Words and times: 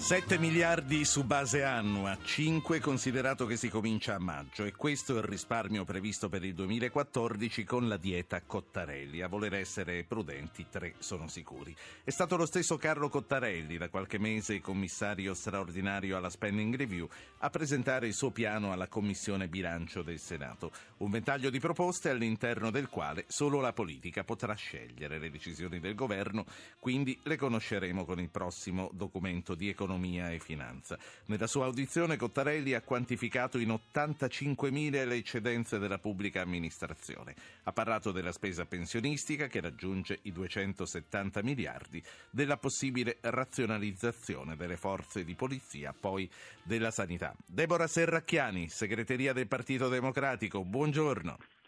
7 0.00 0.38
miliardi 0.38 1.04
su 1.04 1.24
base 1.24 1.62
annua, 1.62 2.16
5 2.20 2.80
considerato 2.80 3.44
che 3.44 3.56
si 3.56 3.68
comincia 3.68 4.14
a 4.14 4.18
maggio 4.18 4.64
e 4.64 4.72
questo 4.72 5.14
è 5.14 5.18
il 5.18 5.24
risparmio 5.24 5.84
previsto 5.84 6.30
per 6.30 6.42
il 6.42 6.54
2014 6.54 7.64
con 7.64 7.86
la 7.86 7.98
dieta 7.98 8.40
Cottarelli. 8.40 9.20
A 9.20 9.28
voler 9.28 9.54
essere 9.54 10.02
prudenti, 10.02 10.66
tre 10.68 10.94
sono 10.98 11.28
sicuri. 11.28 11.76
È 12.02 12.10
stato 12.10 12.36
lo 12.36 12.46
stesso 12.46 12.76
Carlo 12.78 13.08
Cottarelli, 13.08 13.76
da 13.76 13.90
qualche 13.90 14.18
mese 14.18 14.60
commissario 14.60 15.34
straordinario 15.34 16.16
alla 16.16 16.30
Spending 16.30 16.74
Review, 16.74 17.06
a 17.40 17.50
presentare 17.50 18.08
il 18.08 18.14
suo 18.14 18.30
piano 18.30 18.72
alla 18.72 18.88
Commissione 18.88 19.48
Bilancio 19.48 20.02
del 20.02 20.18
Senato. 20.18 20.72
Un 20.96 21.10
ventaglio 21.10 21.50
di 21.50 21.60
proposte 21.60 22.08
all'interno 22.08 22.70
del 22.70 22.88
quale 22.88 23.26
solo 23.28 23.60
la 23.60 23.74
politica 23.74 24.24
potrà 24.24 24.54
scegliere 24.54 25.18
le 25.18 25.30
decisioni 25.30 25.78
del 25.78 25.94
governo, 25.94 26.46
quindi 26.80 27.16
le 27.24 27.36
conosceremo 27.36 28.04
con 28.06 28.18
il 28.18 28.30
prossimo 28.30 28.90
documento 28.92 29.54
di 29.54 29.68
economia 29.68 29.88
economia 29.90 30.30
e 30.30 30.38
finanza. 30.38 30.96
Nella 31.26 31.48
sua 31.48 31.64
audizione 31.64 32.16
Cottarelli 32.16 32.74
ha 32.74 32.82
quantificato 32.82 33.58
in 33.58 33.68
85.000 33.70 35.06
le 35.06 35.14
eccedenze 35.16 35.78
della 35.78 35.98
pubblica 35.98 36.42
amministrazione. 36.42 37.34
Ha 37.64 37.72
parlato 37.72 38.12
della 38.12 38.30
spesa 38.30 38.64
pensionistica 38.64 39.48
che 39.48 39.60
raggiunge 39.60 40.20
i 40.22 40.32
270 40.32 41.42
miliardi, 41.42 42.02
della 42.30 42.56
possibile 42.56 43.18
razionalizzazione 43.20 44.54
delle 44.54 44.76
forze 44.76 45.24
di 45.24 45.34
polizia, 45.34 45.92
poi 45.98 46.30
della 46.62 46.92
sanità. 46.92 47.34
Deborah 47.46 47.88
Serracchiani, 47.88 48.68
segreteria 48.68 49.32
del 49.32 49.48
Partito 49.48 49.88
Democratico, 49.88 50.64
buongiorno. 50.64 51.59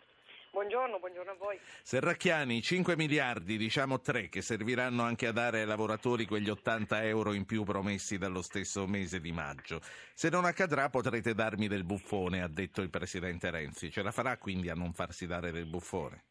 Buongiorno, 0.63 1.01
buongiorno 1.01 1.31
a 1.33 1.35
voi. 1.35 1.59
Serracchiani, 1.83 2.63
5 2.63 2.95
miliardi, 2.95 3.57
diciamo 3.57 4.01
3, 4.01 4.29
che 4.29 4.43
serviranno 4.43 5.03
anche 5.03 5.27
a 5.27 5.33
dare 5.33 5.63
ai 5.63 5.67
lavoratori 5.67 6.25
quegli 6.25 6.49
80 6.49 7.03
euro 7.03 7.33
in 7.33 7.45
più 7.47 7.65
promessi 7.65 8.17
dallo 8.17 8.43
stesso 8.43 8.87
mese 8.87 9.21
di 9.21 9.33
maggio. 9.33 9.81
Se 10.15 10.29
non 10.29 10.45
accadrà 10.45 10.89
potrete 10.89 11.35
darmi 11.35 11.67
del 11.67 11.83
buffone, 11.83 12.43
ha 12.43 12.49
detto 12.49 12.81
il 12.81 12.91
Presidente 12.91 13.51
Renzi. 13.51 13.91
Ce 13.91 14.03
la 14.03 14.13
farà 14.13 14.39
quindi 14.39 14.69
a 14.69 14.75
non 14.75 14.93
farsi 14.93 15.27
dare 15.27 15.51
del 15.51 15.67
buffone? 15.67 16.27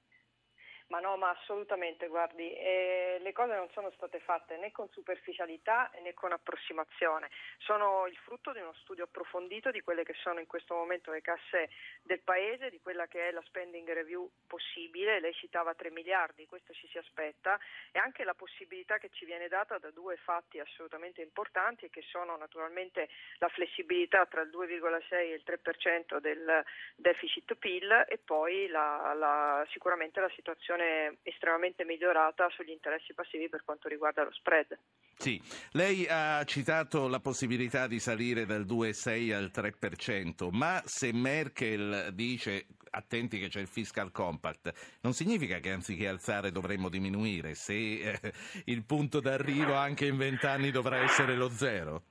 Ma 0.92 1.00
no, 1.00 1.16
ma 1.16 1.30
assolutamente, 1.30 2.10
guardi, 2.10 2.54
eh, 2.54 3.18
le 3.22 3.32
cose 3.32 3.56
non 3.56 3.70
sono 3.72 3.92
state 3.92 4.20
fatte 4.20 4.58
né 4.58 4.74
con 4.74 4.90
superficialità 4.90 5.90
né 6.02 6.14
con 6.14 6.34
approssimazione, 6.34 7.30
sono 7.60 8.08
il 8.08 8.18
frutto 8.18 8.52
di 8.52 8.60
uno 8.60 8.74
studio 8.82 9.06
approfondito 9.06 9.72
di 9.72 9.80
quelle 9.80 10.04
che 10.04 10.16
sono 10.16 10.42
in 10.42 10.48
questo 10.48 10.76
momento 10.76 11.10
le 11.12 11.22
casse 11.22 11.70
del 12.04 12.20
Paese, 12.20 12.70
di 12.70 12.82
quella 12.82 13.08
che 13.08 13.30
è 13.30 13.32
la 13.32 13.42
spending 13.46 13.90
review 13.90 14.30
possibile, 14.46 15.22
lei 15.22 15.34
citava 15.34 15.74
3 15.74 15.92
miliardi, 15.92 16.46
questo 16.46 16.74
ci 16.74 16.90
si 16.90 16.98
aspetta, 16.98 17.58
e 17.94 17.98
anche 17.98 18.26
la 18.26 18.34
possibilità 18.34 18.98
che 18.98 19.12
ci 19.12 19.24
viene 19.24 19.48
data 19.48 19.78
da 19.78 19.92
due 19.92 20.18
fatti 20.18 20.60
assolutamente 20.60 21.22
importanti 21.22 21.90
che 21.90 22.02
sono 22.02 22.36
naturalmente 22.36 23.08
la 23.38 23.48
flessibilità 23.48 24.26
tra 24.26 24.42
il 24.42 24.50
2,6 24.50 25.14
e 25.14 25.34
il 25.36 25.44
3% 25.46 26.20
del 26.20 26.66
deficit 26.98 27.56
PIL 27.56 28.08
e 28.10 28.18
poi 28.18 28.68
la, 28.68 29.14
la, 29.14 29.66
sicuramente 29.70 30.20
la 30.20 30.30
situazione 30.36 30.80
situazione 30.82 31.18
estremamente 31.24 31.86
migliorata 31.86 32.50
sugli 32.50 32.72
interessi 32.72 33.14
passivi 33.14 33.50
per 33.50 33.64
quanto 33.64 33.88
riguarda 33.88 34.24
lo 34.24 34.32
spread. 34.32 34.78
Sì, 35.18 35.42
lei 35.74 36.08
ha 36.10 36.44
citato 36.46 37.08
la 37.08 37.20
possibilità 37.20 37.88
di 37.88 38.00
salire 38.00 38.46
dal 38.46 38.66
2,6 38.66 39.34
al 39.34 39.52
3%, 39.54 40.50
ma 40.52 40.82
se 40.86 41.14
Merkel 41.14 42.10
dice 42.14 42.68
attenti 42.94 43.40
che 43.40 43.48
c'è 43.48 43.62
il 43.62 43.68
fiscal 43.68 44.12
compact, 44.12 44.98
non 45.02 45.14
significa 45.14 45.60
che 45.60 45.72
anziché 45.72 46.08
alzare 46.08 46.52
dovremmo 46.52 46.90
diminuire, 46.90 47.54
se 47.54 47.74
eh, 47.74 48.34
il 48.66 48.84
punto 48.84 49.20
d'arrivo 49.20 49.76
anche 49.76 50.08
in 50.08 50.18
vent'anni 50.18 50.72
dovrà 50.72 50.98
essere 50.98 51.36
lo 51.36 51.50
zero? 51.50 52.04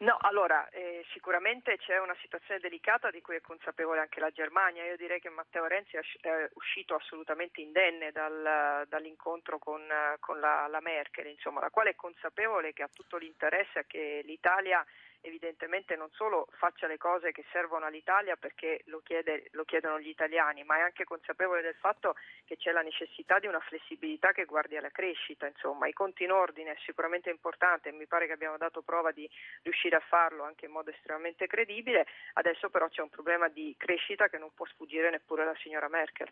No, 0.00 0.16
allora 0.20 0.68
eh, 0.68 1.04
sicuramente 1.12 1.76
c'è 1.76 1.98
una 1.98 2.14
situazione 2.20 2.60
delicata 2.60 3.10
di 3.10 3.20
cui 3.20 3.34
è 3.34 3.40
consapevole 3.40 3.98
anche 3.98 4.20
la 4.20 4.30
Germania. 4.30 4.84
Io 4.84 4.96
direi 4.96 5.18
che 5.18 5.28
Matteo 5.28 5.66
Renzi 5.66 5.96
è 5.96 6.48
uscito 6.54 6.94
assolutamente 6.94 7.60
indenne 7.60 8.12
dal, 8.12 8.86
dall'incontro 8.86 9.58
con, 9.58 9.82
con 10.20 10.38
la, 10.38 10.68
la, 10.68 10.80
Merkel, 10.80 11.26
insomma, 11.26 11.60
la 11.60 11.70
quale 11.70 11.90
è 11.90 11.94
consapevole 11.96 12.72
che 12.72 12.84
ha 12.84 12.90
tutto 12.92 13.16
l'interesse 13.16 13.80
a 13.80 13.84
che 13.88 14.22
l'Italia 14.24 14.84
evidentemente 15.20 15.96
non 15.96 16.10
solo 16.12 16.46
faccia 16.52 16.86
le 16.86 16.96
cose 16.96 17.32
che 17.32 17.44
servono 17.50 17.86
all'Italia 17.86 18.36
perché 18.36 18.82
lo, 18.86 19.00
chiede, 19.00 19.48
lo, 19.52 19.64
chiedono 19.64 19.98
gli 19.98 20.08
italiani, 20.08 20.64
ma 20.64 20.76
è 20.76 20.80
anche 20.80 21.04
consapevole 21.04 21.62
del 21.62 21.74
fatto 21.74 22.14
che 22.44 22.56
c'è 22.56 22.72
la 22.72 22.82
necessità 22.82 23.38
di 23.38 23.46
una 23.46 23.60
flessibilità 23.60 24.32
che 24.32 24.44
guardi 24.44 24.76
alla 24.76 24.90
crescita. 24.90 25.46
Insomma, 25.46 25.86
i 25.86 25.92
conti 25.92 26.24
in 26.24 26.32
ordine 26.32 26.72
è 26.72 26.76
sicuramente 26.84 27.30
importante 27.30 27.88
e 27.88 27.92
mi 27.92 28.06
pare 28.06 28.26
che 28.26 28.32
abbiamo 28.32 28.56
dato 28.56 28.82
prova 28.82 29.12
di 29.12 29.28
riuscire 29.62 29.96
a 29.96 30.00
farlo 30.08 30.44
anche 30.44 30.66
in 30.66 30.72
modo 30.72 30.90
estremamente 30.90 31.46
credibile. 31.46 32.06
Adesso 32.34 32.70
però 32.70 32.88
c'è 32.88 33.02
un 33.02 33.10
problema 33.10 33.48
di 33.48 33.74
crescita 33.76 34.28
che 34.28 34.38
non 34.38 34.52
può 34.54 34.66
sfuggire 34.66 35.10
neppure 35.10 35.42
alla 35.42 35.56
signora 35.56 35.88
Merkel. 35.88 36.28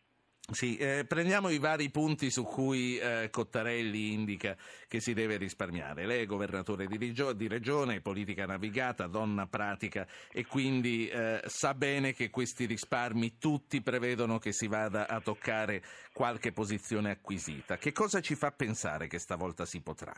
Sì, 0.52 0.76
eh, 0.76 1.04
prendiamo 1.08 1.48
i 1.48 1.58
vari 1.58 1.90
punti 1.90 2.30
su 2.30 2.44
cui 2.44 2.96
eh, 2.98 3.30
Cottarelli 3.30 4.12
indica 4.12 4.56
che 4.86 5.00
si 5.00 5.12
deve 5.12 5.38
risparmiare. 5.38 6.06
Lei 6.06 6.22
è 6.22 6.26
governatore 6.26 6.86
di, 6.86 6.96
regio- 6.98 7.32
di 7.32 7.48
regione, 7.48 8.00
politica 8.00 8.46
navigata, 8.46 9.08
donna 9.08 9.48
pratica 9.48 10.06
e 10.30 10.46
quindi 10.46 11.08
eh, 11.08 11.42
sa 11.46 11.74
bene 11.74 12.12
che 12.12 12.30
questi 12.30 12.64
risparmi 12.66 13.38
tutti 13.38 13.82
prevedono 13.82 14.38
che 14.38 14.52
si 14.52 14.68
vada 14.68 15.08
a 15.08 15.20
toccare 15.20 15.82
qualche 16.12 16.52
posizione 16.52 17.10
acquisita. 17.10 17.76
Che 17.76 17.90
cosa 17.90 18.20
ci 18.20 18.36
fa 18.36 18.52
pensare 18.52 19.08
che 19.08 19.18
stavolta 19.18 19.66
si 19.66 19.80
potrà? 19.80 20.14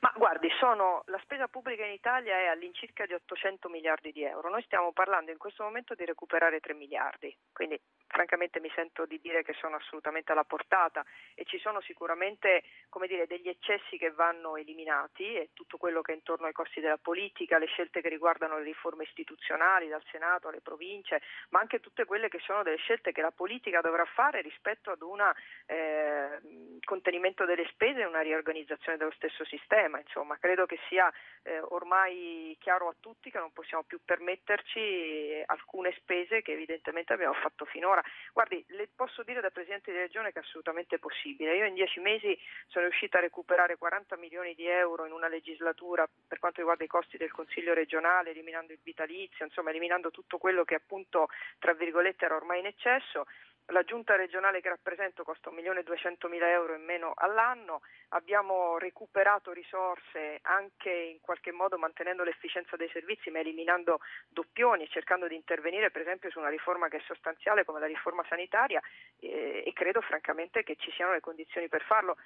Ma 0.00 0.12
guardi, 0.16 0.48
sono, 0.58 1.02
la 1.06 1.18
spesa 1.22 1.48
pubblica 1.48 1.84
in 1.84 1.92
Italia 1.92 2.36
è 2.36 2.46
all'incirca 2.46 3.04
di 3.04 3.14
800 3.14 3.68
miliardi 3.68 4.12
di 4.12 4.22
euro. 4.22 4.48
Noi 4.48 4.62
stiamo 4.62 4.92
parlando 4.92 5.32
in 5.32 5.38
questo 5.38 5.64
momento 5.64 5.94
di 5.94 6.04
recuperare 6.04 6.60
3 6.60 6.74
miliardi, 6.74 7.36
quindi 7.52 7.80
francamente 8.06 8.60
mi 8.60 8.70
sento 8.74 9.06
di 9.06 9.18
dire 9.20 9.42
che 9.42 9.54
sono 9.54 9.76
assolutamente 9.76 10.32
alla 10.32 10.44
portata 10.44 11.04
e 11.34 11.44
ci 11.44 11.58
sono 11.58 11.80
sicuramente 11.80 12.62
dire, 13.06 13.26
degli 13.26 13.48
eccessi 13.48 13.96
che 13.96 14.10
vanno 14.10 14.56
eliminati 14.56 15.34
e 15.34 15.50
tutto 15.52 15.78
quello 15.78 16.02
che 16.02 16.12
è 16.12 16.14
intorno 16.14 16.46
ai 16.46 16.52
costi 16.52 16.80
della 16.80 16.98
politica, 16.98 17.58
le 17.58 17.66
scelte 17.66 18.00
che 18.00 18.08
riguardano 18.08 18.58
le 18.58 18.64
riforme 18.64 19.04
istituzionali 19.04 19.88
dal 19.88 20.02
Senato 20.10 20.48
alle 20.48 20.60
province, 20.60 21.22
ma 21.50 21.60
anche 21.60 21.80
tutte 21.80 22.04
quelle 22.04 22.28
che 22.28 22.38
sono 22.40 22.62
delle 22.62 22.76
scelte 22.76 23.12
che 23.12 23.22
la 23.22 23.30
politica 23.30 23.80
dovrà 23.80 24.04
fare 24.04 24.42
rispetto 24.42 24.90
ad 24.90 25.02
un 25.02 25.20
eh, 25.66 26.40
contenimento 26.84 27.44
delle 27.44 27.66
spese 27.70 28.00
e 28.00 28.06
una 28.06 28.20
riorganizzazione 28.20 28.98
dello 28.98 29.12
stesso 29.12 29.44
sistema. 29.44 29.87
Insomma, 29.96 30.36
credo 30.38 30.66
che 30.66 30.78
sia 30.88 31.10
eh, 31.42 31.58
ormai 31.60 32.56
chiaro 32.60 32.88
a 32.88 32.94
tutti 33.00 33.30
che 33.30 33.38
non 33.38 33.52
possiamo 33.52 33.82
più 33.84 33.98
permetterci 34.04 35.42
alcune 35.46 35.92
spese 35.96 36.42
che 36.42 36.52
evidentemente 36.52 37.14
abbiamo 37.14 37.34
fatto 37.34 37.64
finora 37.64 37.86
Ora, 37.88 38.02
guardi, 38.34 38.62
le 38.68 38.88
posso 38.94 39.22
dire 39.22 39.40
da 39.40 39.50
Presidente 39.50 39.90
di 39.90 39.96
Regione 39.96 40.30
che 40.30 40.40
è 40.40 40.42
assolutamente 40.42 40.98
possibile. 40.98 41.56
Io 41.56 41.64
in 41.64 41.72
dieci 41.72 42.00
mesi 42.00 42.38
sono 42.66 42.84
riuscita 42.84 43.16
a 43.16 43.22
recuperare 43.22 43.78
40 43.78 44.16
milioni 44.16 44.54
di 44.54 44.66
euro 44.66 45.06
in 45.06 45.12
una 45.12 45.28
legislatura 45.28 46.06
per 46.06 46.38
quanto 46.38 46.60
riguarda 46.60 46.84
i 46.84 46.88
costi 46.88 47.16
del 47.16 47.32
Consiglio 47.32 47.72
regionale, 47.72 48.30
eliminando 48.30 48.72
il 48.72 48.78
vitalizio, 48.82 49.46
insomma 49.46 49.70
eliminando 49.70 50.10
tutto 50.10 50.36
quello 50.36 50.64
che 50.64 50.74
appunto, 50.74 51.28
tra 51.58 51.72
virgolette, 51.72 52.26
era 52.26 52.36
ormai 52.36 52.60
in 52.60 52.66
eccesso 52.66 53.24
la 53.70 53.82
giunta 53.82 54.16
regionale 54.16 54.60
che 54.60 54.68
rappresento 54.68 55.24
costa 55.24 55.50
1.200.000 55.50 56.42
euro 56.44 56.74
in 56.74 56.84
meno 56.84 57.12
all'anno, 57.14 57.82
abbiamo 58.10 58.78
recuperato 58.78 59.52
risorse 59.52 60.38
anche 60.42 60.90
in 60.90 61.20
qualche 61.20 61.52
modo 61.52 61.76
mantenendo 61.76 62.24
l'efficienza 62.24 62.76
dei 62.76 62.88
servizi 62.90 63.30
ma 63.30 63.40
eliminando 63.40 64.00
doppioni 64.28 64.84
e 64.84 64.88
cercando 64.88 65.26
di 65.26 65.34
intervenire 65.34 65.90
per 65.90 66.02
esempio 66.02 66.30
su 66.30 66.38
una 66.38 66.48
riforma 66.48 66.88
che 66.88 66.98
è 66.98 67.02
sostanziale 67.04 67.64
come 67.64 67.80
la 67.80 67.86
riforma 67.86 68.24
sanitaria 68.28 68.80
eh, 69.20 69.62
e 69.66 69.72
credo 69.72 70.00
francamente 70.00 70.62
che 70.62 70.76
ci 70.76 70.90
siano 70.92 71.12
le 71.12 71.20
condizioni 71.20 71.68
per 71.68 71.82
farlo. 71.82 72.16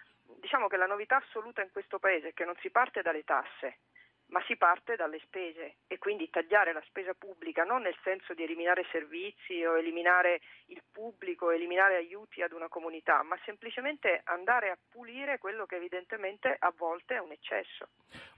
Diciamo 0.41 0.69
che 0.69 0.77
la 0.77 0.87
novità 0.87 1.17
assoluta 1.17 1.63
in 1.63 1.71
questo 1.73 1.99
Paese 1.99 2.29
è 2.29 2.35
che 2.35 2.45
non 2.45 2.57
si 2.61 2.71
parte 2.71 3.03
dalle 3.03 3.25
tasse, 3.25 3.79
ma 4.33 4.43
si 4.47 4.57
parte 4.57 4.97
dalle 4.97 5.21
spese 5.25 5.77
e 5.87 5.99
quindi 5.99 6.29
tagliare 6.31 6.73
la 6.73 6.83
spesa 6.87 7.13
pubblica 7.13 7.65
non 7.65 7.83
nel 7.83 7.97
senso 8.03 8.33
di 8.33 8.43
eliminare 8.43 8.85
servizi 8.91 9.63
o 9.65 9.77
eliminare 9.77 10.41
il 10.67 10.83
pubblico, 10.91 11.51
eliminare 11.51 11.97
aiuti 11.97 12.43
ad 12.43 12.53
una 12.53 12.69
comunità, 12.69 13.23
ma 13.23 13.39
semplicemente 13.45 14.23
andare 14.25 14.71
a 14.71 14.79
pulire 14.89 15.39
quello 15.39 15.67
che 15.67 15.77
evidentemente 15.77 16.57
a 16.59 16.73
volte 16.77 17.17
è 17.17 17.19
un 17.19 17.31
eccesso. 17.33 17.89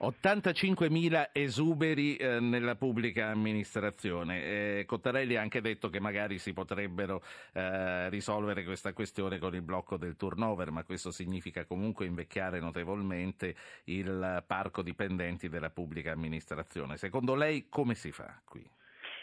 85.000 0.01 1.29
esuberi 1.33 2.17
eh, 2.17 2.41
nella 2.41 2.75
pubblica 2.75 3.29
amministrazione. 3.29 4.79
Eh, 4.81 4.85
Cottarelli 4.87 5.37
ha 5.37 5.41
anche 5.41 5.61
detto 5.61 5.91
che 5.91 6.01
magari 6.01 6.39
si 6.39 6.53
potrebbero 6.53 7.23
eh, 7.53 8.09
risolvere 8.09 8.65
questa 8.65 8.93
questione 8.93 9.39
con 9.39 9.55
il 9.55 9.63
blocco 9.63 9.97
del 9.97 10.17
turnover, 10.17 10.73
ma 10.73 10.83
questo 10.83 11.13
significa 11.13 11.65
comunque 11.65 12.05
invecchiare 12.05 12.59
notevolmente 12.59 13.55
il 13.85 14.43
parco 14.45 14.83
dipendenti 14.83 15.49
della 15.49 15.71
pubblica 15.71 15.83
amministrazione. 16.11 16.97
Secondo 16.97 17.35
lei 17.35 17.69
come 17.69 17.95
si 17.95 18.11
fa 18.13 18.41
qui? 18.45 18.69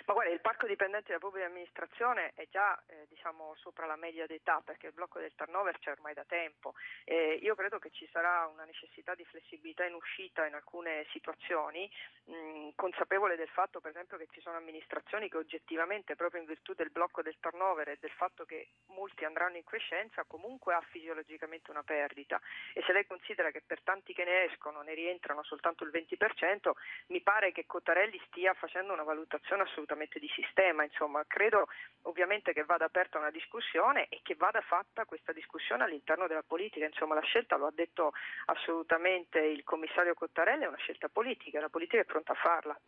Ma 0.06 0.14
guarda, 0.14 0.32
il 0.34 0.42
parco 0.42 0.68
dipendenti 0.68 1.08
della 1.08 1.20
pubblica 1.20 1.46
amministrazione 1.46 2.32
è 2.36 2.48
già 2.50 2.82
eh, 2.88 3.06
diciamo, 3.08 3.56
sopra 3.56 3.86
la 3.86 3.96
media 3.96 4.26
d'età 4.26 4.62
perché 4.64 4.88
il 4.88 4.94
blocco 4.94 5.20
del 5.20 5.34
turnover 5.36 5.78
c'è 5.80 5.92
ormai 5.92 6.14
da 6.14 6.26
tempo. 6.26 6.74
Eh, 7.04 7.40
io 7.42 7.56
credo 7.56 7.80
che 7.80 7.92
ci 7.92 8.08
sarà 8.12 8.48
una 8.48 8.66
necessità 8.66 9.14
di 9.16 9.26
flessibilità 9.26 9.86
in 9.86 9.94
uscita 9.94 10.46
in 10.46 10.56
alcune 10.56 11.06
situazioni, 11.12 11.90
mh, 12.26 12.70
consapevole 12.76 13.36
del 13.36 13.50
fatto 13.50 13.80
per 13.80 13.92
esempio 13.92 14.18
che 14.18 14.28
ci 14.32 14.42
sono 14.42 14.58
amministrazioni 14.58 15.30
che 15.30 15.38
oggettivamente 15.38 16.16
proprio 16.16 16.42
in 16.42 16.48
virtù 16.48 16.74
del 16.74 16.90
blocco 16.90 17.22
del 17.22 17.38
turnover 17.40 17.90
e 17.90 17.98
del 18.00 18.12
fatto 18.12 18.46
che 18.46 18.70
molti 18.88 19.24
andranno 19.26 19.58
in 19.58 19.64
crescenza 19.64 20.24
comunque 20.24 20.74
ha 20.74 20.82
fisiologicamente 20.82 21.72
una 21.72 21.84
perdita 21.84 22.40
e 22.74 22.82
se 22.86 22.92
lei 22.92 23.06
considera 23.06 23.52
che 23.52 23.62
per 23.66 23.82
tanti 23.82 24.14
che 24.14 24.24
ne 24.24 24.46
escono 24.46 24.82
ne 24.82 24.94
rientrano 24.94 25.44
soltanto 25.44 25.84
il 25.84 25.92
20%, 25.92 26.72
mi 27.08 27.22
pare 27.22 27.52
che 27.52 27.66
Cottarelli 27.66 28.22
stia 28.28 28.54
facendo 28.54 28.94
una 28.94 29.04
valutazione 29.04 29.64
assolutamente 29.64 29.91
di 30.20 30.30
sistema, 30.34 30.84
insomma, 30.84 31.24
credo 31.28 31.68
ovviamente 32.04 32.54
che 32.54 32.64
vada 32.64 32.86
aperta 32.86 33.18
una 33.18 33.30
discussione 33.30 34.08
e 34.10 34.22
che 34.24 34.36
vada 34.36 34.62
fatta 34.62 35.06
questa 35.06 35.32
discussione 35.32 35.84
all'interno 35.84 36.28
della 36.28 36.44
politica, 36.46 36.86
insomma, 36.86 37.16
la 37.16 37.22
scelta 37.22 37.58
lo 37.58 37.68
ha 37.68 37.72
detto 37.74 38.14
assolutamente 38.46 39.40
il 39.40 39.64
commissario 39.64 40.14
Cottarelli, 40.14 40.64
è 40.64 40.68
una 40.68 40.78
scelta 40.78 41.10
politica, 41.10 41.60
la 41.60 41.70
politica 41.70 42.02
è 42.02 42.06
pronta 42.06 42.32
a 42.32 42.36
farla. 42.36 42.80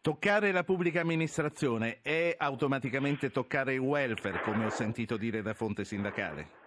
Toccare 0.00 0.52
la 0.52 0.64
pubblica 0.64 1.00
amministrazione 1.00 2.00
è 2.02 2.34
automaticamente 2.38 3.30
toccare 3.30 3.74
il 3.74 3.80
welfare, 3.80 4.40
come 4.40 4.64
ho 4.66 4.70
sentito 4.70 5.16
dire 5.16 5.42
da 5.42 5.54
fonte 5.54 5.84
sindacale? 5.84 6.65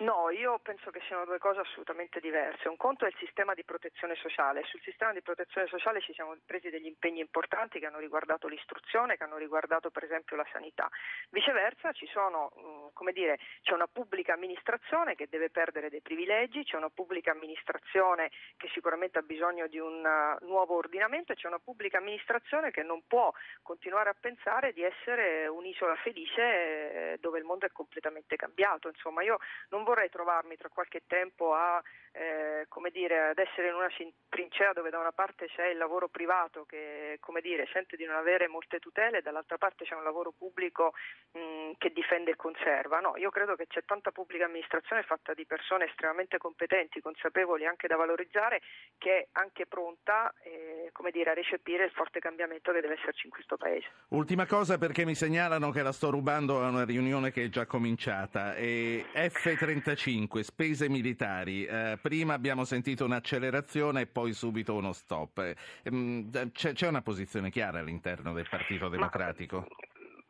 No, 0.00 0.30
io 0.30 0.60
penso 0.60 0.92
che 0.92 1.00
siano 1.08 1.24
due 1.24 1.38
cose 1.38 1.58
assolutamente 1.58 2.20
diverse. 2.20 2.68
Un 2.68 2.76
conto 2.76 3.04
è 3.04 3.08
il 3.08 3.16
sistema 3.18 3.54
di 3.54 3.64
protezione 3.64 4.14
sociale. 4.14 4.62
Sul 4.64 4.80
sistema 4.82 5.12
di 5.12 5.22
protezione 5.22 5.66
sociale 5.66 6.00
ci 6.00 6.12
siamo 6.14 6.36
presi 6.46 6.70
degli 6.70 6.86
impegni 6.86 7.18
importanti 7.18 7.80
che 7.80 7.86
hanno 7.86 7.98
riguardato 7.98 8.46
l'istruzione, 8.46 9.16
che 9.16 9.24
hanno 9.24 9.38
riguardato 9.38 9.90
per 9.90 10.04
esempio 10.04 10.36
la 10.36 10.46
sanità. 10.52 10.88
Viceversa 11.30 11.90
sono, 12.12 12.52
mm, 12.56 13.08
dire, 13.10 13.38
c'è 13.62 13.72
una 13.72 13.88
pubblica 13.88 14.34
amministrazione 14.34 15.16
che 15.16 15.26
deve 15.28 15.50
perdere 15.50 15.90
dei 15.90 16.00
privilegi, 16.00 16.62
c'è 16.62 16.76
una 16.76 16.90
pubblica 16.90 17.32
amministrazione 17.32 18.30
che 18.56 18.68
sicuramente 18.72 19.18
ha 19.18 19.22
bisogno 19.22 19.66
di 19.66 19.78
un 19.78 20.04
uh, 20.04 20.44
nuovo 20.44 20.76
ordinamento 20.76 21.32
e 21.32 21.34
c'è 21.34 21.48
una 21.48 21.58
pubblica 21.58 21.98
amministrazione 21.98 22.70
che 22.70 22.82
non 22.82 23.02
può 23.06 23.32
continuare 23.62 24.10
a 24.10 24.16
pensare 24.18 24.72
di 24.72 24.82
essere 24.82 25.48
un'isola 25.48 25.96
felice 25.96 26.42
eh, 26.42 27.18
dove 27.18 27.38
il 27.38 27.44
mondo 27.44 27.66
è 27.66 27.72
completamente 27.72 28.36
cambiato. 28.36 28.88
Insomma, 28.88 29.22
io 29.22 29.38
non 29.70 29.84
vorrei 29.88 30.10
trovarmi 30.10 30.56
tra 30.56 30.68
qualche 30.68 31.02
tempo 31.06 31.54
a, 31.54 31.82
eh, 32.12 32.66
dire, 32.92 33.30
ad 33.30 33.38
essere 33.38 33.68
in 33.68 33.74
una 33.74 33.88
trincea 34.28 34.72
dove 34.72 34.90
da 34.90 34.98
una 34.98 35.12
parte 35.12 35.46
c'è 35.46 35.68
il 35.68 35.78
lavoro 35.78 36.08
privato 36.08 36.64
che 36.64 37.18
dire, 37.40 37.68
sente 37.72 37.96
di 37.96 38.04
non 38.04 38.16
avere 38.16 38.48
molte 38.48 38.78
tutele 38.78 39.18
e 39.18 39.22
dall'altra 39.22 39.58
parte 39.58 39.84
c'è 39.84 39.94
un 39.94 40.02
lavoro 40.02 40.32
pubblico 40.36 40.92
mh, 41.32 41.72
che 41.78 41.92
difende 41.92 42.32
e 42.32 42.36
conserva. 42.36 43.00
No, 43.00 43.16
io 43.16 43.30
credo 43.30 43.54
che 43.54 43.66
c'è 43.66 43.84
tanta 43.84 44.10
pubblica 44.10 44.44
amministrazione 44.44 45.02
fatta 45.02 45.34
di 45.34 45.46
persone 45.46 45.86
estremamente 45.86 46.38
competenti, 46.38 47.00
consapevoli 47.00 47.64
anche 47.64 47.86
da 47.86 47.96
valorizzare, 47.96 48.60
che 48.98 49.18
è 49.18 49.26
anche 49.32 49.66
pronta 49.66 50.34
eh, 50.42 50.90
dire, 51.12 51.30
a 51.30 51.34
recepire 51.34 51.84
il 51.84 51.92
forte 51.92 52.18
cambiamento 52.18 52.72
che 52.72 52.80
deve 52.80 52.94
esserci 52.94 53.26
in 53.26 53.32
questo 53.32 53.56
Paese. 53.56 53.88
Ultima 54.08 54.46
cosa 54.46 54.78
perché 54.78 55.04
mi 55.04 55.14
segnalano 55.14 55.70
che 55.70 55.82
la 55.82 55.92
sto 55.92 56.10
rubando 56.10 56.62
a 56.62 56.68
una 56.68 56.84
riunione 56.84 57.30
che 57.30 57.44
è 57.44 57.48
già 57.48 57.66
cominciata. 57.66 58.54
E 58.56 59.06
F30 59.14 59.64
35, 59.80 60.42
spese 60.42 60.88
militari. 60.88 61.64
Eh, 61.64 61.98
prima 62.00 62.34
abbiamo 62.34 62.64
sentito 62.64 63.04
un'accelerazione 63.04 64.02
e 64.02 64.06
poi 64.06 64.32
subito 64.32 64.74
uno 64.74 64.92
stop. 64.92 65.38
Eh, 65.82 66.26
c'è, 66.52 66.72
c'è, 66.72 66.88
una 66.88 67.02
posizione 67.02 67.50
chiara 67.50 67.78
all'interno 67.78 68.32
del 68.32 68.46
Partito 68.48 68.88
Democratico? 68.88 69.58
Ma... 69.58 69.66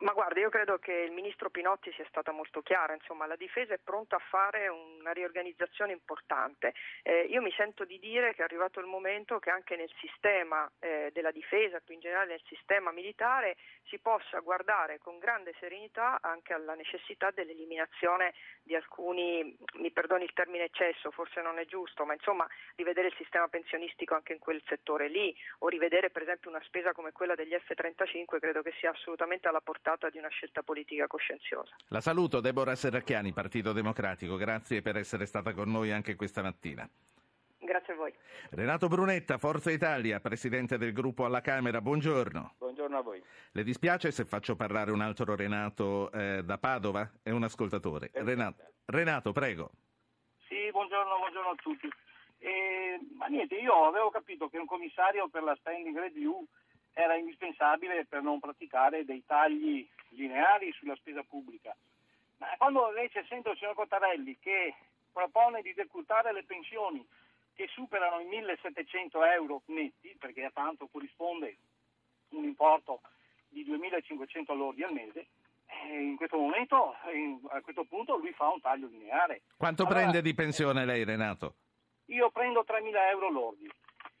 Ma 0.01 0.13
guarda, 0.13 0.39
io 0.39 0.49
credo 0.49 0.77
che 0.77 0.93
il 0.93 1.11
ministro 1.11 1.49
Pinotti 1.49 1.91
sia 1.91 2.05
stata 2.07 2.31
molto 2.31 2.61
chiara, 2.61 2.93
insomma 2.93 3.25
la 3.25 3.35
difesa 3.35 3.73
è 3.73 3.79
pronta 3.83 4.15
a 4.15 4.21
fare 4.29 4.69
una 4.69 5.11
riorganizzazione 5.11 5.91
importante. 5.91 6.73
Eh, 7.03 7.23
io 7.23 7.41
mi 7.41 7.51
sento 7.51 7.83
di 7.83 7.99
dire 7.99 8.33
che 8.33 8.39
è 8.39 8.45
arrivato 8.45 8.79
il 8.79 8.85
momento 8.85 9.39
che 9.39 9.49
anche 9.49 9.75
nel 9.75 9.91
sistema 9.99 10.71
eh, 10.79 11.09
della 11.11 11.31
difesa, 11.31 11.81
più 11.81 11.95
in 11.95 11.99
generale 11.99 12.29
nel 12.29 12.43
sistema 12.47 12.91
militare, 12.91 13.57
si 13.89 13.99
possa 13.99 14.39
guardare 14.39 14.99
con 14.99 15.19
grande 15.19 15.53
serenità 15.59 16.19
anche 16.21 16.53
alla 16.53 16.75
necessità 16.75 17.31
dell'eliminazione 17.31 18.33
di 18.63 18.75
alcuni, 18.75 19.57
mi 19.79 19.91
perdoni 19.91 20.23
il 20.23 20.31
termine 20.31 20.65
eccesso, 20.65 21.11
forse 21.11 21.41
non 21.41 21.59
è 21.59 21.65
giusto, 21.65 22.05
ma 22.05 22.13
insomma 22.13 22.47
rivedere 22.75 23.07
il 23.07 23.15
sistema 23.17 23.49
pensionistico 23.49 24.15
anche 24.15 24.31
in 24.31 24.39
quel 24.39 24.61
settore 24.65 25.09
lì 25.09 25.35
o 25.59 25.67
rivedere 25.67 26.09
per 26.09 26.21
esempio 26.21 26.49
una 26.49 26.63
spesa 26.63 26.93
come 26.93 27.11
quella 27.11 27.35
degli 27.35 27.53
F-35 27.53 28.39
credo 28.39 28.61
che 28.61 28.71
sia 28.79 28.91
assolutamente 28.91 29.49
alla 29.49 29.59
portata 29.59 29.87
portata 29.89 30.09
di 30.09 30.19
una 30.19 30.27
scelta 30.27 30.61
politica 30.61 31.07
coscienziosa. 31.07 31.75
La 31.87 32.01
saluto, 32.01 32.41
Deborah 32.41 32.75
Serracchiani, 32.75 33.33
Partito 33.33 33.73
Democratico. 33.73 34.35
Grazie 34.35 34.81
per 34.81 34.97
essere 34.97 35.25
stata 35.25 35.53
con 35.53 35.71
noi 35.71 35.91
anche 35.91 36.15
questa 36.15 36.43
mattina. 36.43 36.87
Grazie 37.57 37.93
a 37.93 37.95
voi. 37.95 38.13
Renato 38.51 38.87
Brunetta, 38.87 39.37
Forza 39.37 39.71
Italia, 39.71 40.19
Presidente 40.19 40.77
del 40.77 40.93
gruppo 40.93 41.25
alla 41.25 41.41
Camera, 41.41 41.81
buongiorno. 41.81 42.55
Buongiorno 42.57 42.97
a 42.97 43.01
voi. 43.01 43.21
Le 43.51 43.63
dispiace 43.63 44.11
se 44.11 44.25
faccio 44.25 44.55
parlare 44.55 44.91
un 44.91 45.01
altro 45.01 45.35
Renato 45.35 46.11
eh, 46.11 46.43
da 46.43 46.57
Padova? 46.57 47.09
È 47.23 47.31
un 47.31 47.43
ascoltatore. 47.43 48.11
Renato, 48.13 48.63
Renato, 48.85 49.31
prego. 49.31 49.71
Sì, 50.47 50.69
buongiorno, 50.71 51.17
buongiorno 51.17 51.49
a 51.49 51.55
tutti. 51.55 51.89
Eh, 52.37 52.99
ma 53.17 53.25
niente, 53.25 53.55
io 53.55 53.85
avevo 53.85 54.09
capito 54.09 54.49
che 54.49 54.57
un 54.57 54.65
commissario 54.65 55.27
per 55.27 55.43
la 55.43 55.55
standing 55.59 55.97
review 55.97 56.45
era 56.99 57.15
indispensabile 57.15 58.05
per 58.05 58.21
non 58.21 58.39
praticare 58.39 59.05
dei 59.05 59.23
tagli 59.25 59.87
lineari 60.09 60.71
sulla 60.73 60.95
spesa 60.95 61.23
pubblica. 61.23 61.75
Ma 62.37 62.47
quando 62.57 62.89
invece 62.89 63.25
sento 63.27 63.51
il 63.51 63.57
signor 63.57 63.73
Cottarelli 63.73 64.37
che 64.39 64.75
propone 65.11 65.61
di 65.61 65.73
decurtare 65.73 66.33
le 66.33 66.43
pensioni 66.43 67.05
che 67.53 67.67
superano 67.67 68.19
i 68.19 68.25
1700 68.25 69.23
euro 69.25 69.61
netti, 69.67 70.15
perché 70.19 70.43
a 70.43 70.51
tanto 70.51 70.87
corrisponde 70.87 71.57
un 72.29 72.43
importo 72.43 73.01
di 73.47 73.63
2500 73.63 74.53
lordi 74.53 74.83
al 74.83 74.93
mese, 74.93 75.27
eh, 75.67 76.01
in 76.01 76.17
questo 76.17 76.37
momento, 76.37 76.95
a 77.49 77.61
questo 77.61 77.83
punto, 77.85 78.17
lui 78.17 78.33
fa 78.33 78.49
un 78.49 78.61
taglio 78.61 78.87
lineare. 78.87 79.41
Quanto 79.57 79.83
allora, 79.83 79.99
prende 79.99 80.21
di 80.21 80.33
pensione 80.33 80.85
lei, 80.85 81.03
Renato? 81.03 81.55
Io 82.05 82.29
prendo 82.29 82.63
3.000 82.65 83.09
euro 83.09 83.29
lordi 83.29 83.69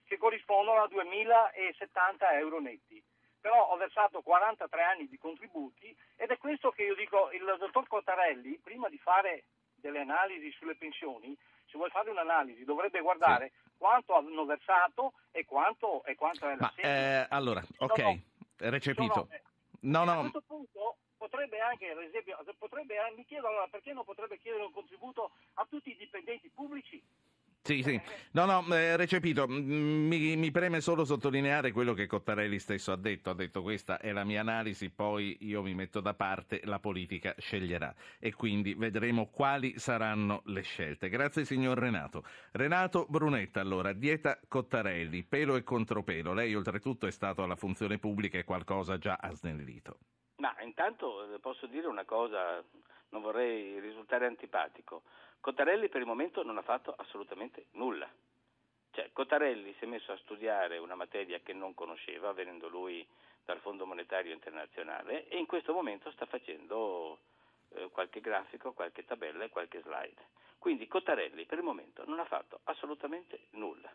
che 0.09 0.17
corrispondono 0.17 0.81
a 0.81 0.89
2.070 0.89 2.39
euro 2.39 2.59
netti. 2.59 3.01
Però 3.39 3.69
ho 3.69 3.77
versato 3.77 4.21
43 4.21 4.83
anni 4.83 5.07
di 5.07 5.17
contributi 5.17 5.95
ed 6.17 6.31
è 6.31 6.37
questo 6.37 6.71
che 6.71 6.83
io 6.83 6.95
dico, 6.95 7.29
il 7.31 7.45
dottor 7.57 7.87
Cottarelli, 7.87 8.59
prima 8.61 8.89
di 8.89 8.97
fare 8.97 9.45
delle 9.75 9.99
analisi 9.99 10.51
sulle 10.51 10.75
pensioni, 10.75 11.37
se 11.65 11.77
vuole 11.77 11.91
fare 11.91 12.09
un'analisi 12.09 12.65
dovrebbe 12.65 12.99
guardare 12.99 13.51
sì. 13.53 13.69
quanto 13.77 14.15
hanno 14.15 14.43
versato 14.43 15.13
e 15.31 15.45
quanto, 15.45 16.03
e 16.03 16.15
quanto 16.15 16.49
è 16.49 16.55
la 16.55 16.57
Ma, 16.59 16.73
eh, 16.75 17.27
allora, 17.29 17.63
ok, 17.77 17.99
no, 17.99 18.19
recepito. 18.57 19.13
Sono, 19.13 19.29
no, 19.81 20.03
no. 20.03 20.11
A 20.11 20.19
questo 20.21 20.43
punto 20.45 20.97
potrebbe 21.15 21.59
anche, 21.59 21.91
ad 21.91 22.01
esempio, 22.01 22.37
potrebbe, 22.57 22.95
mi 23.15 23.23
chiedo 23.25 23.47
allora 23.47 23.67
perché 23.67 23.93
non 23.93 24.03
potrebbe 24.03 24.39
chiedere 24.39 24.65
un 24.65 24.71
contributo 24.71 25.31
a 25.53 25.65
tutti 25.69 25.91
i 25.91 25.95
dipendenti 25.95 26.49
pubblici 26.49 27.01
sì, 27.69 27.83
sì. 27.83 28.01
No, 28.31 28.45
no, 28.45 28.65
eh, 28.73 28.97
recepito. 28.97 29.45
Mi, 29.47 30.35
mi, 30.35 30.49
preme 30.49 30.81
solo 30.81 31.05
sottolineare 31.05 31.71
quello 31.71 31.93
che 31.93 32.07
Cottarelli 32.07 32.57
stesso 32.57 32.91
ha 32.91 32.95
detto. 32.95 33.29
Ha 33.29 33.35
detto 33.35 33.61
questa 33.61 33.99
è 33.99 34.11
la 34.11 34.23
mia 34.23 34.41
analisi, 34.41 34.89
poi 34.89 35.37
io 35.41 35.61
mi 35.61 35.75
metto 35.75 35.99
da 35.99 36.15
parte, 36.15 36.61
la 36.63 36.79
politica 36.79 37.35
sceglierà. 37.37 37.93
E 38.17 38.33
quindi 38.33 38.73
vedremo 38.73 39.27
quali 39.27 39.77
saranno 39.77 40.41
le 40.45 40.61
scelte. 40.61 41.09
Grazie 41.09 41.45
signor 41.45 41.77
Renato. 41.77 42.23
Renato 42.53 43.05
Brunetta, 43.07 43.61
allora, 43.61 43.93
dieta 43.93 44.39
Cottarelli, 44.47 45.23
pelo 45.23 45.55
e 45.55 45.63
contropelo. 45.63 46.33
Lei 46.33 46.55
oltretutto 46.55 47.05
è 47.05 47.11
stato 47.11 47.43
alla 47.43 47.55
funzione 47.55 47.99
pubblica 47.99 48.39
e 48.39 48.45
qualcosa 48.45 48.97
già 48.97 49.17
ha 49.21 49.31
snellito. 49.31 49.97
Ma 50.37 50.55
intanto 50.63 51.35
eh, 51.35 51.39
posso 51.39 51.67
dire 51.67 51.85
una 51.85 52.05
cosa, 52.05 52.63
non 53.09 53.21
vorrei 53.21 53.79
risultare 53.79 54.25
antipatico. 54.25 55.03
Cottarelli 55.41 55.89
per 55.89 56.01
il 56.01 56.07
momento 56.07 56.43
non 56.43 56.57
ha 56.57 56.61
fatto 56.61 56.93
assolutamente 56.97 57.67
nulla. 57.71 58.09
Cioè, 58.91 59.11
Cottarelli 59.13 59.73
si 59.77 59.85
è 59.85 59.87
messo 59.87 60.11
a 60.11 60.17
studiare 60.17 60.77
una 60.77 60.95
materia 60.95 61.39
che 61.39 61.53
non 61.53 61.73
conosceva, 61.73 62.33
venendo 62.33 62.67
lui 62.67 63.07
dal 63.45 63.59
Fondo 63.59 63.85
Monetario 63.85 64.33
Internazionale, 64.33 65.27
e 65.27 65.37
in 65.37 65.45
questo 65.45 65.73
momento 65.73 66.11
sta 66.11 66.25
facendo 66.25 67.19
eh, 67.69 67.89
qualche 67.91 68.19
grafico, 68.19 68.73
qualche 68.73 69.05
tabella 69.05 69.45
e 69.45 69.49
qualche 69.49 69.81
slide. 69.81 70.27
Quindi 70.57 70.87
Cottarelli 70.87 71.45
per 71.45 71.59
il 71.59 71.63
momento 71.63 72.03
non 72.05 72.19
ha 72.19 72.25
fatto 72.25 72.59
assolutamente 72.65 73.47
nulla. 73.51 73.89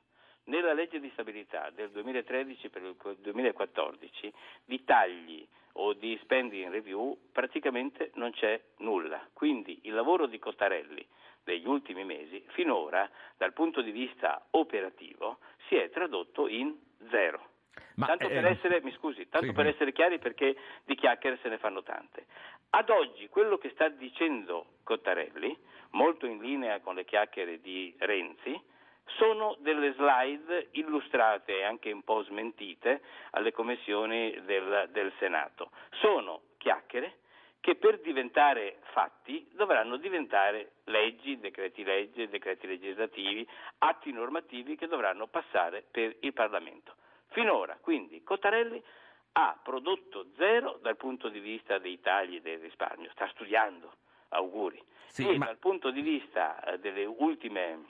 Nella 0.44 0.74
legge 0.74 1.00
di 1.00 1.08
stabilità 1.10 1.70
del 1.70 1.90
2013 1.90 2.68
per 2.68 2.82
il 2.82 3.16
2014 3.20 4.32
di 4.64 4.84
tagli 4.84 5.46
o 5.76 5.94
di 5.94 6.18
spending 6.22 6.70
review 6.70 7.16
praticamente 7.32 8.10
non 8.14 8.30
c'è 8.32 8.60
nulla. 8.78 9.26
Quindi 9.32 9.80
il 9.84 9.94
lavoro 9.94 10.26
di 10.26 10.38
Cottarelli 10.38 11.06
degli 11.42 11.66
ultimi 11.66 12.04
mesi, 12.04 12.42
finora 12.48 13.08
dal 13.36 13.52
punto 13.52 13.80
di 13.80 13.90
vista 13.90 14.46
operativo, 14.50 15.38
si 15.68 15.76
è 15.76 15.90
tradotto 15.90 16.48
in 16.48 16.74
zero. 17.10 17.52
Ma, 17.96 18.06
tanto, 18.06 18.26
eh, 18.28 18.30
per 18.30 18.46
essere, 18.46 18.80
mi 18.82 18.92
scusi, 18.92 19.28
tanto 19.28 19.48
sì, 19.48 19.52
per 19.52 19.66
essere 19.66 19.92
chiari 19.92 20.18
perché 20.18 20.56
di 20.84 20.94
chiacchiere 20.94 21.38
se 21.42 21.48
ne 21.48 21.58
fanno 21.58 21.82
tante. 21.82 22.26
Ad 22.70 22.90
oggi 22.90 23.28
quello 23.28 23.56
che 23.56 23.70
sta 23.70 23.88
dicendo 23.88 24.78
Cottarelli, 24.82 25.56
molto 25.90 26.26
in 26.26 26.40
linea 26.40 26.80
con 26.80 26.96
le 26.96 27.04
chiacchiere 27.04 27.60
di 27.60 27.94
Renzi, 27.98 28.60
sono 29.06 29.56
delle 29.60 29.92
slide 29.94 30.68
illustrate 30.72 31.58
e 31.58 31.64
anche 31.64 31.92
un 31.92 32.02
po' 32.02 32.22
smentite 32.22 33.02
alle 33.30 33.52
commissioni 33.52 34.38
del, 34.44 34.88
del 34.90 35.12
Senato. 35.18 35.70
Sono 36.00 36.42
chiacchiere 36.58 37.18
che 37.60 37.76
per 37.76 38.00
diventare 38.00 38.80
fatti 38.92 39.48
dovranno 39.52 39.96
diventare 39.96 40.72
leggi, 40.84 41.38
decreti 41.38 41.82
legge, 41.82 42.28
decreti 42.28 42.66
legislativi, 42.66 43.48
atti 43.78 44.12
normativi 44.12 44.76
che 44.76 44.86
dovranno 44.86 45.28
passare 45.28 45.82
per 45.90 46.16
il 46.20 46.32
Parlamento. 46.34 46.94
Finora, 47.28 47.78
quindi, 47.80 48.22
Cottarelli 48.22 48.82
ha 49.32 49.58
prodotto 49.62 50.26
zero 50.36 50.78
dal 50.82 50.96
punto 50.96 51.28
di 51.28 51.40
vista 51.40 51.78
dei 51.78 52.00
tagli 52.00 52.40
del 52.40 52.58
risparmio, 52.58 53.10
sta 53.12 53.26
studiando, 53.28 53.92
auguri, 54.28 54.80
sì, 55.06 55.26
e 55.26 55.38
ma... 55.38 55.46
dal 55.46 55.56
punto 55.56 55.90
di 55.90 56.02
vista 56.02 56.62
eh, 56.64 56.78
delle 56.78 57.06
ultime 57.06 57.82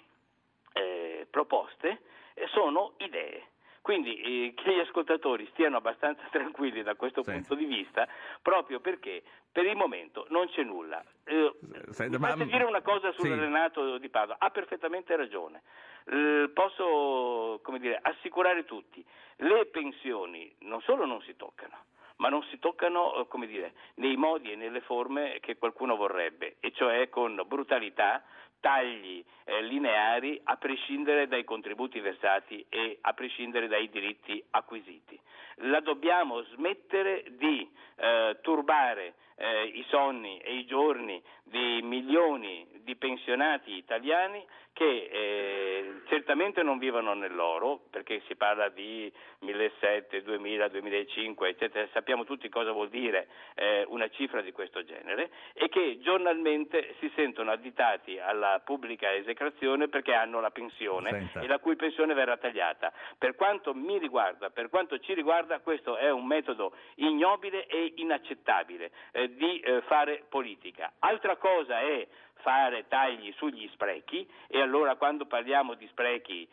eh, 0.74 1.26
proposte 1.30 2.02
eh, 2.34 2.46
sono 2.48 2.92
idee. 2.98 3.52
Quindi 3.80 4.16
eh, 4.16 4.54
che 4.54 4.74
gli 4.74 4.78
ascoltatori 4.78 5.46
stiano 5.52 5.76
abbastanza 5.76 6.22
tranquilli 6.32 6.82
da 6.82 6.94
questo 6.94 7.22
sì. 7.22 7.32
punto 7.32 7.54
di 7.54 7.64
vista, 7.64 8.08
proprio 8.40 8.80
perché 8.80 9.22
per 9.52 9.66
il 9.66 9.76
momento 9.76 10.26
non 10.30 10.48
c'è 10.48 10.62
nulla. 10.62 11.04
Eh, 11.24 11.52
Senta, 11.90 12.18
ma... 12.18 12.34
dire 12.34 12.64
una 12.64 12.80
cosa 12.80 13.12
sul 13.12 13.26
sì. 13.26 13.34
Renato 13.34 13.98
di 13.98 14.08
Padova, 14.08 14.36
ha 14.38 14.50
perfettamente 14.50 15.14
ragione. 15.16 15.62
Eh, 16.06 16.50
posso 16.52 17.60
dire, 17.78 17.98
assicurare 18.00 18.64
tutti, 18.64 19.04
le 19.36 19.66
pensioni 19.66 20.54
non 20.60 20.80
solo 20.80 21.04
non 21.04 21.20
si 21.22 21.36
toccano, 21.36 21.76
ma 22.16 22.28
non 22.30 22.42
si 22.44 22.58
toccano 22.58 23.28
eh, 23.30 23.46
dire, 23.46 23.74
nei 23.96 24.16
modi 24.16 24.52
e 24.52 24.56
nelle 24.56 24.80
forme 24.80 25.40
che 25.40 25.58
qualcuno 25.58 25.94
vorrebbe, 25.96 26.56
e 26.60 26.72
cioè 26.72 27.10
con 27.10 27.40
brutalità, 27.46 28.24
tagli 28.64 29.22
eh, 29.44 29.60
lineari 29.60 30.40
a 30.42 30.56
prescindere 30.56 31.28
dai 31.28 31.44
contributi 31.44 32.00
versati 32.00 32.64
e 32.70 32.96
a 33.02 33.12
prescindere 33.12 33.68
dai 33.68 33.90
diritti 33.90 34.42
acquisiti. 34.52 35.20
La 35.56 35.80
dobbiamo 35.80 36.42
smettere 36.54 37.24
di 37.36 37.70
eh, 37.96 38.38
turbare 38.40 39.16
eh, 39.36 39.64
i 39.66 39.84
sonni 39.88 40.38
e 40.38 40.56
i 40.56 40.64
giorni 40.64 41.22
di 41.42 41.82
milioni 41.82 42.66
di 42.84 42.94
pensionati 42.96 43.72
italiani 43.72 44.44
che 44.74 45.08
eh, 45.10 46.02
certamente 46.08 46.64
non 46.64 46.78
vivono 46.78 47.14
nell'oro, 47.14 47.82
perché 47.90 48.22
si 48.26 48.34
parla 48.34 48.68
di 48.70 49.10
1700, 49.38 50.20
2000, 50.24 50.68
2005, 50.68 51.48
eccetera, 51.48 51.88
sappiamo 51.92 52.24
tutti 52.24 52.48
cosa 52.48 52.72
vuol 52.72 52.88
dire 52.88 53.28
eh, 53.54 53.84
una 53.88 54.08
cifra 54.08 54.40
di 54.40 54.50
questo 54.50 54.84
genere, 54.84 55.30
e 55.52 55.68
che 55.68 56.00
giornalmente 56.00 56.96
si 56.98 57.10
sentono 57.14 57.52
additati 57.52 58.18
alla 58.18 58.60
pubblica 58.64 59.14
esecrazione 59.14 59.86
perché 59.88 60.12
hanno 60.12 60.40
la 60.40 60.50
pensione 60.50 61.10
Senta. 61.10 61.40
e 61.40 61.46
la 61.46 61.60
cui 61.60 61.76
pensione 61.76 62.12
verrà 62.12 62.36
tagliata. 62.36 62.92
Per 63.16 63.36
quanto 63.36 63.74
mi 63.74 63.96
riguarda, 63.98 64.50
per 64.50 64.70
quanto 64.70 64.98
ci 64.98 65.14
riguarda, 65.14 65.60
questo 65.60 65.96
è 65.96 66.10
un 66.10 66.26
metodo 66.26 66.74
ignobile 66.96 67.66
e 67.66 67.92
inaccettabile 67.96 68.90
eh, 69.12 69.32
di 69.36 69.60
eh, 69.60 69.82
fare 69.82 70.24
politica. 70.28 70.94
Altra 70.98 71.36
cosa 71.36 71.78
è 71.78 72.04
fare 72.36 72.86
tagli 72.88 73.32
sugli 73.36 73.68
sprechi 73.72 74.28
e 74.48 74.60
allora 74.60 74.96
quando 74.96 75.26
parliamo 75.26 75.74
di 75.74 75.86
sprechi 75.88 76.48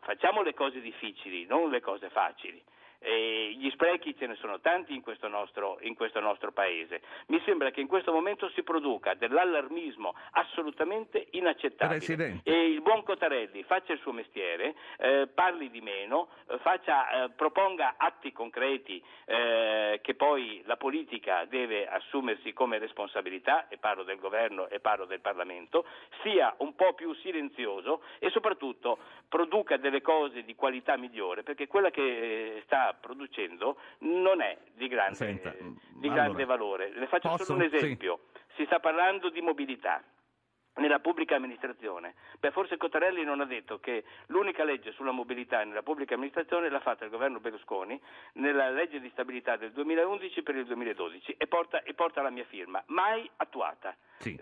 facciamo 0.00 0.42
le 0.42 0.54
cose 0.54 0.80
difficili, 0.80 1.46
non 1.46 1.70
le 1.70 1.80
cose 1.80 2.08
facili. 2.10 2.62
Gli 3.00 3.70
sprechi 3.70 4.16
ce 4.16 4.26
ne 4.26 4.34
sono 4.36 4.60
tanti 4.60 4.94
in 4.94 5.02
questo, 5.02 5.28
nostro, 5.28 5.78
in 5.82 5.94
questo, 5.94 6.20
nostro, 6.20 6.52
paese. 6.52 7.00
Mi 7.26 7.40
sembra 7.44 7.70
che 7.70 7.80
in 7.80 7.86
questo 7.86 8.12
momento 8.12 8.48
si 8.50 8.62
produca 8.62 9.14
dell'allarmismo 9.14 10.14
assolutamente 10.32 11.28
inaccettabile. 11.30 11.98
Presidente. 11.98 12.50
E 12.50 12.70
il 12.70 12.80
buon 12.80 13.02
Cotarelli 13.02 13.62
faccia 13.64 13.92
il 13.92 14.00
suo 14.00 14.12
mestiere, 14.12 14.74
eh, 14.98 15.28
parli 15.32 15.70
di 15.70 15.80
meno, 15.80 16.28
eh, 16.48 16.58
faccia, 16.58 17.24
eh, 17.24 17.30
proponga 17.30 17.94
atti 17.96 18.32
concreti 18.32 19.02
eh, 19.26 20.00
che 20.02 20.14
poi 20.14 20.62
la 20.64 20.76
politica 20.76 21.44
deve 21.44 21.86
assumersi 21.86 22.52
come 22.52 22.78
responsabilità, 22.78 23.68
e 23.68 23.78
parlo 23.78 24.02
del 24.02 24.18
governo 24.18 24.68
e 24.68 24.80
parlo 24.80 25.04
del 25.04 25.20
Parlamento, 25.20 25.84
sia 26.22 26.54
un 26.58 26.74
po' 26.74 26.94
più 26.94 27.12
silenzioso 27.14 28.02
e 28.18 28.30
soprattutto 28.30 28.98
produca 29.28 29.76
delle 29.76 30.00
cose 30.00 30.44
di 30.44 30.54
qualità 30.54 30.96
migliore, 30.96 31.42
perché 31.42 31.66
quella 31.66 31.90
che 31.90 32.56
eh, 32.56 32.62
sta 32.88 32.94
producendo 32.94 33.76
non 34.00 34.40
è 34.40 34.56
di 34.74 34.88
grande, 34.88 35.14
Senta, 35.14 35.54
di 35.94 36.08
grande 36.08 36.44
valore. 36.44 36.90
Le 36.92 37.06
faccio 37.06 37.28
posso? 37.28 37.44
solo 37.44 37.58
un 37.58 37.64
esempio. 37.72 38.20
Sì. 38.32 38.62
Si 38.62 38.64
sta 38.64 38.80
parlando 38.80 39.28
di 39.30 39.40
mobilità 39.40 40.02
nella 40.76 41.00
pubblica 41.00 41.36
amministrazione. 41.36 42.14
Beh, 42.38 42.50
forse 42.50 42.76
Cottarelli 42.76 43.24
non 43.24 43.40
ha 43.40 43.44
detto 43.44 43.78
che 43.80 44.04
l'unica 44.26 44.64
legge 44.64 44.92
sulla 44.92 45.10
mobilità 45.10 45.64
nella 45.64 45.82
pubblica 45.82 46.14
amministrazione 46.14 46.70
l'ha 46.70 46.80
fatta 46.80 47.04
il 47.04 47.10
governo 47.10 47.40
Berlusconi 47.40 48.00
nella 48.34 48.70
legge 48.70 49.00
di 49.00 49.08
stabilità 49.10 49.56
del 49.56 49.72
2011 49.72 50.42
per 50.42 50.56
il 50.56 50.66
2012 50.66 51.34
e 51.36 51.46
porta, 51.46 51.82
e 51.82 51.94
porta 51.94 52.22
la 52.22 52.30
mia 52.30 52.44
firma, 52.44 52.82
mai 52.86 53.28
attuata. 53.36 53.96
Sì. 54.18 54.38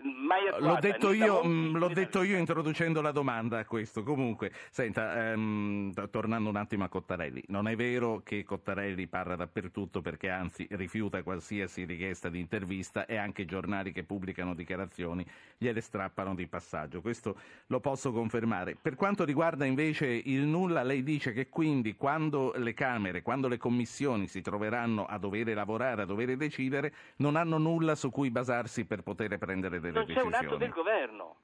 L'ho, 0.59 0.77
detto 0.79 1.11
io, 1.11 1.43
mm, 1.45 1.75
l'ho 1.75 1.89
detto 1.89 2.23
io, 2.23 2.37
introducendo 2.37 3.01
la 3.01 3.11
domanda 3.11 3.59
a 3.59 3.65
questo. 3.65 4.03
Comunque, 4.03 4.51
senta, 4.71 5.31
ehm, 5.31 6.09
tornando 6.09 6.49
un 6.49 6.55
attimo 6.55 6.83
a 6.83 6.89
Cottarelli, 6.89 7.43
non 7.47 7.67
è 7.67 7.75
vero 7.75 8.21
che 8.23 8.43
Cottarelli 8.43 9.07
parla 9.07 9.35
dappertutto 9.35 10.01
perché 10.01 10.29
anzi 10.29 10.67
rifiuta 10.71 11.21
qualsiasi 11.21 11.85
richiesta 11.85 12.29
di 12.29 12.39
intervista 12.39 13.05
e 13.05 13.17
anche 13.17 13.43
i 13.43 13.45
giornali 13.45 13.91
che 13.91 14.03
pubblicano 14.03 14.55
dichiarazioni 14.55 15.25
gliele 15.57 15.81
strappano 15.81 16.26
di 16.35 16.47
passaggio. 16.47 17.01
Questo 17.01 17.35
lo 17.67 17.79
posso 17.79 18.11
confermare. 18.11 18.77
Per 18.81 18.95
quanto 18.95 19.25
riguarda 19.25 19.65
invece 19.65 20.07
il 20.07 20.41
nulla, 20.41 20.83
lei 20.83 21.03
dice 21.03 21.33
che 21.33 21.49
quindi 21.49 21.95
quando 21.95 22.53
le 22.55 22.73
Camere, 22.73 23.21
quando 23.21 23.47
le 23.47 23.57
commissioni 23.57 24.27
si 24.27 24.41
troveranno 24.41 25.05
a 25.05 25.17
dover 25.17 25.53
lavorare, 25.53 26.03
a 26.03 26.05
dover 26.05 26.35
decidere, 26.37 26.93
non 27.17 27.35
hanno 27.35 27.57
nulla 27.57 27.95
su 27.95 28.09
cui 28.11 28.31
basarsi 28.31 28.85
per 28.85 29.01
poter 29.01 29.37
prendere 29.37 29.55
prendere 29.57 29.79
delle 29.79 29.93
non 29.93 30.05
decisioni. 30.05 30.29
Non 30.29 30.39
c'è 30.39 30.45
un 30.45 30.45
atto 30.45 30.57
del 30.57 30.69
governo. 30.71 31.35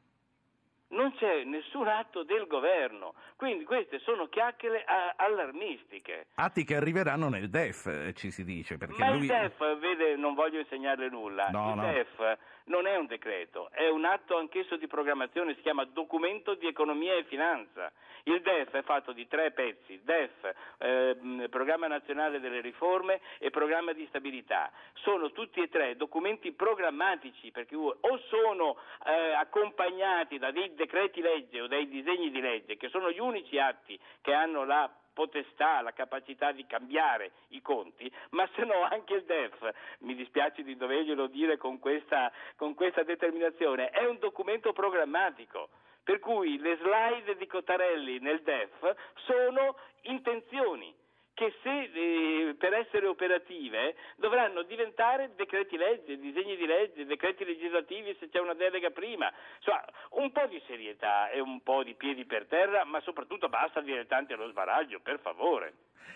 Non 0.94 1.12
c'è 1.16 1.44
nessun 1.44 1.88
atto 1.88 2.24
del 2.24 2.46
governo, 2.46 3.16
quindi 3.36 3.64
queste 3.64 3.98
sono 4.02 4.28
chiacchiere 4.28 4.86
allarmistiche. 5.16 6.28
Atti 6.36 6.64
che 6.64 6.76
arriveranno 6.76 7.30
nel 7.30 7.50
DEF, 7.50 7.88
eh, 7.88 8.14
ci 8.14 8.30
si 8.30 8.44
dice. 8.44 8.78
Ma 8.78 9.10
lui... 9.10 9.22
il 9.22 9.28
DEF, 9.28 9.80
vede, 9.80 10.16
non 10.18 10.36
voglio 10.36 10.60
insegnarle 10.60 11.10
nulla, 11.10 11.48
no, 11.50 11.70
il 11.70 11.76
no. 11.78 11.82
DEF 11.82 12.38
non 12.66 12.88
è 12.88 12.96
un 12.96 13.08
decreto, 13.08 13.70
è 13.72 13.88
un 13.88 14.06
atto 14.06 14.38
anch'esso 14.38 14.78
di 14.78 14.88
programmazione, 14.88 15.56
si 15.56 15.62
chiama 15.62 15.86
documento 15.86 16.54
di 16.56 16.68
economia 16.68 17.16
e 17.16 17.24
finanza. 17.26 17.92
Il 18.26 18.42
DEF 18.42 18.72
è 18.72 18.84
fatto 18.84 19.12
di 19.12 19.28
tre 19.28 19.52
pezzi, 19.52 20.00
DEF, 20.02 20.54
eh, 20.78 21.48
Programma 21.50 21.88
Nazionale 21.88 22.40
delle 22.40 22.62
Riforme 22.62 23.20
e 23.38 23.50
Programma 23.50 23.92
di 23.92 24.06
Stabilità. 24.08 24.72
Sono 24.94 25.32
tutti 25.32 25.62
e 25.62 25.68
tre 25.68 25.98
documenti 25.98 26.54
programmatici 26.54 27.52
perché 27.52 27.76
o 27.76 27.98
sono 28.30 28.78
eh, 29.06 29.34
accompagnati 29.34 30.38
da 30.38 30.52
dei 30.52 30.74
decreti 30.74 31.20
legge 31.20 31.62
o 31.62 31.68
dai 31.68 31.90
disegni 31.90 32.32
di 32.32 32.40
legge 32.40 32.78
che 32.78 32.88
sono 32.90 33.12
gli 33.12 33.20
unici 33.20 33.60
atti 33.60 34.00
che 34.22 34.34
hanno 34.34 34.64
la 34.64 34.90
potestà, 35.14 35.82
la 35.82 35.94
capacità 35.94 36.52
di 36.52 36.66
cambiare 36.66 37.32
i 37.50 37.62
conti, 37.62 38.12
ma 38.32 38.50
se 38.56 38.64
no 38.66 38.82
anche 38.84 39.16
il 39.16 39.24
DEF, 39.24 39.72
mi 40.00 40.16
dispiace 40.16 40.64
di 40.64 40.76
doverglielo 40.76 41.28
dire 41.28 41.58
con 41.58 41.80
questa, 41.80 42.32
con 42.56 42.74
questa 42.74 43.04
determinazione, 43.04 43.90
è 43.90 44.06
un 44.06 44.18
documento 44.20 44.74
programmatico. 44.74 45.70
Per 46.04 46.20
cui 46.20 46.60
le 46.60 46.78
slide 46.82 47.38
di 47.38 47.48
Cottarelli 47.48 48.20
nel 48.20 48.42
DEF 48.42 48.94
sono 49.26 49.78
intenzioni 50.02 50.94
che 51.34 51.54
se, 51.62 51.90
eh, 51.94 52.56
per 52.58 52.74
essere 52.74 53.08
operative 53.08 53.96
dovranno 54.18 54.62
diventare 54.64 55.32
decreti 55.36 55.78
legge, 55.78 56.20
disegni 56.20 56.56
di 56.56 56.66
legge, 56.66 57.06
decreti 57.06 57.44
legislativi 57.44 58.16
se 58.20 58.30
c'è 58.30 58.40
una 58.40 58.54
delega 58.54 58.92
prima. 58.92 59.32
Insomma, 59.58 59.84
un 60.12 60.32
po' 60.32 60.46
di 60.48 60.62
serietà 60.68 61.30
e 61.30 61.40
un 61.40 61.62
po' 61.62 61.84
di 61.84 61.96
piedi 61.96 62.26
per 62.26 62.46
terra, 62.46 62.84
ma 62.84 63.00
soprattutto 63.02 63.50
basta 63.50 63.82
dilettanti 63.82 64.34
allo 64.34 64.50
sbaraglio, 64.50 65.00
per 65.00 65.20
favore. 65.20 65.74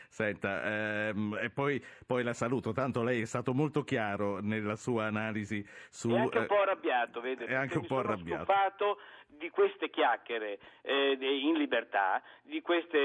Senta, 0.07 0.63
ehm, 0.63 1.37
e 1.41 1.49
poi, 1.49 1.83
poi, 2.05 2.23
la 2.23 2.33
saluto, 2.33 2.71
tanto 2.71 3.03
lei 3.03 3.21
è 3.21 3.25
stato 3.25 3.53
molto 3.53 3.83
chiaro 3.83 4.39
nella 4.41 4.75
sua 4.75 5.05
analisi 5.05 5.65
su... 5.89 6.09
È 6.09 6.17
anche 6.17 6.39
un 6.39 6.45
po' 6.45 6.61
arrabbiato, 6.61 7.21
vede? 7.21 7.45
È 7.45 7.53
anche 7.53 7.77
un 7.77 7.85
po' 7.85 7.99
arrabbiato. 7.99 8.97
Di 9.29 9.49
queste 9.49 9.89
chiacchiere 9.89 10.57
eh, 10.81 11.17
in 11.19 11.57
libertà, 11.57 12.23
di 12.43 12.61
questi 12.61 12.97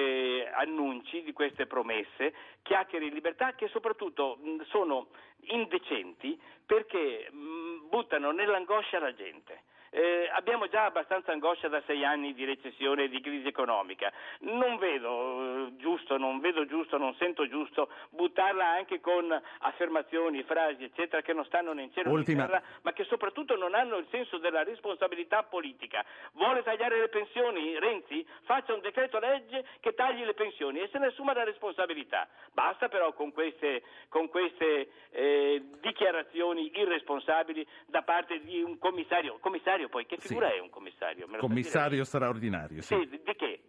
annunci, 0.55 1.23
di 1.23 1.33
queste 1.33 1.67
promesse, 1.67 2.33
chiacchiere 2.62 3.07
in 3.07 3.12
libertà 3.12 3.55
che 3.55 3.69
soprattutto 3.69 4.39
mh, 4.41 4.62
sono 4.69 5.09
indecenti 5.49 6.41
perché 6.65 7.29
mh, 7.31 7.89
buttano 7.89 8.31
nell'angoscia 8.31 8.99
la 8.99 9.12
gente 9.12 9.62
Eh, 9.94 10.30
abbiamo 10.32 10.68
già 10.68 10.87
abbastanza 10.87 11.32
angoscia 11.32 11.68
da 11.68 11.82
sei 11.84 12.02
anni 12.02 12.32
di 12.32 12.46
recessione 12.46 13.04
e 13.04 13.08
di 13.11 13.20
crisi 13.20 13.46
economica. 13.46 14.11
Non 14.38 14.78
vedo 14.78 15.66
eh, 15.66 15.76
giusto, 15.76 16.16
non 16.16 16.40
vedo 16.40 16.64
giusto, 16.64 16.96
non 16.96 17.14
sento 17.16 17.46
giusto 17.46 17.90
buttarla 18.08 18.66
anche 18.66 19.00
con 19.00 19.30
affermazioni, 19.58 20.42
frasi, 20.44 20.84
eccetera, 20.84 21.20
che 21.20 21.34
non 21.34 21.44
stanno 21.44 21.75
né 21.75 21.82
in 21.82 21.92
cielo 21.92 22.11
né 22.11 22.25
in 22.26 22.37
terra, 22.37 22.62
ma 22.80 22.94
che 22.94 23.04
soprattutto 23.04 23.54
non 23.54 23.75
hanno 23.75 23.99
il 23.99 24.06
senso 24.11 24.38
della 24.38 24.62
responsabilità 24.62 25.42
politica. 25.42 26.02
Vuole 26.32 26.62
tagliare 26.62 26.99
le 26.99 27.08
pensioni? 27.08 27.78
Renzi? 27.78 28.26
Faccia 28.44 28.72
un 28.72 28.80
decreto 28.80 29.18
legge 29.18 29.62
che 29.80 29.92
tagli 29.92 30.25
le 30.25 30.32
pensioni 30.32 30.80
e 30.80 30.88
se 30.90 30.99
ne 30.99 31.08
assuma 31.08 31.34
la 31.34 31.44
responsabilità. 31.44 32.26
Basta 32.54 32.88
però 32.88 33.12
con 33.12 33.30
queste, 33.30 33.82
con 34.08 34.30
queste 34.30 34.88
eh, 35.11 35.62
dichiarazioni 35.82 36.70
irresponsabili 36.75 37.66
da 37.84 38.00
parte 38.00 38.40
di 38.40 38.62
un 38.62 38.78
commissario. 38.78 39.37
Commissario 39.38 39.82
poi, 39.89 40.07
che 40.07 40.17
Sì. 40.19 40.29
figura 40.29 40.53
è 40.53 40.59
un 40.59 40.71
commissario? 40.71 41.27
Commissario 41.39 42.05
straordinario, 42.05 42.83
sì. 42.83 42.95
Sì, 42.95 43.09
di, 43.09 43.21
di 43.23 43.35
che? 43.37 43.61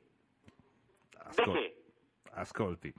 Ascol- 1.17 1.51
Perché? 1.51 1.75
Ascolti. 2.31 2.93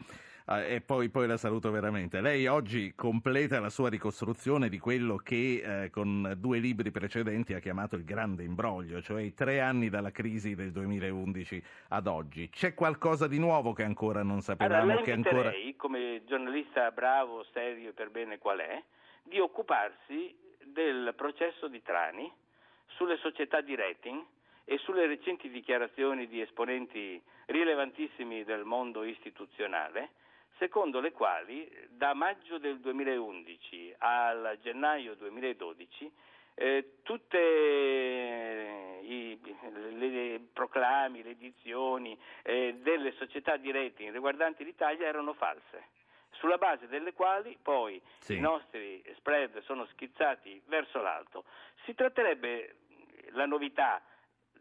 Ah, 0.47 0.61
e 0.61 0.83
poi, 0.83 1.09
poi 1.09 1.27
la 1.27 1.39
saluto 1.39 1.71
veramente. 1.71 2.21
Lei 2.21 2.47
oggi 2.47 2.95
completa 2.95 3.61
la 3.61 3.71
sua 3.71 3.89
ricostruzione 3.89 4.69
di 4.69 4.79
quello 4.79 5.17
che 5.17 5.85
eh, 5.85 5.91
con 5.91 6.35
due 6.37 6.59
libri 6.59 6.91
precedenti 6.91 7.55
ha 7.55 7.61
chiamato 7.61 7.97
il 7.97 8.05
grande 8.05 8.43
imbroglio, 8.43 9.01
cioè 9.01 9.23
i 9.23 9.33
tre 9.33 9.61
anni 9.61 9.89
dalla 9.89 10.11
crisi 10.11 10.55
del 10.55 10.71
2011 10.71 11.65
ad 11.89 12.07
oggi. 12.07 12.51
C'è 12.51 12.75
qualcosa 12.75 13.27
di 13.27 13.39
nuovo 13.39 13.73
che 13.73 13.85
ancora 13.85 14.19
non 14.23 14.33
Allora, 14.33 14.43
sapevamo? 14.43 14.95
la 14.95 15.01
che 15.01 15.13
ancora... 15.13 15.51
come 15.77 16.23
giornalista 16.27 16.91
bravo, 16.91 17.43
serio 17.53 17.91
e 17.91 17.93
per 17.95 18.11
bene 18.11 18.37
qual 18.37 18.59
è, 18.59 18.83
di 19.23 19.39
occuparsi 19.39 20.37
del 20.63 21.15
processo 21.17 21.69
di 21.69 21.81
Trani 21.81 22.31
sulle 22.89 23.17
società 23.19 23.61
di 23.61 23.75
rating 23.75 24.25
e 24.65 24.79
sulle 24.79 25.07
recenti 25.07 25.51
dichiarazioni 25.51 26.27
di 26.27 26.41
esponenti 26.41 27.21
rilevantissimi 27.47 28.45
del 28.45 28.65
mondo 28.65 29.05
istituzionale, 29.05 30.11
secondo 30.59 31.01
le 31.01 31.13
quali 31.13 31.71
da 31.91 32.15
maggio 32.15 32.59
del 32.59 32.79
2011 32.81 33.95
al 33.99 34.59
gennaio 34.63 35.15
2012 35.17 36.13
eh, 36.55 36.99
tutte 37.03 37.39
i 39.03 39.39
le, 39.43 39.91
le 40.09 40.41
proclami, 40.53 41.23
le 41.23 41.31
edizioni 41.31 42.17
eh, 42.43 42.77
delle 42.81 43.13
società 43.13 43.57
di 43.57 43.73
rating 43.73 44.13
riguardanti 44.13 44.65
l'Italia 44.65 45.07
erano 45.07 45.33
false, 45.35 45.89
sulla 46.45 46.59
base 46.59 46.87
delle 46.89 47.15
quali 47.15 47.59
poi 47.61 47.99
Sì. 48.19 48.35
i 48.35 48.41
nostri 48.41 49.03
spread 49.17 49.61
sono 49.63 49.87
schizzati 49.87 50.61
verso 50.67 51.01
l'alto. 51.01 51.45
Si 51.85 51.95
tratterebbe 51.95 52.77
la 53.31 53.47
novità 53.47 54.03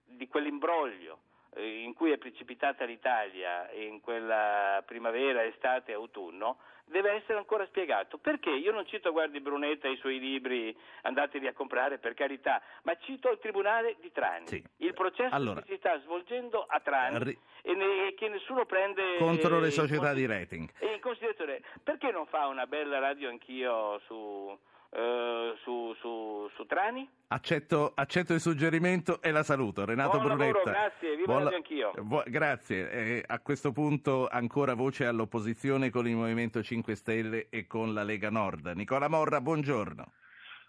di 0.06 0.26
quell'imbroglio 0.30 1.20
in 1.58 1.94
cui 1.94 2.12
è 2.12 2.18
precipitata 2.18 2.86
l'Italia 2.86 3.70
in 3.74 4.00
quella 4.02 4.82
primavera, 4.86 5.44
estate, 5.44 5.94
autunno, 5.94 6.58
deve 6.86 7.12
essere 7.12 7.38
ancora 7.38 7.66
spiegato. 7.68 8.18
Perché? 8.18 8.50
Io 8.50 8.72
non 8.72 8.86
cito 8.86 9.12
Guardi 9.12 9.40
Brunetta 9.40 9.88
e 9.88 9.92
i 9.92 9.98
suoi 9.98 10.20
libri, 10.20 10.76
andateli 11.04 11.48
a 11.48 11.54
comprare 11.54 11.98
per 11.98 12.14
carità, 12.14 12.62
ma 12.84 12.96
cito 13.00 13.30
il 13.32 13.40
Tribunale 13.40 13.96
di 14.02 14.12
Trani, 14.12 14.48
Sì. 14.48 14.64
il 14.78 14.94
processo 14.94 15.34
Allora. 15.34 15.62
che 15.62 15.72
si 15.74 15.78
sta 15.78 15.98
svolgendo 16.02 16.66
a 16.68 16.80
Trani 16.82 17.18
Ri- 17.24 17.40
e, 17.62 17.74
ne- 17.74 18.08
e 18.08 18.14
che 18.16 18.28
nessuno 18.28 18.66
prende 18.66 19.16
Contro 19.18 19.60
le 19.60 19.68
eh, 19.68 19.72
società 19.72 20.10
in 20.10 20.16
di 20.16 20.26
rating. 20.26 20.70
e 20.80 20.94
in 20.94 21.00
considerazione, 21.00 21.62
perché 21.84 22.12
non 22.12 22.26
fa 22.28 22.48
una 22.48 22.68
bella 22.68 23.00
radio 23.00 23.30
anch'io 23.30 24.00
su, 24.06 24.58
eh, 24.96 25.54
su, 25.64 25.94
su, 26.00 26.50
su 26.56 26.66
Trani? 26.66 27.10
Accetto, 27.28 27.92
accetto 27.96 28.34
il 28.34 28.40
suggerimento 28.40 29.22
e 29.22 29.32
la 29.32 29.44
saluto. 29.44 29.86
Renato 29.86 30.20
Buon 30.20 30.36
Brunetta. 30.36 30.58
lavoro, 30.60 30.72
grazie, 30.72 31.16
viva 31.16 31.34
Buon 31.40 31.54
Anch'io. 31.54 31.92
bu- 32.02 32.24
grazie. 32.28 32.92
Eh, 32.92 33.24
a 33.26 33.40
questo 33.40 33.72
punto 33.72 34.28
ancora 34.28 34.74
voce 34.76 35.06
all'opposizione 35.06 35.90
con 35.90 36.08
il 36.08 36.16
Movimento 36.16 36.62
5 36.62 36.96
Stelle 36.96 37.48
e 37.50 37.66
con 37.66 37.94
la 37.94 38.04
Lega 38.04 38.30
Nord. 38.30 38.68
Nicola 38.76 39.08
Morra, 39.08 39.42
buongiorno. 39.42 40.12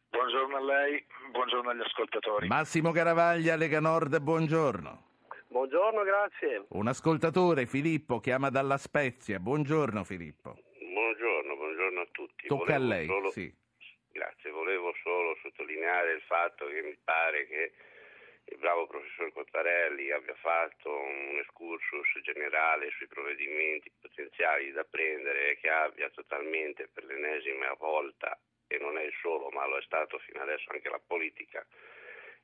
Buongiorno 0.08 0.56
a 0.56 0.60
lei, 0.62 1.04
buongiorno 1.32 1.70
agli 1.70 1.80
ascoltatori. 1.80 2.46
Massimo 2.46 2.92
Garavaglia, 2.92 3.56
Lega 3.56 3.80
Nord, 3.80 4.20
buongiorno. 4.20 5.02
Buongiorno, 5.48 6.02
grazie. 6.02 6.64
Un 6.68 6.86
ascoltatore, 6.88 7.66
Filippo, 7.66 8.20
chiama 8.20 8.48
dalla 8.50 8.76
Spezia. 8.78 9.38
Buongiorno 9.38 10.02
Filippo. 10.04 10.56
Buongiorno, 10.78 11.56
buongiorno 11.56 12.00
a 12.00 12.06
tutti. 12.10 12.46
Tocca 12.46 12.74
a 12.74 12.78
Volevo 12.78 12.92
lei. 12.94 13.06
solo- 13.06 13.30
Sì. 13.30 13.54
Grazie, 14.14 14.50
volevo 14.50 14.94
solo 15.02 15.36
sottolineare 15.42 16.12
il 16.12 16.20
fatto 16.20 16.66
che 16.68 16.82
mi 16.82 16.96
pare 17.02 17.48
che 17.48 17.72
il 18.44 18.58
bravo 18.58 18.86
professor 18.86 19.32
Cottarelli 19.32 20.12
abbia 20.12 20.36
fatto 20.36 20.88
un 20.88 21.36
excursus 21.40 22.20
generale 22.22 22.90
sui 22.90 23.08
provvedimenti 23.08 23.90
potenziali 24.00 24.70
da 24.70 24.84
prendere 24.84 25.50
e 25.50 25.56
che 25.56 25.68
abbia 25.68 26.08
totalmente 26.10 26.86
per 26.86 27.02
l'ennesima 27.06 27.72
volta, 27.72 28.38
e 28.68 28.78
non 28.78 28.98
è 28.98 29.02
il 29.02 29.14
solo, 29.20 29.50
ma 29.50 29.66
lo 29.66 29.78
è 29.78 29.82
stato 29.82 30.16
fino 30.20 30.42
adesso 30.42 30.70
anche 30.70 30.88
la 30.88 31.00
politica, 31.04 31.66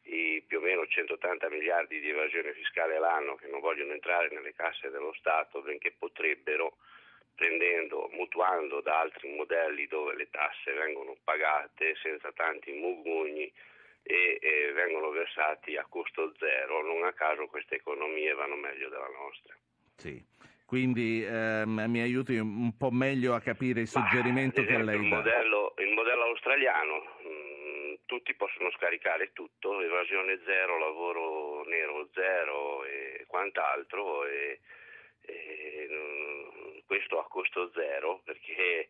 i 0.06 0.42
più 0.44 0.58
o 0.58 0.62
meno 0.62 0.84
180 0.84 1.48
miliardi 1.50 2.00
di 2.00 2.10
evasione 2.10 2.52
fiscale 2.52 2.98
l'anno 2.98 3.36
che 3.36 3.46
non 3.46 3.60
vogliono 3.60 3.92
entrare 3.92 4.28
nelle 4.32 4.54
casse 4.54 4.90
dello 4.90 5.12
Stato, 5.12 5.62
benché 5.62 5.92
potrebbero, 5.92 6.78
prendendo, 7.40 8.10
mutuando 8.12 8.82
da 8.82 9.00
altri 9.00 9.34
modelli 9.34 9.86
dove 9.86 10.14
le 10.14 10.28
tasse 10.28 10.72
vengono 10.72 11.16
pagate 11.24 11.96
senza 12.02 12.30
tanti 12.32 12.70
mugugni 12.72 13.50
e, 14.02 14.38
e 14.42 14.72
vengono 14.72 15.08
versati 15.08 15.74
a 15.78 15.86
costo 15.88 16.34
zero. 16.38 16.82
Non 16.82 17.04
a 17.04 17.14
caso 17.14 17.46
queste 17.46 17.76
economie 17.76 18.34
vanno 18.34 18.56
meglio 18.56 18.90
della 18.90 19.08
nostra. 19.08 19.56
Sì. 19.96 20.22
Quindi 20.66 21.24
ehm, 21.24 21.86
mi 21.88 22.02
aiuti 22.02 22.36
un 22.36 22.76
po' 22.76 22.90
meglio 22.90 23.32
a 23.32 23.40
capire 23.40 23.80
il 23.80 23.88
suggerimento 23.88 24.60
ad 24.60 24.66
che 24.66 24.82
lei 24.82 25.00
il 25.02 25.08
dà. 25.08 25.16
modello, 25.16 25.74
il 25.78 25.92
modello 25.94 26.24
australiano, 26.24 26.96
mh, 27.24 27.94
tutti 28.04 28.34
possono 28.34 28.70
scaricare 28.72 29.32
tutto, 29.32 29.80
evasione 29.80 30.38
zero, 30.44 30.78
lavoro 30.78 31.64
nero 31.64 32.06
zero 32.12 32.84
e 32.84 33.24
quant'altro, 33.26 34.26
e, 34.26 34.60
e, 35.22 35.86
mh, 35.88 36.29
questo 36.90 37.20
a 37.20 37.28
costo 37.28 37.70
zero 37.72 38.20
perché 38.24 38.88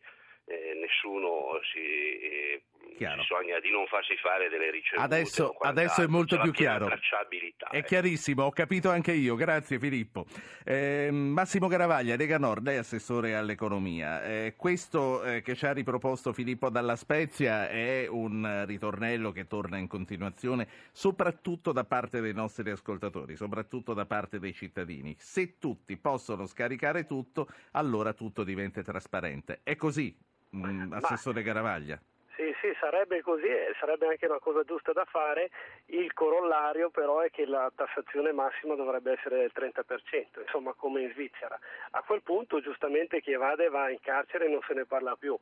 eh, 0.51 0.75
nessuno 0.75 1.61
si, 1.73 1.79
eh, 1.79 2.63
Chiaro. 2.97 3.21
si 3.23 3.27
sogna 3.29 3.61
di 3.61 3.71
non 3.71 3.87
farsi 3.87 4.17
fare 4.17 4.49
delle 4.49 4.71
ricevute. 4.71 5.01
Adesso- 5.03 5.57
adesso 5.61 6.03
è 6.03 6.07
molto 6.09 6.39
più 6.41 6.51
chiaro. 6.51 6.87
tracciabilità, 6.87 7.69
È 7.69 7.77
ecco. 7.77 7.87
chiarissimo, 7.87 8.43
ho 8.43 8.51
capito 8.51 8.91
anche 8.91 9.13
io, 9.13 9.37
grazie 9.37 9.79
Filippo. 9.79 10.27
Eh, 10.65 11.09
Massimo 11.13 11.69
Garavaglia, 11.69 12.17
Lega 12.17 12.39
Nord, 12.39 12.65
lei 12.65 12.75
è 12.75 12.79
assessore 12.79 13.37
all'economia. 13.37 14.25
Eh, 14.25 14.55
questo 14.57 15.23
eh, 15.23 15.41
che 15.41 15.55
ci 15.55 15.67
ha 15.67 15.73
riproposto 15.73 16.33
Filippo 16.33 16.69
Dalla 16.69 16.97
Spezia 16.97 17.69
è 17.69 18.07
un 18.09 18.45
eh, 18.45 18.65
ritornello 18.67 19.31
che 19.31 19.47
torna 19.47 19.77
in 19.77 19.87
continuazione, 19.87 20.67
soprattutto 20.91 21.71
da 21.73 21.85
parte 21.85 22.21
dei 22.21 22.35
nostri 22.35 22.69
ascoltatori, 22.71 23.37
soprattutto 23.37 23.95
da 23.95 24.05
parte 24.05 24.41
dei 24.41 24.53
cittadini. 24.53 25.15
Se 25.19 25.59
tutti 25.59 25.97
possono 25.97 26.47
scaricare 26.47 27.07
tutto, 27.07 27.47
allora 27.73 28.13
tutto 28.15 28.43
diventa 28.43 28.83
trasparente. 28.83 29.61
È 29.63 29.77
così, 29.77 30.17
mm, 30.55 30.93
assessore 30.93 31.43
Garavaglia? 31.43 32.01
Sì, 32.41 32.55
sì, 32.61 32.75
sarebbe 32.81 33.21
così 33.21 33.45
e 33.45 33.75
sarebbe 33.79 34.07
anche 34.07 34.25
una 34.25 34.39
cosa 34.39 34.65
giusta 34.65 34.93
da 34.93 35.05
fare. 35.05 35.51
Il 35.87 36.13
corollario 36.15 36.89
però 36.89 37.21
è 37.21 37.31
che 37.31 37.45
la 37.45 37.71
tassazione 37.75 38.33
massima 38.33 38.75
dovrebbe 38.75 39.13
essere 39.13 39.37
del 39.37 39.53
30%, 39.55 40.41
insomma 40.41 40.73
come 40.73 41.03
in 41.03 41.13
Svizzera. 41.13 41.59
A 41.91 42.03
quel 42.03 42.23
punto 42.23 42.61
giustamente 42.61 43.21
chi 43.21 43.33
evade 43.33 43.69
va 43.69 43.91
in 43.91 44.01
carcere 44.01 44.47
e 44.47 44.49
non 44.49 44.61
se 44.67 44.73
ne 44.73 44.87
parla 44.87 45.17
più. 45.17 45.39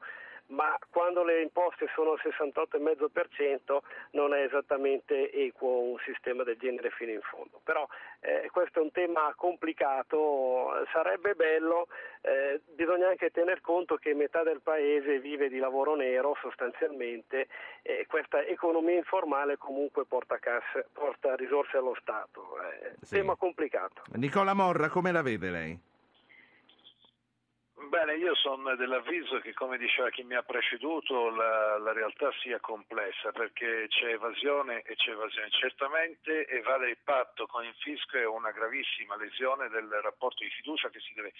Ma 0.48 0.78
quando 0.90 1.24
le 1.24 1.42
imposte 1.42 1.88
sono 1.94 2.12
al 2.12 2.20
68,5% 2.22 3.78
non 4.12 4.32
è 4.32 4.44
esattamente 4.44 5.30
equo 5.30 5.80
un 5.90 5.98
sistema 6.04 6.42
del 6.42 6.56
genere 6.56 6.90
fino 6.90 7.12
in 7.12 7.20
fondo. 7.20 7.60
Però 7.64 7.86
eh, 8.20 8.48
questo 8.50 8.78
è 8.78 8.82
un 8.82 8.90
tema 8.90 9.32
complicato, 9.36 10.86
sarebbe 10.92 11.34
bello, 11.34 11.88
eh, 12.22 12.60
bisogna 12.64 13.08
anche 13.08 13.30
tener 13.30 13.60
conto 13.60 13.96
che 13.96 14.14
metà 14.14 14.42
del 14.42 14.60
paese 14.62 15.20
vive 15.20 15.48
di 15.48 15.58
lavoro 15.58 15.94
nero 15.94 16.34
sostanzialmente 16.40 17.48
e 17.82 18.06
questa 18.08 18.42
economia 18.42 18.96
informale 18.96 19.56
comunque 19.58 20.06
porta, 20.06 20.38
casse, 20.38 20.86
porta 20.92 21.34
risorse 21.36 21.76
allo 21.76 21.94
Stato. 22.00 22.58
È 22.60 22.92
Sì. 23.02 23.16
tema 23.16 23.36
complicato. 23.36 24.02
Nicola 24.14 24.54
Morra, 24.54 24.88
come 24.88 25.12
la 25.12 25.22
vede 25.22 25.50
lei? 25.50 25.78
Bene, 27.86 28.16
io 28.16 28.34
sono 28.34 28.74
dell'avviso 28.74 29.38
che, 29.38 29.54
come 29.54 29.78
diceva 29.78 30.10
chi 30.10 30.24
mi 30.24 30.34
ha 30.34 30.42
preceduto, 30.42 31.30
la, 31.30 31.78
la 31.78 31.92
realtà 31.92 32.30
sia 32.40 32.58
complessa 32.58 33.30
perché 33.30 33.86
c'è 33.88 34.12
evasione 34.12 34.82
e 34.82 34.96
c'è 34.96 35.12
evasione. 35.12 35.48
Certamente 35.50 36.46
evadere 36.48 36.90
il 36.90 36.98
patto 37.02 37.46
con 37.46 37.64
il 37.64 37.74
fisco 37.78 38.18
è 38.18 38.26
una 38.26 38.50
gravissima 38.50 39.16
lesione 39.16 39.68
del 39.68 39.88
rapporto 40.02 40.42
di 40.42 40.50
fiducia 40.50 40.90
che 40.90 40.98
si 40.98 41.14
deve 41.14 41.32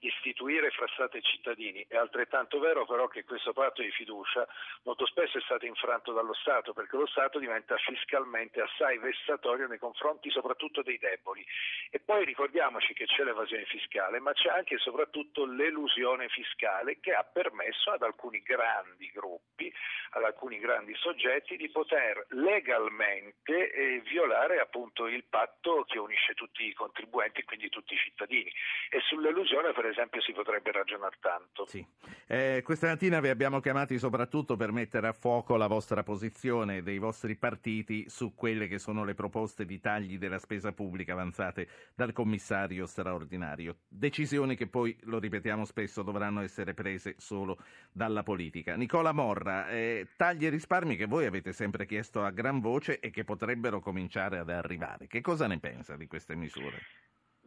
istituire 0.00 0.70
fra 0.70 0.86
Stato 0.88 1.16
e 1.16 1.22
cittadini. 1.22 1.84
È 1.88 1.96
altrettanto 1.96 2.58
vero 2.58 2.86
però 2.86 3.08
che 3.08 3.24
questo 3.24 3.52
patto 3.52 3.82
di 3.82 3.90
fiducia 3.90 4.46
molto 4.84 5.06
spesso 5.06 5.38
è 5.38 5.40
stato 5.42 5.66
infranto 5.66 6.12
dallo 6.12 6.34
Stato 6.34 6.72
perché 6.72 6.96
lo 6.96 7.06
Stato 7.06 7.38
diventa 7.38 7.76
fiscalmente 7.76 8.60
assai 8.60 8.98
vessatorio 8.98 9.66
nei 9.66 9.78
confronti 9.78 10.30
soprattutto 10.30 10.82
dei 10.82 10.98
deboli. 10.98 11.44
E 11.90 12.00
poi 12.00 12.24
ricordiamoci 12.24 12.94
che 12.94 13.06
c'è 13.06 13.24
l'evasione 13.24 13.64
fiscale, 13.64 14.20
ma 14.20 14.32
c'è 14.32 14.48
anche 14.48 14.74
e 14.74 14.78
soprattutto 14.78 15.44
l'elusione 15.44 16.28
fiscale 16.28 17.00
che 17.00 17.12
ha 17.12 17.24
permesso 17.24 17.90
ad 17.90 18.02
alcuni 18.02 18.40
grandi 18.40 19.10
gruppi, 19.12 19.72
ad 20.10 20.22
alcuni 20.22 20.58
grandi 20.58 20.94
soggetti 20.94 21.56
di 21.56 21.68
poter 21.70 22.24
legalmente 22.30 23.70
eh, 23.70 24.00
violare 24.00 24.60
appunto 24.60 25.06
il 25.06 25.24
patto 25.24 25.84
che 25.84 25.98
unisce 25.98 26.34
tutti 26.34 26.64
i 26.64 26.72
contribuenti, 26.72 27.42
quindi 27.44 27.68
tutti 27.68 27.94
i 27.94 27.98
cittadini. 27.98 28.52
E 28.90 29.00
sull'elusione 29.00 29.72
per 29.72 29.86
esempio 29.88 30.20
si 30.20 30.32
potrebbe 30.32 30.72
ragionare 30.72 31.16
tanto. 31.20 31.66
Sì. 31.66 31.84
Eh, 32.26 32.62
questa 32.64 32.88
mattina 32.88 33.20
vi 33.20 33.28
abbiamo 33.28 33.60
chiamati 33.60 33.98
soprattutto 33.98 34.56
per 34.56 34.72
mettere 34.72 35.08
a 35.08 35.12
fuoco 35.12 35.56
la 35.56 35.66
vostra 35.66 36.02
posizione 36.02 36.82
dei 36.82 36.98
vostri 36.98 37.36
partiti 37.36 38.08
su 38.08 38.34
quelle 38.34 38.68
che 38.68 38.78
sono 38.78 39.04
le 39.04 39.14
proposte 39.14 39.64
di 39.64 39.80
tagli 39.80 40.18
della 40.18 40.38
spesa 40.38 40.72
pubblica 40.72 41.12
avanzate 41.12 41.68
dal 41.94 42.12
commissario 42.12 42.86
straordinario. 42.86 43.78
Decisioni 43.88 44.56
che 44.56 44.66
poi, 44.66 44.96
lo 45.02 45.18
ripetiamo 45.18 45.64
spesso, 45.64 46.02
dovranno 46.02 46.40
essere 46.40 46.74
prese 46.74 47.14
solo 47.18 47.58
dalla 47.90 48.22
politica. 48.22 48.76
Nicola 48.76 49.12
Morra, 49.12 49.68
eh, 49.68 50.08
tagli 50.16 50.46
e 50.46 50.50
risparmi 50.50 50.96
che 50.96 51.06
voi 51.06 51.26
avete 51.26 51.52
sempre 51.52 51.86
chiesto 51.86 52.22
a 52.22 52.30
gran 52.30 52.60
voce 52.60 53.00
e 53.00 53.10
che 53.10 53.24
potrebbero 53.24 53.80
cominciare 53.80 54.38
ad 54.38 54.50
arrivare. 54.50 55.06
Che 55.06 55.20
cosa 55.20 55.46
ne 55.46 55.58
pensa 55.58 55.96
di 55.96 56.06
queste 56.06 56.34
misure? 56.34 56.80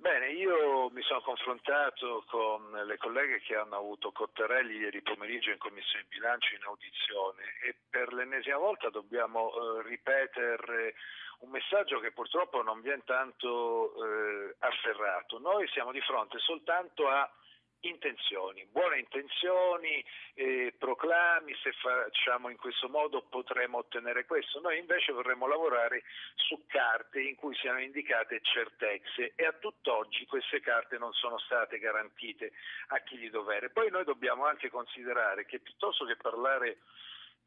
Bene, 0.01 0.31
io 0.31 0.89
mi 0.89 1.03
sono 1.03 1.21
confrontato 1.21 2.23
con 2.25 2.71
le 2.71 2.97
colleghe 2.97 3.39
che 3.41 3.55
hanno 3.55 3.75
avuto 3.75 4.11
Cottarelli 4.11 4.77
ieri 4.77 5.03
pomeriggio 5.03 5.51
in 5.51 5.59
Commissione 5.59 6.07
Bilancio 6.09 6.55
in 6.55 6.63
audizione 6.63 7.43
e 7.61 7.75
per 7.87 8.11
l'ennesima 8.11 8.57
volta 8.57 8.89
dobbiamo 8.89 9.51
eh, 9.53 9.83
ripetere 9.83 10.95
un 11.41 11.51
messaggio 11.51 11.99
che 11.99 12.11
purtroppo 12.13 12.63
non 12.63 12.81
viene 12.81 13.03
tanto 13.05 13.93
eh, 13.93 14.55
afferrato. 14.57 15.37
Noi 15.37 15.67
siamo 15.67 15.91
di 15.91 16.01
fronte 16.01 16.39
soltanto 16.39 17.07
a 17.07 17.31
intenzioni, 17.81 18.65
buone 18.71 18.99
intenzioni, 18.99 20.03
eh, 20.35 20.73
proclami, 20.77 21.55
se 21.61 21.71
facciamo 21.73 22.49
in 22.49 22.57
questo 22.57 22.89
modo 22.89 23.21
potremo 23.23 23.79
ottenere 23.79 24.25
questo. 24.25 24.59
Noi 24.59 24.79
invece 24.79 25.11
vorremmo 25.11 25.47
lavorare 25.47 26.03
su 26.35 26.63
carte 26.67 27.21
in 27.21 27.35
cui 27.35 27.55
siano 27.55 27.79
indicate 27.79 28.41
certezze 28.41 29.33
e 29.35 29.45
a 29.45 29.53
tutt'oggi 29.53 30.25
queste 30.25 30.59
carte 30.59 30.97
non 30.97 31.13
sono 31.13 31.37
state 31.39 31.79
garantite 31.79 32.51
a 32.87 32.99
chi 32.99 33.17
di 33.17 33.29
dovere. 33.29 33.69
Poi 33.69 33.89
noi 33.89 34.03
dobbiamo 34.03 34.45
anche 34.45 34.69
considerare 34.69 35.45
che 35.45 35.59
piuttosto 35.59 36.05
che 36.05 36.15
parlare 36.15 36.77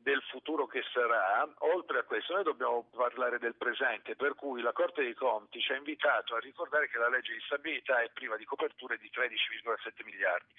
del 0.05 0.23
futuro 0.29 0.67
che 0.67 0.85
sarà, 0.93 1.49
oltre 1.61 2.01
a 2.01 2.03
questo 2.03 2.35
noi 2.35 2.45
dobbiamo 2.45 2.87
parlare 2.95 3.38
del 3.38 3.57
presente, 3.57 4.14
per 4.14 4.35
cui 4.35 4.61
la 4.61 4.73
Corte 4.73 5.03
dei 5.03 5.14
Conti 5.14 5.62
ci 5.62 5.73
ha 5.73 5.77
invitato 5.77 6.37
a 6.37 6.40
ricordare 6.40 6.88
che 6.88 6.99
la 6.99 7.09
legge 7.09 7.33
di 7.33 7.40
stabilità 7.47 8.03
è 8.03 8.11
priva 8.11 8.37
di 8.37 8.45
coperture 8.45 8.99
di 8.99 9.11
13,7 9.11 10.05
miliardi. 10.05 10.53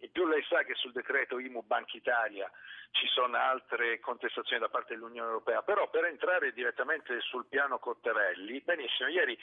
In 0.00 0.10
più 0.10 0.26
lei 0.26 0.42
sa 0.44 0.64
che 0.64 0.74
sul 0.74 0.92
decreto 0.92 1.38
IMU 1.38 1.62
Banca 1.62 1.96
Italia 1.96 2.50
ci 2.90 3.06
sono 3.06 3.36
altre 3.36 4.00
contestazioni 4.00 4.60
da 4.60 4.68
parte 4.68 4.94
dell'Unione 4.94 5.28
Europea, 5.28 5.62
però 5.62 5.88
per 5.90 6.04
entrare 6.04 6.52
direttamente 6.52 7.20
sul 7.20 7.46
piano 7.46 7.78
Cottarelli, 7.78 8.60
benissimo, 8.60 9.08
ieri 9.08 9.38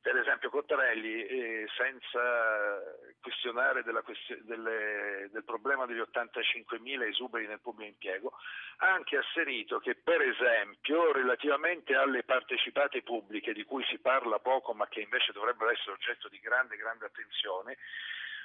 per 0.00 0.16
esempio 0.16 0.48
Cottarelli, 0.48 1.26
eh, 1.26 1.66
senza 1.76 2.82
questionare 3.20 3.82
question- 4.02 4.40
delle, 4.44 5.28
del 5.30 5.44
problema 5.44 5.84
degli 5.84 6.00
85.000 6.00 7.06
esuberi 7.06 7.46
nel 7.46 7.60
pubblico 7.60 7.90
impiego, 7.90 8.32
ha 8.78 8.92
anche 8.92 9.18
asserito 9.18 9.78
che 9.78 9.94
per 9.96 10.22
esempio 10.22 11.12
relativamente 11.12 11.94
alle 11.94 12.22
partecipate 12.22 13.02
pubbliche, 13.02 13.52
di 13.52 13.64
cui 13.64 13.84
si 13.84 13.98
parla 13.98 14.38
poco 14.38 14.72
ma 14.72 14.88
che 14.88 15.00
invece 15.00 15.32
dovrebbero 15.32 15.70
essere 15.70 15.92
oggetto 15.92 16.28
di 16.28 16.40
grande, 16.40 16.76
grande 16.76 17.04
attenzione, 17.04 17.76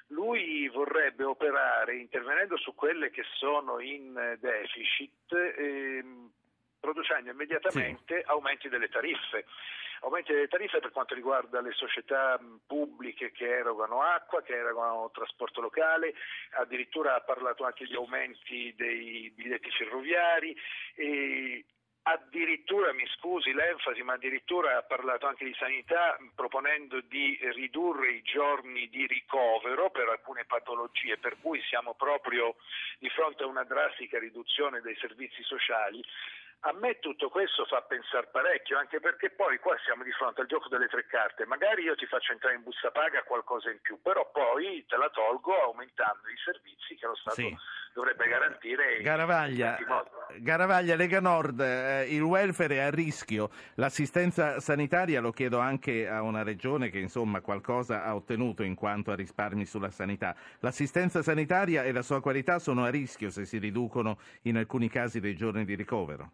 lui 0.08 0.68
vorrebbe 0.68 1.24
operare 1.24 1.96
intervenendo 1.96 2.58
su 2.58 2.76
quelle 2.76 3.10
che 3.10 3.24
sono 3.38 3.80
in 3.80 4.38
deficit, 4.40 5.34
ehm, 5.34 6.32
producendo 6.86 7.32
immediatamente 7.32 8.22
sì. 8.22 8.24
aumenti 8.28 8.70
delle 8.70 8.90
tariffe 8.90 9.46
aumenti 10.02 10.34
delle 10.34 10.48
tariffe 10.48 10.80
per 10.80 10.92
quanto 10.92 11.16
riguarda 11.16 11.62
le 11.62 11.72
società 11.72 12.40
pubbliche 12.68 13.32
che 13.32 13.48
erogano 13.48 14.02
acqua, 14.02 14.44
che 14.44 14.54
erogano 14.54 15.10
trasporto 15.12 15.62
locale, 15.62 16.14
addirittura 16.60 17.16
ha 17.16 17.22
parlato 17.22 17.64
anche 17.66 17.86
di 17.86 17.96
aumenti 17.96 18.74
dei 18.76 19.32
biglietti 19.34 19.72
ferroviari 19.72 20.56
e 20.96 21.66
addirittura, 22.08 22.94
mi 22.94 23.06
scusi 23.16 23.52
l'enfasi, 23.52 24.04
ma 24.04 24.14
addirittura 24.14 24.78
ha 24.78 24.84
parlato 24.84 25.26
anche 25.26 25.46
di 25.46 25.56
sanità 25.58 26.16
proponendo 26.36 27.02
di 27.02 27.40
ridurre 27.54 28.12
i 28.12 28.22
giorni 28.22 28.88
di 28.90 29.08
ricovero 29.08 29.90
per 29.90 30.10
alcune 30.10 30.46
patologie, 30.46 31.18
per 31.18 31.38
cui 31.42 31.60
siamo 31.64 31.96
proprio 31.96 32.56
di 33.00 33.10
fronte 33.10 33.44
a 33.44 33.48
una 33.48 33.64
drastica 33.64 34.20
riduzione 34.20 34.82
dei 34.82 34.96
servizi 34.98 35.42
sociali. 35.44 36.04
A 36.68 36.74
me 36.74 36.98
tutto 36.98 37.30
questo 37.30 37.64
fa 37.66 37.84
pensare 37.84 38.28
parecchio, 38.32 38.80
anche 38.80 39.00
perché 39.00 39.30
poi 39.30 39.60
qua 39.60 39.78
siamo 39.86 40.02
di 40.02 40.10
fronte 40.14 40.42
al 40.42 40.48
gioco 40.48 40.68
delle 40.68 40.88
tre 40.88 41.06
carte. 41.06 41.46
Magari 41.46 41.84
io 41.84 41.94
ti 41.94 42.08
faccio 42.08 42.32
entrare 42.32 42.56
in 42.56 42.64
busta 42.64 42.90
paga 42.90 43.22
qualcosa 43.22 43.70
in 43.70 43.78
più, 43.82 44.02
però 44.02 44.32
poi 44.32 44.84
te 44.88 44.98
la 44.98 45.12
tolgo 45.12 45.54
aumentando 45.62 46.28
i 46.28 46.38
servizi 46.44 46.96
che 46.96 47.06
lo 47.06 47.14
Stato 47.14 47.36
sì. 47.36 47.56
dovrebbe 47.94 48.28
garantire. 48.28 49.00
Garavaglia, 49.02 49.78
Garavaglia 50.40 50.96
Lega 50.96 51.20
Nord, 51.20 51.60
eh, 51.60 52.08
il 52.10 52.24
welfare 52.24 52.78
è 52.78 52.80
a 52.80 52.90
rischio. 52.90 53.52
L'assistenza 53.76 54.60
sanitaria 54.60 55.22
lo 55.22 55.30
chiedo 55.30 55.60
anche 55.60 56.10
a 56.10 56.24
una 56.24 56.42
regione 56.42 56.90
che 56.90 56.98
insomma 56.98 57.42
qualcosa 57.42 58.04
ha 58.04 58.16
ottenuto 58.16 58.64
in 58.64 58.74
quanto 58.74 59.12
a 59.12 59.16
risparmi 59.16 59.68
sulla 59.68 59.92
sanità. 59.92 60.36
L'assistenza 60.62 61.22
sanitaria 61.22 61.84
e 61.84 61.92
la 61.92 62.02
sua 62.02 62.22
qualità 62.22 62.58
sono 62.58 62.86
a 62.86 62.90
rischio 62.90 63.30
se 63.30 63.46
si 63.46 63.60
riducono 63.60 64.18
in 64.44 64.58
alcuni 64.58 64.90
casi 64.90 65.20
dei 65.20 65.36
giorni 65.36 65.64
di 65.64 65.76
ricovero. 65.76 66.32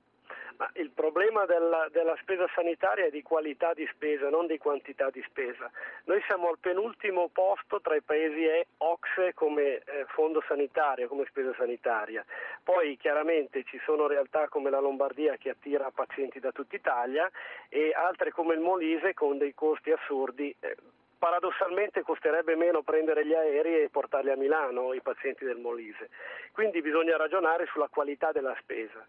Ma 0.62 0.69
il 0.74 0.91
problema 0.91 1.45
della, 1.45 1.88
della, 1.91 2.15
spesa 2.21 2.47
sanitaria 2.54 3.06
è 3.06 3.10
di 3.10 3.24
qualità 3.24 3.74
di 3.74 3.89
spesa, 3.91 4.30
non 4.30 4.45
di 4.45 4.60
quantità 4.60 5.10
di 5.10 5.19
spesa. 5.28 5.71
Noi 6.04 6.21
siamo 6.28 6.50
al 6.50 6.60
penultimo 6.60 7.30
posto 7.34 7.82
tra 7.82 7.95
i 7.95 8.02
paesi 8.02 8.45
OXE 8.78 9.34
come 9.34 9.78
eh, 9.78 10.06
fondo 10.10 10.43
sanitario, 10.47 11.08
come 11.08 11.26
spesa 11.26 11.52
sanitaria. 11.58 12.24
Poi 12.63 12.95
chiaramente 12.97 13.63
ci 13.63 13.82
sono 13.84 14.06
realtà 14.06 14.50
come 14.50 14.69
la 14.69 14.80
Lombardia 14.80 15.36
che 15.38 15.50
attira 15.50 15.89
pazienti 15.89 16.39
da 16.39 16.52
tutta 16.52 16.76
Italia 16.76 17.28
e 17.67 17.91
altre 17.95 18.30
come 18.30 18.54
il 18.54 18.60
Molise 18.60 19.15
con 19.15 19.39
dei 19.39 19.56
costi 19.56 19.89
assurdi. 19.89 20.56
Eh, 20.60 20.76
paradossalmente 21.17 22.04
costerebbe 22.04 22.56
meno 22.56 22.84
prendere 22.84 23.26
gli 23.26 23.34
aerei 23.34 23.86
e 23.86 23.89
portarli 23.89 24.30
a 24.30 24.36
Milano 24.36 24.93
i 24.93 25.02
pazienti 25.02 25.43
del 25.43 25.58
Molise. 25.58 26.12
Quindi 26.52 26.84
bisogna 26.84 27.17
ragionare 27.17 27.65
sulla 27.65 27.88
qualità 27.88 28.32
della 28.32 28.56
spesa. 28.60 29.04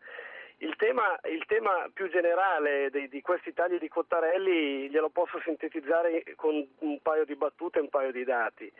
Il 0.58 0.76
tema, 0.76 1.18
il 1.24 1.44
tema, 1.46 1.90
più 1.92 2.08
generale 2.08 2.90
di, 2.90 3.08
di, 3.08 3.20
questi 3.20 3.52
tagli 3.52 3.78
di 3.78 3.88
Cottarelli 3.88 4.88
glielo 4.88 5.08
posso 5.08 5.40
sintetizzare 5.40 6.22
con 6.36 6.66
un 6.78 7.00
paio 7.00 7.24
di 7.24 7.34
battute 7.34 7.78
e 7.78 7.82
un 7.82 7.88
paio 7.88 8.12
di 8.12 8.24
dati. 8.24 8.70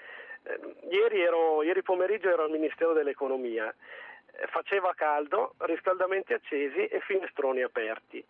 Eh, 0.44 0.61
ieri, 0.90 1.20
ero, 1.22 1.62
ieri, 1.62 1.82
pomeriggio 1.82 2.28
ero 2.28 2.44
al 2.44 2.50
Ministero 2.50 2.92
dell'Economia, 2.92 3.68
eh, 3.68 4.46
faceva 4.46 4.92
caldo, 4.94 5.54
riscaldamenti 5.58 6.32
accesi 6.32 6.87
e 6.87 7.00
finestroni 7.00 7.62
aperti. 7.62 8.24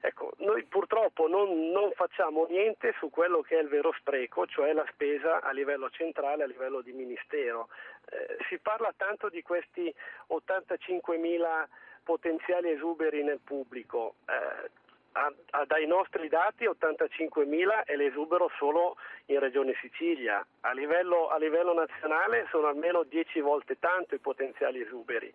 Ecco, 0.00 0.32
noi 0.38 0.62
purtroppo 0.64 1.26
non, 1.26 1.70
non, 1.70 1.90
facciamo 1.92 2.46
niente 2.48 2.94
su 2.98 3.10
quello 3.10 3.40
che 3.40 3.58
è 3.58 3.62
il 3.62 3.68
vero 3.68 3.92
spreco, 3.98 4.46
cioè 4.46 4.72
la 4.72 4.86
spesa 4.92 5.40
a 5.40 5.50
livello 5.52 5.90
centrale, 5.90 6.44
a 6.44 6.46
livello 6.46 6.80
di 6.80 6.92
ministero. 6.92 7.68
Eh, 8.10 8.36
si 8.48 8.58
parla 8.58 8.92
tanto 8.96 9.28
di 9.28 9.42
questi 9.42 9.92
85 10.28 11.16
mila 11.16 11.66
potenziali 12.06 12.70
esuberi 12.70 13.24
nel 13.24 13.40
pubblico. 13.42 14.14
Eh, 14.28 14.70
a, 15.12 15.32
a, 15.50 15.64
dai 15.64 15.86
nostri 15.86 16.28
dati 16.28 16.66
85.000 16.66 17.84
è 17.84 17.96
l'esubero 17.96 18.48
solo 18.58 18.96
in 19.26 19.40
Regione 19.40 19.74
Sicilia. 19.80 20.46
A 20.60 20.72
livello, 20.72 21.28
a 21.28 21.38
livello 21.38 21.74
nazionale 21.74 22.46
sono 22.50 22.68
almeno 22.68 23.02
10 23.02 23.40
volte 23.40 23.78
tanto 23.80 24.14
i 24.14 24.18
potenziali 24.18 24.80
esuberi. 24.80 25.32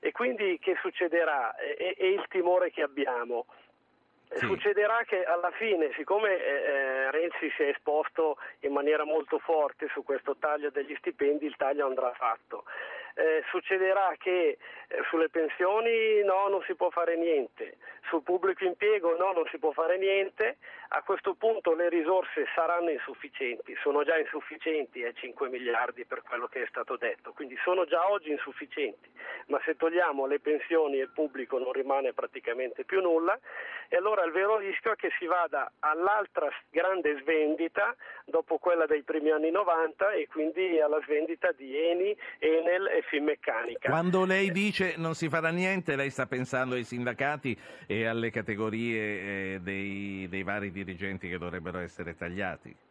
E 0.00 0.12
quindi 0.12 0.58
che 0.58 0.76
succederà? 0.82 1.54
È, 1.54 1.94
è 1.96 2.04
il 2.04 2.26
timore 2.28 2.70
che 2.70 2.82
abbiamo. 2.82 3.46
Sì. 4.28 4.46
Succederà 4.46 5.04
che 5.06 5.24
alla 5.24 5.52
fine, 5.52 5.92
siccome 5.96 6.36
eh, 6.36 6.50
eh, 6.50 7.10
Renzi 7.12 7.50
si 7.56 7.62
è 7.62 7.68
esposto 7.68 8.36
in 8.60 8.72
maniera 8.72 9.04
molto 9.04 9.38
forte 9.38 9.88
su 9.92 10.02
questo 10.02 10.36
taglio 10.36 10.70
degli 10.70 10.94
stipendi, 10.96 11.46
il 11.46 11.56
taglio 11.56 11.86
andrà 11.86 12.12
fatto. 12.12 12.64
Eh, 13.14 13.42
succederà 13.48 14.14
che 14.18 14.58
eh, 14.88 15.02
sulle 15.08 15.28
pensioni 15.28 16.22
no, 16.24 16.48
non 16.48 16.62
si 16.66 16.74
può 16.74 16.90
fare 16.90 17.16
niente, 17.16 17.76
sul 18.08 18.22
pubblico 18.22 18.64
impiego 18.64 19.16
no, 19.16 19.32
non 19.32 19.46
si 19.50 19.58
può 19.58 19.72
fare 19.72 19.98
niente, 19.98 20.58
a 20.88 21.02
questo 21.02 21.34
punto 21.34 21.74
le 21.74 21.88
risorse 21.88 22.46
saranno 22.54 22.90
insufficienti, 22.90 23.76
sono 23.82 24.04
già 24.04 24.18
insufficienti 24.18 25.04
ai 25.04 25.14
5 25.14 25.48
miliardi 25.48 26.04
per 26.04 26.22
quello 26.22 26.46
che 26.46 26.62
è 26.62 26.66
stato 26.68 26.96
detto, 26.96 27.32
quindi 27.32 27.56
sono 27.62 27.84
già 27.84 28.10
oggi 28.10 28.30
insufficienti, 28.30 29.08
ma 29.46 29.60
se 29.64 29.76
togliamo 29.76 30.26
le 30.26 30.40
pensioni 30.40 30.98
e 30.98 31.02
il 31.02 31.10
pubblico 31.12 31.58
non 31.58 31.72
rimane 31.72 32.12
praticamente 32.12 32.84
più 32.84 33.00
nulla 33.00 33.38
e 33.88 33.96
allora 33.96 34.24
il 34.24 34.32
vero 34.32 34.58
rischio 34.58 34.92
è 34.92 34.96
che 34.96 35.10
si 35.18 35.26
vada 35.26 35.70
all'altra 35.80 36.48
grande 36.70 37.18
svendita 37.20 37.94
dopo 38.24 38.58
quella 38.58 38.86
dei 38.86 39.02
primi 39.02 39.30
anni 39.30 39.50
90 39.50 40.12
e 40.12 40.26
quindi 40.28 40.80
alla 40.80 41.00
svendita 41.04 41.52
di 41.52 41.76
Eni, 41.76 42.16
Enel 42.38 42.86
e 42.86 43.02
Finmeccanica. 43.08 43.90
Quando 43.90 44.24
lei 44.24 44.50
dice 44.50 44.94
non 44.96 45.14
si 45.14 45.28
farà 45.28 45.50
niente, 45.50 45.96
lei 45.96 46.10
sta 46.10 46.26
pensando 46.26 46.74
ai 46.74 46.84
sindacati 46.84 47.56
e 47.86 48.06
alle 48.06 48.30
categorie 48.30 49.54
eh, 49.54 49.60
dei, 49.60 50.26
dei 50.28 50.42
vari 50.42 50.70
dirigenti 50.70 51.28
che 51.28 51.38
dovrebbero 51.38 51.78
essere 51.78 52.16
tagliati? 52.16 52.83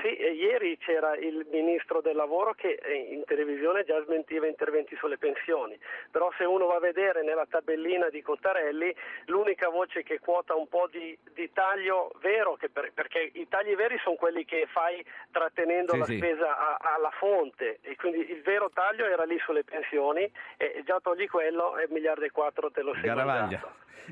Sì, 0.00 0.08
ieri 0.08 0.78
c'era 0.78 1.14
il 1.16 1.46
ministro 1.50 2.00
del 2.00 2.16
lavoro 2.16 2.54
che 2.54 2.78
eh, 2.82 2.94
in 2.94 3.24
televisione 3.24 3.84
già 3.84 4.02
smentiva 4.04 4.46
interventi 4.46 4.96
sulle 4.96 5.18
pensioni, 5.18 5.78
però 6.10 6.30
se 6.38 6.44
uno 6.44 6.66
va 6.66 6.76
a 6.76 6.80
vedere 6.80 7.22
nella 7.22 7.46
tabellina 7.46 8.08
di 8.08 8.22
Cottarelli 8.22 8.94
l'unica 9.26 9.68
voce 9.68 10.02
che 10.02 10.18
quota 10.18 10.54
un 10.54 10.68
po' 10.68 10.88
di, 10.90 11.16
di 11.34 11.52
taglio 11.52 12.12
vero, 12.20 12.56
per, 12.72 12.92
perché 12.94 13.30
i 13.34 13.46
tagli 13.48 13.74
veri 13.74 13.98
sono 14.02 14.16
quelli 14.16 14.44
che 14.44 14.66
fai 14.70 15.04
trattenendo 15.30 15.92
sì, 15.92 15.98
la 15.98 16.04
sì. 16.04 16.16
spesa 16.16 16.78
a, 16.78 16.94
alla 16.94 17.10
fonte. 17.10 17.78
E 17.82 17.96
quindi 17.96 18.30
il 18.30 18.42
vero 18.42 18.70
taglio 18.70 19.04
era 19.06 19.24
lì 19.24 19.38
sulle 19.40 19.64
pensioni 19.64 20.30
e 20.56 20.82
già 20.84 20.98
togli 21.02 21.28
quello 21.28 21.76
e 21.76 21.86
miliardi 21.90 22.24
e 22.24 22.30
quattro 22.30 22.70
te 22.70 22.82
lo 22.82 22.94
sei 22.94 23.10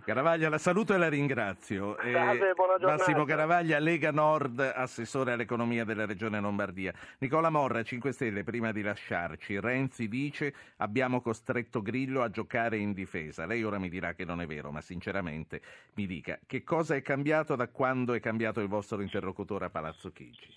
Garavaglia, 0.05 0.49
la 0.49 0.59
saluto 0.59 0.95
e 0.95 0.99
la 0.99 1.09
ringrazio. 1.09 1.99
Eh, 1.99 2.13
Salve, 2.13 2.53
buona 2.55 2.79
giornata. 2.79 2.97
Massimo 2.97 3.25
Garavaglia, 3.25 3.79
Lega 3.79 4.11
Nord, 4.11 4.61
assessore 4.61 5.33
all'economia 5.33 5.85
della 5.85 6.07
Regione 6.07 6.41
Lombardia. 6.41 6.93
Nicola 7.19 7.51
Morra, 7.51 7.83
5 7.83 8.13
Stelle, 8.13 8.45
prima 8.45 8.73
di 8.73 8.83
lasciarci, 8.83 9.61
Renzi 9.61 10.09
dice 10.09 10.55
abbiamo 10.79 11.21
costretto 11.21 11.83
Grillo 11.83 12.23
a 12.23 12.31
giocare 12.31 12.77
in 12.77 12.93
difesa. 12.93 13.47
Lei 13.47 13.63
ora 13.65 13.79
mi 13.79 13.89
dirà 13.89 14.15
che 14.15 14.25
non 14.25 14.41
è 14.41 14.47
vero, 14.47 14.71
ma 14.71 14.81
sinceramente 14.81 15.61
mi 15.95 16.07
dica 16.07 16.39
che 16.47 16.65
cosa 16.65 16.95
è 16.95 17.03
cambiato 17.03 17.57
da 17.57 17.69
quando 17.69 18.15
è 18.15 18.21
cambiato 18.21 18.61
il 18.61 18.69
vostro 18.69 19.01
interlocutore 19.01 19.67
a 19.67 19.71
Palazzo 19.71 20.13
Chigi? 20.13 20.49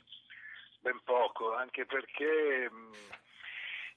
Ben 0.81 0.99
poco, 1.03 1.53
anche 1.53 1.85
perché 1.85 2.69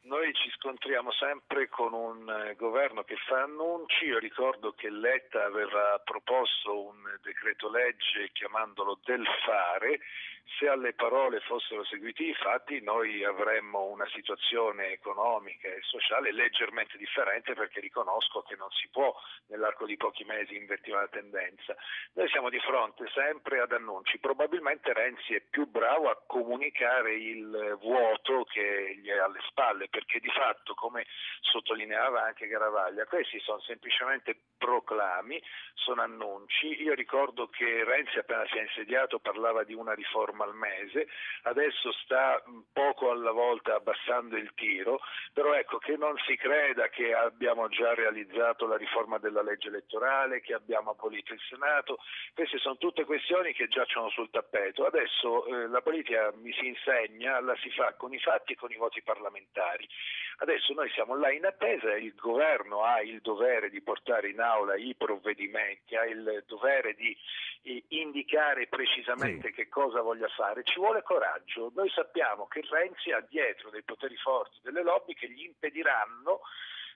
noi 0.04 0.34
ci 0.34 0.50
scontriamo 0.50 1.12
sempre 1.12 1.68
con 1.68 1.92
un 1.92 2.28
eh, 2.28 2.54
governo 2.56 3.04
che 3.04 3.16
fa 3.26 3.42
annunci. 3.42 4.04
Io 4.06 4.18
ricordo 4.18 4.72
che 4.72 4.90
Letta 4.90 5.44
aveva 5.44 6.00
proposto 6.04 6.86
un 6.86 7.18
decreto 7.22 7.70
legge 7.70 8.30
chiamandolo 8.32 9.00
del 9.04 9.24
fare. 9.44 10.00
Se 10.58 10.68
alle 10.68 10.92
parole 10.92 11.40
fossero 11.40 11.84
seguiti 11.84 12.28
i 12.28 12.34
fatti, 12.34 12.80
noi 12.82 13.24
avremmo 13.24 13.86
una 13.86 14.06
situazione 14.08 14.92
economica 14.92 15.68
e 15.68 15.80
sociale 15.82 16.32
leggermente 16.32 16.98
differente 16.98 17.54
perché 17.54 17.80
riconosco 17.80 18.42
che 18.42 18.54
non 18.54 18.70
si 18.70 18.88
può 18.88 19.12
nell'arco 19.46 19.86
di 19.86 19.96
pochi 19.96 20.22
mesi 20.24 20.54
invertire 20.54 20.98
la 20.98 21.08
tendenza. 21.08 21.74
Noi 22.12 22.28
siamo 22.28 22.50
di 22.50 22.60
fronte 22.60 23.08
sempre 23.14 23.60
ad 23.60 23.72
annunci. 23.72 24.18
Probabilmente 24.18 24.92
Renzi 24.92 25.34
è 25.34 25.40
più 25.40 25.66
bravo 25.66 26.10
a 26.10 26.22
comunicare 26.26 27.14
il 27.14 27.78
vuoto 27.80 28.44
che 28.44 28.96
gli 29.00 29.08
è 29.08 29.16
alle 29.16 29.40
spalle 29.48 29.88
perché 29.94 30.18
di 30.18 30.30
fatto, 30.30 30.74
come 30.74 31.06
sottolineava 31.40 32.24
anche 32.24 32.48
Garavaglia, 32.48 33.06
questi 33.06 33.38
sono 33.38 33.60
semplicemente 33.60 34.36
proclami, 34.58 35.40
sono 35.74 36.02
annunci. 36.02 36.82
Io 36.82 36.94
ricordo 36.94 37.46
che 37.48 37.84
Renzi 37.84 38.18
appena 38.18 38.44
si 38.46 38.58
è 38.58 38.62
insediato 38.62 39.20
parlava 39.20 39.62
di 39.62 39.72
una 39.72 39.94
riforma 39.94 40.42
al 40.42 40.54
mese, 40.56 41.06
adesso 41.42 41.92
sta 42.02 42.42
poco 42.72 43.12
alla 43.12 43.30
volta 43.30 43.76
abbassando 43.76 44.36
il 44.36 44.52
tiro, 44.54 44.98
però 45.32 45.54
ecco 45.54 45.78
che 45.78 45.96
non 45.96 46.16
si 46.26 46.34
creda 46.36 46.88
che 46.88 47.14
abbiamo 47.14 47.68
già 47.68 47.94
realizzato 47.94 48.66
la 48.66 48.76
riforma 48.76 49.18
della 49.18 49.42
legge 49.42 49.68
elettorale, 49.68 50.40
che 50.40 50.54
abbiamo 50.54 50.90
abolito 50.90 51.34
il 51.34 51.40
Senato, 51.48 51.98
queste 52.34 52.58
sono 52.58 52.78
tutte 52.78 53.04
questioni 53.04 53.52
che 53.52 53.68
giacciono 53.68 54.08
sul 54.10 54.30
tappeto. 54.30 54.86
Adesso 54.86 55.46
eh, 55.46 55.68
la 55.68 55.82
politica 55.82 56.32
mi 56.34 56.52
si 56.52 56.66
insegna, 56.66 57.38
la 57.40 57.54
si 57.56 57.70
fa 57.70 57.94
con 57.94 58.12
i 58.12 58.18
fatti 58.18 58.54
e 58.54 58.56
con 58.56 58.72
i 58.72 58.76
voti 58.76 59.02
parlamentari. 59.02 59.83
Adesso 60.38 60.72
noi 60.74 60.90
siamo 60.90 61.16
là 61.16 61.30
in 61.30 61.44
attesa, 61.46 61.94
il 61.94 62.12
governo 62.16 62.82
ha 62.82 63.00
il 63.00 63.20
dovere 63.20 63.70
di 63.70 63.80
portare 63.80 64.28
in 64.30 64.40
aula 64.40 64.74
i 64.74 64.94
provvedimenti, 64.96 65.94
ha 65.94 66.04
il 66.04 66.42
dovere 66.46 66.94
di 66.94 67.16
indicare 67.88 68.66
precisamente 68.66 69.48
Sì. 69.48 69.54
che 69.54 69.68
cosa 69.68 70.00
voglia 70.00 70.28
fare. 70.28 70.64
Ci 70.64 70.78
vuole 70.78 71.02
coraggio. 71.02 71.70
Noi 71.74 71.88
sappiamo 71.90 72.46
che 72.48 72.62
Renzi 72.68 73.12
ha 73.12 73.20
dietro 73.20 73.70
dei 73.70 73.82
poteri 73.82 74.16
forti, 74.16 74.58
delle 74.62 74.82
lobby 74.82 75.14
che 75.14 75.30
gli 75.30 75.44
impediranno 75.44 76.40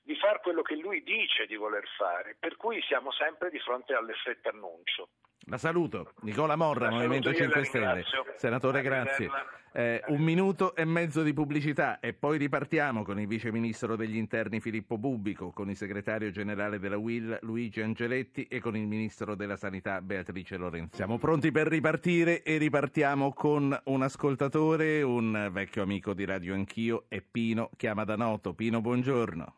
di 0.08 0.16
fare 0.16 0.40
quello 0.42 0.62
che 0.62 0.74
lui 0.74 1.02
dice 1.02 1.44
di 1.44 1.54
voler 1.54 1.84
fare, 1.98 2.34
per 2.40 2.56
cui 2.56 2.80
siamo 2.88 3.12
sempre 3.12 3.50
di 3.50 3.58
fronte 3.58 3.92
all'effetto 3.92 4.48
annuncio. 4.48 5.08
La 5.50 5.58
saluto. 5.58 6.12
Nicola 6.22 6.56
Morra, 6.56 6.88
Movimento 6.88 7.30
saluto 7.30 7.42
io 7.42 7.60
e 7.60 7.64
5 7.64 7.78
la 7.78 8.02
Stelle. 8.02 8.04
Senatore, 8.36 8.80
grazie. 8.80 9.30
Eh, 9.70 10.02
un 10.06 10.22
minuto 10.22 10.74
e 10.74 10.86
mezzo 10.86 11.22
di 11.22 11.34
pubblicità 11.34 12.00
e 12.00 12.14
poi 12.14 12.38
ripartiamo 12.38 13.04
con 13.04 13.20
il 13.20 13.26
Vice 13.26 13.52
Ministro 13.52 13.96
degli 13.96 14.16
Interni 14.16 14.60
Filippo 14.60 14.96
Bubbico, 14.96 15.50
con 15.50 15.68
il 15.68 15.76
Segretario 15.76 16.30
Generale 16.30 16.78
della 16.78 16.96
UIL 16.96 17.40
Luigi 17.42 17.82
Angeletti 17.82 18.44
e 18.44 18.60
con 18.60 18.78
il 18.78 18.86
Ministro 18.86 19.34
della 19.34 19.56
Sanità 19.56 20.00
Beatrice 20.00 20.56
Lorenzi. 20.56 20.96
Siamo 20.96 21.18
pronti 21.18 21.50
per 21.52 21.66
ripartire 21.66 22.42
e 22.42 22.56
ripartiamo 22.56 23.34
con 23.34 23.78
un 23.84 24.02
ascoltatore, 24.02 25.02
un 25.02 25.50
vecchio 25.52 25.82
amico 25.82 26.14
di 26.14 26.24
Radio 26.24 26.54
Anch'io, 26.54 27.04
è 27.08 27.20
Pino, 27.20 27.68
chiama 27.76 28.04
da 28.04 28.16
Noto. 28.16 28.54
Pino, 28.54 28.80
buongiorno. 28.80 29.54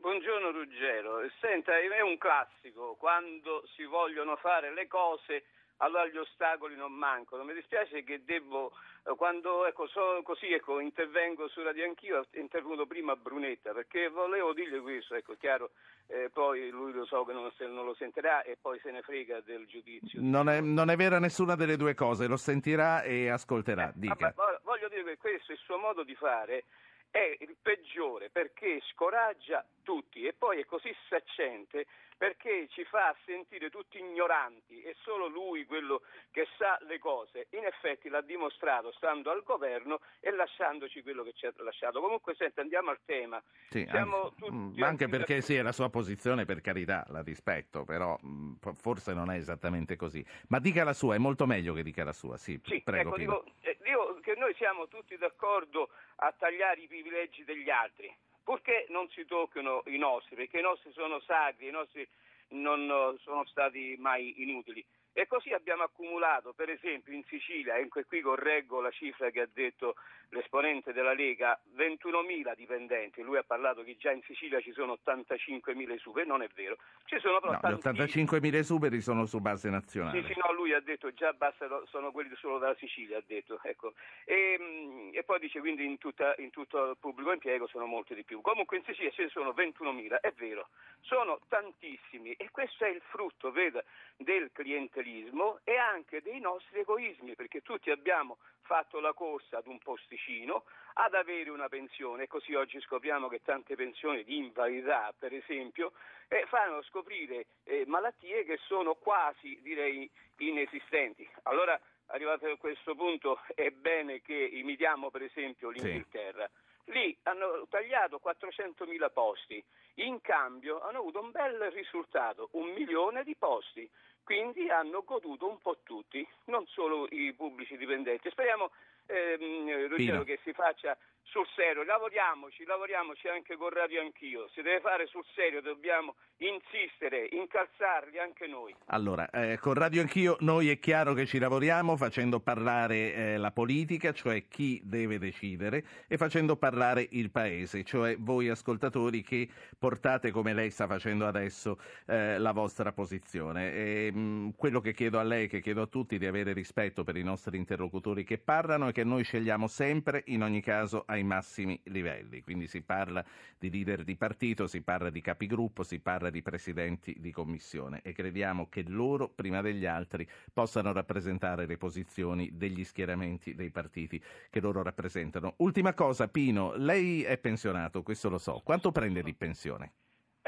Buongiorno 0.00 0.50
Ruggero, 0.50 1.20
senta, 1.40 1.76
è 1.76 2.00
un 2.00 2.16
classico, 2.16 2.96
quando 2.98 3.62
si 3.74 3.84
vogliono 3.84 4.34
fare 4.36 4.72
le 4.72 4.86
cose 4.86 5.44
allora 5.82 6.06
gli 6.06 6.16
ostacoli 6.16 6.74
non 6.74 6.92
mancano. 6.92 7.44
Mi 7.44 7.52
dispiace 7.52 8.02
che 8.02 8.24
devo, 8.24 8.72
eh, 9.04 9.14
quando 9.16 9.66
ecco, 9.66 9.86
so, 9.88 10.20
così 10.22 10.52
ecco, 10.52 10.80
intervengo 10.80 11.48
su 11.48 11.62
Radio 11.62 11.84
Anch'io, 11.84 12.26
è 12.30 12.38
intervenuto 12.38 12.86
prima 12.86 13.14
Brunetta, 13.14 13.72
perché 13.72 14.08
volevo 14.08 14.54
dirgli 14.54 14.80
questo, 14.80 15.14
ecco, 15.16 15.34
chiaro, 15.38 15.72
eh, 16.06 16.30
poi 16.32 16.70
lui 16.70 16.92
lo 16.92 17.04
so 17.04 17.24
che 17.24 17.34
non, 17.34 17.50
non 17.58 17.84
lo 17.84 17.94
sentirà 17.94 18.42
e 18.42 18.56
poi 18.58 18.78
se 18.80 18.90
ne 18.90 19.02
frega 19.02 19.40
del 19.40 19.66
giudizio. 19.66 20.18
Non 20.22 20.48
è, 20.48 20.60
non 20.60 20.88
è 20.88 20.96
vera 20.96 21.18
nessuna 21.18 21.56
delle 21.56 21.76
due 21.76 21.94
cose, 21.94 22.26
lo 22.26 22.38
sentirà 22.38 23.02
e 23.02 23.28
ascolterà. 23.28 23.92
Ah, 24.08 24.16
ma- 24.18 24.60
voglio 24.62 24.88
dire 24.88 25.04
che 25.04 25.18
questo, 25.18 25.52
il 25.52 25.58
suo 25.58 25.76
modo 25.76 26.02
di 26.04 26.14
fare, 26.14 26.64
è 27.10 27.36
il 27.40 27.56
peggiore 27.60 28.30
perché 28.30 28.80
scoraggia 28.92 29.64
tutti. 29.82 30.24
E 30.24 30.32
poi 30.32 30.60
è 30.60 30.64
così 30.64 30.94
saccente 31.08 31.86
perché 32.20 32.68
ci 32.68 32.84
fa 32.84 33.16
sentire 33.24 33.70
tutti 33.70 33.98
ignoranti 33.98 34.82
e 34.82 34.94
solo 35.04 35.26
lui 35.26 35.64
quello 35.64 36.02
che 36.30 36.46
sa 36.58 36.78
le 36.82 36.98
cose. 36.98 37.46
In 37.52 37.64
effetti 37.64 38.10
l'ha 38.10 38.20
dimostrato 38.20 38.92
stando 38.92 39.30
al 39.30 39.42
governo 39.42 40.00
e 40.20 40.30
lasciandoci 40.30 41.00
quello 41.00 41.22
che 41.22 41.32
ci 41.32 41.46
ha 41.46 41.52
lasciato. 41.62 41.98
Comunque 41.98 42.34
senta, 42.34 42.60
andiamo 42.60 42.90
al 42.90 42.98
tema. 43.06 43.42
Sì, 43.70 43.86
Siamo 43.88 44.24
anche, 44.24 44.34
tutti 44.36 44.52
mm, 44.52 44.82
anche 44.82 45.08
perché 45.08 45.40
sì, 45.40 45.54
è 45.54 45.62
la 45.62 45.72
sua 45.72 45.88
posizione, 45.88 46.44
per 46.44 46.60
carità, 46.60 47.06
la 47.08 47.22
rispetto, 47.22 47.84
però 47.84 48.18
mm, 48.22 48.56
forse 48.74 49.14
non 49.14 49.30
è 49.30 49.36
esattamente 49.36 49.96
così. 49.96 50.22
Ma 50.48 50.58
dica 50.58 50.84
la 50.84 50.92
sua, 50.92 51.14
è 51.14 51.18
molto 51.18 51.46
meglio 51.46 51.72
che 51.72 51.82
dica 51.82 52.04
la 52.04 52.12
sua, 52.12 52.36
sì, 52.36 52.60
Sì, 52.66 52.82
prego 52.82 53.16
ecco, 53.16 53.18
dico, 53.18 53.44
eh, 53.62 53.78
dico 53.82 54.20
che 54.20 54.34
noi 54.36 54.52
siamo 54.56 54.88
tutti 54.88 55.16
d'accordo 55.16 55.88
a 56.16 56.34
tagliare 56.36 56.82
i 56.82 56.86
privilegi 56.86 57.44
degli 57.44 57.70
altri, 57.70 58.14
purché 58.50 58.86
non 58.88 59.08
si 59.10 59.24
tocchino 59.26 59.84
i 59.86 59.96
nostri, 59.96 60.34
perché 60.34 60.58
i 60.58 60.62
nostri 60.62 60.90
sono 60.92 61.20
sacri, 61.20 61.68
i 61.68 61.70
nostri 61.70 62.04
non 62.48 62.80
eh, 62.90 63.16
sono 63.22 63.46
stati 63.46 63.94
mai 63.96 64.42
inutili. 64.42 64.84
E 65.12 65.26
così 65.26 65.52
abbiamo 65.52 65.82
accumulato, 65.82 66.52
per 66.52 66.70
esempio 66.70 67.12
in 67.12 67.24
Sicilia, 67.24 67.76
e 67.76 67.88
qui 67.88 68.20
correggo 68.20 68.80
la 68.80 68.90
cifra 68.90 69.30
che 69.30 69.40
ha 69.40 69.48
detto 69.52 69.96
l'esponente 70.30 70.92
della 70.92 71.12
Lega, 71.12 71.58
21.000 71.76 72.54
dipendenti. 72.54 73.22
Lui 73.22 73.36
ha 73.36 73.42
parlato 73.42 73.82
che 73.82 73.96
già 73.96 74.12
in 74.12 74.22
Sicilia 74.22 74.60
ci 74.60 74.72
sono 74.72 74.98
85.000 75.04 75.92
esuberi, 75.92 76.28
non 76.28 76.42
è 76.42 76.48
vero. 76.54 76.76
Ci 77.04 77.18
sono 77.18 77.40
però 77.40 77.52
No, 77.52 77.58
gli 77.58 77.78
tantissimi. 77.78 78.24
85.000 78.24 78.54
esuberi 78.54 79.00
sono 79.00 79.26
su 79.26 79.40
base 79.40 79.68
nazionale. 79.68 80.20
Sì, 80.20 80.32
sì, 80.32 80.38
no, 80.38 80.52
lui 80.52 80.72
ha 80.72 80.80
detto 80.80 81.12
già 81.12 81.32
basta, 81.32 81.66
sono 81.86 82.12
quelli 82.12 82.34
solo 82.36 82.58
dalla 82.58 82.76
Sicilia, 82.76 83.18
ha 83.18 83.22
detto. 83.26 83.58
Ecco. 83.62 83.94
E, 84.24 84.56
mm, 84.60 85.10
e 85.12 85.22
poi 85.24 85.40
dice 85.40 85.58
quindi 85.60 85.84
in, 85.84 85.98
tutta- 85.98 86.34
in 86.38 86.50
tutto 86.50 86.90
il 86.90 86.96
pubblico 86.98 87.32
impiego 87.32 87.66
sono 87.66 87.86
molti 87.86 88.14
di 88.14 88.22
più. 88.22 88.40
Comunque 88.40 88.76
in 88.76 88.84
Sicilia 88.84 89.10
ce 89.10 89.24
ne 89.24 89.28
sono 89.30 89.50
21.000, 89.50 90.20
è 90.20 90.32
vero, 90.36 90.68
sono 91.00 91.40
tantissimi 91.48 92.32
e 92.34 92.50
questo 92.50 92.84
è 92.84 92.88
il 92.88 93.02
frutto, 93.10 93.50
veda, 93.50 93.82
del 94.16 94.50
clientelismo. 95.00 95.60
e 95.64 95.76
anche 95.76 96.22
dei 96.22 96.40
nostri 96.40 96.80
egoismi, 96.80 97.34
perché 97.34 97.62
tutti 97.62 97.90
abbiamo 97.90 98.38
fatto 98.62 99.00
la 99.00 99.12
corsa 99.12 99.58
ad 99.58 99.66
un 99.66 99.78
posticino, 99.78 100.64
ad 100.94 101.14
avere 101.14 101.50
una 101.50 101.68
pensione, 101.68 102.26
così 102.26 102.54
oggi 102.54 102.80
scopriamo 102.80 103.28
che 103.28 103.42
tante 103.42 103.74
pensioni 103.74 104.22
di 104.24 104.36
invalidità, 104.36 105.12
per 105.18 105.32
esempio, 105.32 105.92
eh, 106.28 106.44
fanno 106.46 106.82
scoprire 106.82 107.46
eh, 107.64 107.84
malattie 107.86 108.44
che 108.44 108.58
sono 108.66 108.94
quasi, 108.94 109.58
direi, 109.62 110.08
inesistenti. 110.36 111.28
Allora, 111.44 111.78
arrivato 112.06 112.46
a 112.46 112.56
questo 112.56 112.94
punto, 112.94 113.40
è 113.54 113.70
bene 113.70 114.20
che 114.20 114.34
imitiamo, 114.34 115.10
per 115.10 115.22
esempio, 115.22 115.70
l'Inghilterra. 115.70 116.46
Sì. 116.46 116.68
Lì 116.90 117.16
hanno 117.24 117.66
tagliato 117.68 118.20
400.000 118.22 119.10
posti, 119.12 119.62
in 119.94 120.20
cambio 120.20 120.80
hanno 120.80 120.98
avuto 120.98 121.20
un 121.20 121.30
bel 121.30 121.70
risultato, 121.70 122.48
un 122.52 122.70
milione 122.72 123.22
di 123.22 123.36
posti, 123.36 123.88
quindi 124.24 124.68
hanno 124.70 125.02
goduto 125.04 125.48
un 125.48 125.58
po' 125.60 125.78
tutti, 125.82 126.26
non 126.46 126.66
solo 126.66 127.06
i 127.10 127.32
pubblici 127.32 127.76
dipendenti. 127.76 128.28
Speriamo, 128.30 128.70
ehm, 129.06 129.88
Ruggero, 129.88 130.24
che 130.24 130.38
si 130.42 130.52
faccia 130.52 130.96
sul 131.30 131.46
serio, 131.54 131.84
lavoriamoci, 131.84 132.64
lavoriamoci 132.64 133.28
anche 133.28 133.56
con 133.56 133.70
Radio 133.70 134.00
Anch'io, 134.00 134.48
si 134.52 134.62
deve 134.62 134.80
fare 134.80 135.06
sul 135.06 135.24
serio, 135.34 135.62
dobbiamo 135.62 136.16
insistere, 136.38 137.28
incalzarli 137.30 138.18
anche 138.18 138.46
noi. 138.46 138.74
Allora, 138.86 139.30
eh, 139.30 139.56
con 139.58 139.74
Radio 139.74 140.00
Anch'io 140.00 140.36
noi 140.40 140.70
è 140.70 140.78
chiaro 140.80 141.14
che 141.14 141.26
ci 141.26 141.38
lavoriamo 141.38 141.96
facendo 141.96 142.40
parlare 142.40 143.14
eh, 143.14 143.36
la 143.36 143.52
politica, 143.52 144.12
cioè 144.12 144.48
chi 144.48 144.80
deve 144.82 145.18
decidere, 145.18 145.84
e 146.08 146.16
facendo 146.16 146.56
parlare 146.56 147.06
il 147.10 147.30
paese, 147.30 147.84
cioè 147.84 148.16
voi 148.18 148.48
ascoltatori 148.48 149.22
che 149.22 149.48
portate 149.78 150.32
come 150.32 150.52
lei 150.52 150.70
sta 150.70 150.88
facendo 150.88 151.26
adesso 151.26 151.78
eh, 152.06 152.38
la 152.38 152.52
vostra 152.52 152.92
posizione. 152.92 153.72
E, 153.72 154.10
mh, 154.12 154.18
mm, 154.18 154.48
quello 154.56 154.80
che 154.80 154.92
chiedo 154.92 155.18
a 155.20 155.22
lei, 155.22 155.46
che 155.46 155.60
chiedo 155.60 155.82
a 155.82 155.86
tutti, 155.86 156.18
di 156.18 156.26
avere 156.26 156.52
rispetto 156.52 157.04
per 157.04 157.16
i 157.16 157.22
nostri 157.22 157.56
interlocutori 157.56 158.24
che 158.24 158.38
parlano 158.38 158.88
e 158.88 158.92
che 158.92 159.04
noi 159.04 159.22
scegliamo 159.22 159.68
sempre, 159.68 160.24
in 160.26 160.42
ogni 160.42 160.60
caso, 160.60 161.04
ai 161.20 161.24
massimi 161.24 161.80
livelli. 161.84 162.42
Quindi 162.42 162.66
si 162.66 162.82
parla 162.82 163.24
di 163.58 163.70
leader 163.70 164.02
di 164.02 164.16
partito, 164.16 164.66
si 164.66 164.82
parla 164.82 165.10
di 165.10 165.20
capigruppo, 165.20 165.82
si 165.82 166.00
parla 166.00 166.30
di 166.30 166.42
presidenti 166.42 167.14
di 167.18 167.30
commissione 167.30 168.00
e 168.02 168.12
crediamo 168.12 168.68
che 168.68 168.84
loro, 168.86 169.28
prima 169.28 169.60
degli 169.60 169.86
altri, 169.86 170.28
possano 170.52 170.92
rappresentare 170.92 171.66
le 171.66 171.76
posizioni 171.76 172.50
degli 172.52 172.84
schieramenti 172.84 173.54
dei 173.54 173.70
partiti 173.70 174.22
che 174.50 174.60
loro 174.60 174.82
rappresentano. 174.82 175.54
Ultima 175.58 175.94
cosa, 175.94 176.28
Pino, 176.28 176.74
lei 176.74 177.22
è 177.22 177.38
pensionato, 177.38 178.02
questo 178.02 178.28
lo 178.28 178.38
so. 178.38 178.60
Quanto 178.64 178.90
prende 178.90 179.22
di 179.22 179.34
pensione? 179.34 179.92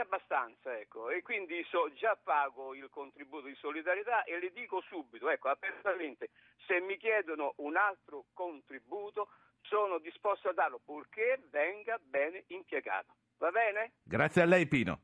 abbastanza, 0.02 0.78
ecco, 0.78 1.10
e 1.10 1.22
quindi 1.22 1.64
so, 1.68 1.92
già 1.94 2.16
pago 2.22 2.74
il 2.74 2.88
contributo 2.90 3.46
di 3.46 3.54
solidarietà 3.54 4.24
e 4.24 4.38
le 4.38 4.52
dico 4.52 4.82
subito, 4.82 5.30
ecco, 5.30 5.48
apertamente, 5.48 6.30
se 6.66 6.80
mi 6.80 6.96
chiedono 6.96 7.54
un 7.56 7.76
altro 7.76 8.26
contributo 8.32 9.28
sono 9.62 9.98
disposto 9.98 10.48
a 10.48 10.52
darlo 10.52 10.80
purché 10.84 11.40
venga 11.50 11.98
bene 12.02 12.44
impiegato. 12.48 13.14
Va 13.38 13.50
bene? 13.50 13.92
Grazie 14.02 14.42
a 14.42 14.44
lei 14.44 14.66
Pino. 14.66 15.00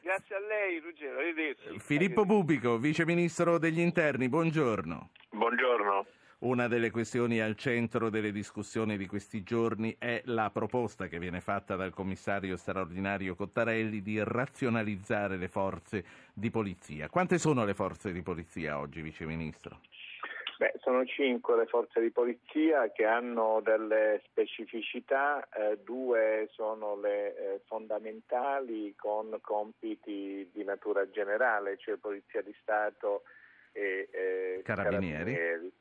Grazie 0.00 0.36
a 0.36 0.40
lei 0.40 0.78
Ruggero, 0.78 1.18
arrivederci. 1.18 1.78
Filippo 1.80 2.24
Bubico, 2.24 2.78
Vice 2.78 3.04
Ministro 3.04 3.58
degli 3.58 3.80
Interni, 3.80 4.28
buongiorno. 4.28 5.10
Buongiorno. 5.30 6.06
Una 6.40 6.68
delle 6.68 6.92
questioni 6.92 7.40
al 7.40 7.56
centro 7.56 8.10
delle 8.10 8.30
discussioni 8.30 8.96
di 8.96 9.08
questi 9.08 9.42
giorni 9.42 9.96
è 9.98 10.22
la 10.26 10.50
proposta 10.50 11.08
che 11.08 11.18
viene 11.18 11.40
fatta 11.40 11.74
dal 11.74 11.92
commissario 11.92 12.56
straordinario 12.56 13.34
Cottarelli 13.34 14.00
di 14.02 14.22
razionalizzare 14.22 15.36
le 15.36 15.48
forze 15.48 16.04
di 16.32 16.48
polizia. 16.48 17.08
Quante 17.08 17.38
sono 17.38 17.64
le 17.64 17.74
forze 17.74 18.12
di 18.12 18.22
polizia 18.22 18.78
oggi, 18.78 19.02
Vice 19.02 19.26
Ministro? 19.26 19.80
Beh, 20.58 20.74
sono 20.80 21.04
cinque 21.06 21.54
le 21.54 21.66
forze 21.66 22.00
di 22.00 22.10
polizia 22.10 22.90
che 22.90 23.04
hanno 23.04 23.60
delle 23.62 24.20
specificità, 24.24 25.48
eh, 25.50 25.78
due 25.84 26.48
sono 26.50 26.96
le 26.96 27.36
eh, 27.36 27.60
fondamentali 27.66 28.92
con 28.96 29.38
compiti 29.40 30.50
di 30.52 30.64
natura 30.64 31.08
generale, 31.10 31.76
cioè 31.78 31.94
Polizia 31.94 32.42
di 32.42 32.52
Stato 32.60 33.22
e 33.70 34.08
eh, 34.10 34.62
Carabinieri. 34.64 35.32
Carabinieri. 35.32 35.72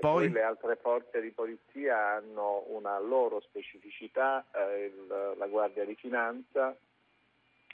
Poi... 0.00 0.26
poi... 0.26 0.30
le 0.30 0.42
altre 0.42 0.76
forze 0.76 1.22
di 1.22 1.30
polizia 1.30 1.96
hanno 1.96 2.64
una 2.66 2.98
loro 2.98 3.40
specificità, 3.40 4.44
eh, 4.52 4.84
il, 4.84 5.34
la 5.38 5.46
Guardia 5.46 5.86
di 5.86 5.94
Finanza, 5.94 6.76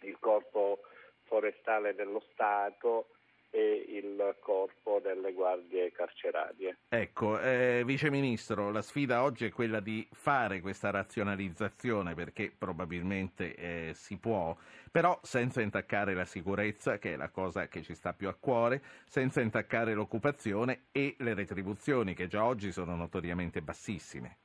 il 0.03 0.17
Corpo 0.21 0.83
Forestale 1.25 1.97
dello 1.97 2.23
Stato, 2.31 3.09
e 3.55 3.85
il 3.87 4.37
corpo 4.41 4.99
delle 5.01 5.33
guardie 5.35 5.93
carcerarie. 5.93 6.79
Ecco, 6.89 7.39
eh, 7.39 7.83
Vice 7.85 8.11
Ministro, 8.11 8.71
la 8.71 8.81
sfida 8.81 9.23
oggi 9.23 9.45
è 9.45 9.51
quella 9.51 9.81
di 9.81 10.09
fare 10.11 10.63
questa 10.63 10.91
razionalizzazione 10.91 12.15
perché 12.15 12.51
probabilmente 12.57 13.55
eh, 13.55 13.91
si 13.95 14.17
può, 14.17 14.57
però 14.91 15.19
senza 15.23 15.61
intaccare 15.61 16.15
la 16.15 16.25
sicurezza, 16.25 16.97
che 16.97 17.13
è 17.13 17.17
la 17.17 17.29
cosa 17.29 17.69
che 17.69 17.83
ci 17.83 17.95
sta 17.95 18.15
più 18.15 18.29
a 18.29 18.35
cuore, 18.35 18.83
senza 19.05 19.43
intaccare 19.43 19.93
l'occupazione 19.93 20.85
e 20.91 21.15
le 21.19 21.35
retribuzioni 21.35 22.15
che 22.15 22.29
già 22.29 22.47
oggi 22.47 22.73
sono 22.73 22.97
notoriamente 22.97 23.61
bassissime. 23.61 24.39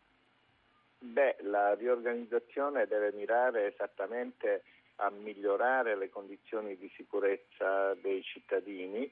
Beh, 0.99 1.37
la 1.43 1.75
riorganizzazione 1.75 2.87
deve 2.87 3.13
mirare 3.13 3.71
esattamente 3.73 4.63
a 4.97 5.09
migliorare 5.09 5.95
le 5.95 6.09
condizioni 6.09 6.75
di 6.77 6.91
sicurezza 6.95 7.93
dei 7.95 8.23
cittadini, 8.23 9.09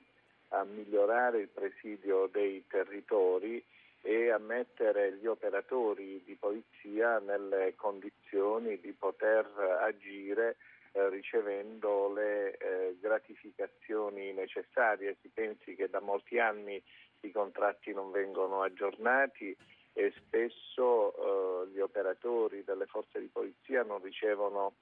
a 0.50 0.64
migliorare 0.64 1.40
il 1.40 1.50
presidio 1.50 2.28
dei 2.32 2.66
territori 2.68 3.64
e 4.02 4.30
a 4.30 4.38
mettere 4.38 5.14
gli 5.14 5.26
operatori 5.26 6.22
di 6.24 6.36
polizia 6.36 7.20
nelle 7.20 7.74
condizioni 7.76 8.80
di 8.80 8.92
poter 8.94 9.46
agire 9.82 10.58
eh, 10.92 11.10
ricevendo 11.10 12.14
le 12.14 12.56
eh, 12.58 12.98
gratificazioni 13.00 14.32
necessarie. 14.34 15.18
Si 15.22 15.30
pensi 15.30 15.76
che 15.76 15.90
da 15.90 16.00
molti 16.00 16.40
anni 16.40 16.82
i 17.22 17.32
contratti 17.32 17.94
non 17.94 18.12
vengono 18.12 18.62
aggiornati 18.62 19.56
e 19.94 20.14
spesso 20.18 21.66
eh, 21.66 21.70
gli 21.70 21.80
operatori 21.80 22.64
delle 22.64 22.86
forze 22.86 23.20
di 23.20 23.28
polizia 23.28 23.84
non 23.84 24.02
ricevono 24.02 24.74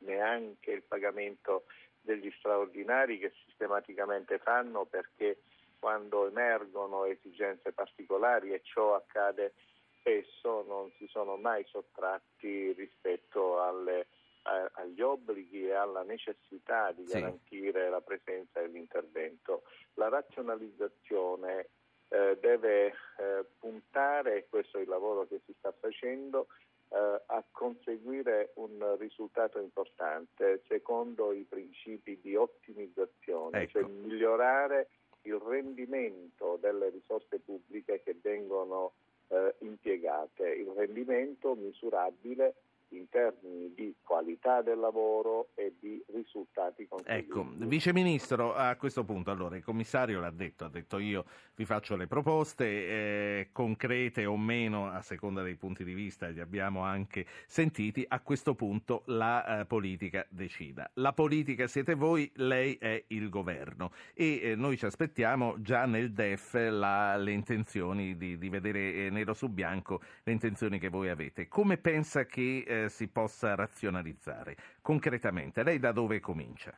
neanche 0.00 0.70
il 0.72 0.82
pagamento 0.82 1.64
degli 2.00 2.30
straordinari 2.38 3.18
che 3.18 3.32
sistematicamente 3.44 4.38
fanno 4.38 4.84
perché 4.84 5.42
quando 5.78 6.26
emergono 6.26 7.04
esigenze 7.04 7.72
particolari 7.72 8.52
e 8.52 8.60
ciò 8.62 8.94
accade 8.94 9.54
spesso 9.98 10.64
non 10.66 10.90
si 10.98 11.06
sono 11.08 11.36
mai 11.36 11.64
sottratti 11.66 12.72
rispetto 12.72 13.62
alle, 13.62 14.06
a, 14.42 14.70
agli 14.74 15.00
obblighi 15.00 15.66
e 15.66 15.72
alla 15.72 16.02
necessità 16.02 16.92
di 16.92 17.06
sì. 17.06 17.12
garantire 17.12 17.88
la 17.88 18.00
presenza 18.00 18.60
e 18.60 18.68
l'intervento. 18.68 19.62
La 19.94 20.08
razionalizzazione 20.08 21.68
eh, 22.08 22.38
deve 22.40 22.86
eh, 22.86 23.44
puntare, 23.58 24.46
questo 24.48 24.78
è 24.78 24.82
il 24.82 24.88
lavoro 24.88 25.26
che 25.26 25.40
si 25.44 25.54
sta 25.58 25.72
facendo, 25.72 26.48
eh, 26.92 27.22
a 27.26 27.44
conseguire 27.50 28.52
un 28.54 28.96
risultato 28.98 29.58
importante 29.60 30.62
secondo 30.66 31.32
i 31.32 31.46
principi 31.48 32.18
di 32.20 32.34
ottimizzazione, 32.34 33.62
ecco. 33.62 33.80
cioè 33.80 33.88
migliorare 33.88 34.88
il 35.22 35.36
rendimento 35.36 36.58
delle 36.60 36.90
risorse 36.90 37.38
pubbliche 37.38 38.02
che 38.02 38.16
vengono 38.20 38.92
eh, 39.28 39.54
impiegate, 39.60 40.48
il 40.48 40.70
rendimento 40.74 41.54
misurabile 41.54 42.54
in 42.90 43.08
termini 43.08 43.72
di 43.74 43.94
qualità 44.02 44.62
del 44.62 44.78
lavoro 44.78 45.50
e 45.54 45.74
di 45.78 46.02
risultati 46.12 46.86
conseguiti. 46.86 47.28
Ecco, 47.28 47.46
Vice 47.56 47.92
Ministro, 47.92 48.54
a 48.54 48.74
questo 48.76 49.04
punto, 49.04 49.30
allora, 49.30 49.56
il 49.56 49.62
commissario 49.62 50.20
l'ha 50.20 50.30
detto, 50.30 50.64
ha 50.64 50.68
detto 50.68 50.98
io 50.98 51.24
vi 51.54 51.64
faccio 51.64 51.96
le 51.96 52.06
proposte, 52.06 52.64
eh, 52.64 53.48
concrete 53.52 54.24
o 54.24 54.36
meno, 54.36 54.88
a 54.88 55.02
seconda 55.02 55.42
dei 55.42 55.56
punti 55.56 55.84
di 55.84 55.94
vista, 55.94 56.28
li 56.28 56.40
abbiamo 56.40 56.82
anche 56.82 57.26
sentiti, 57.46 58.04
a 58.08 58.20
questo 58.20 58.54
punto 58.54 59.02
la 59.06 59.60
eh, 59.60 59.66
politica 59.66 60.26
decida. 60.28 60.90
La 60.94 61.12
politica 61.12 61.66
siete 61.66 61.94
voi, 61.94 62.30
lei 62.36 62.76
è 62.76 63.04
il 63.08 63.28
governo 63.28 63.92
e 64.14 64.40
eh, 64.42 64.54
noi 64.54 64.76
ci 64.76 64.86
aspettiamo 64.86 65.60
già 65.60 65.86
nel 65.86 66.12
DEF 66.12 66.54
la, 66.54 67.16
le 67.16 67.32
intenzioni 67.32 68.16
di, 68.16 68.38
di 68.38 68.48
vedere 68.48 68.94
eh, 68.94 69.10
nero 69.10 69.34
su 69.34 69.48
bianco 69.48 70.00
le 70.22 70.32
intenzioni 70.32 70.78
che 70.78 70.88
voi 70.88 71.08
avete. 71.08 71.48
Come 71.48 71.76
pensa 71.76 72.24
che 72.24 72.64
eh, 72.84 72.88
si 72.88 73.08
possa 73.08 73.54
razionalizzare? 73.54 74.56
Concretamente, 74.80 75.62
lei 75.62 75.78
da 75.78 75.92
dove 75.92 76.20
comincia? 76.20 76.74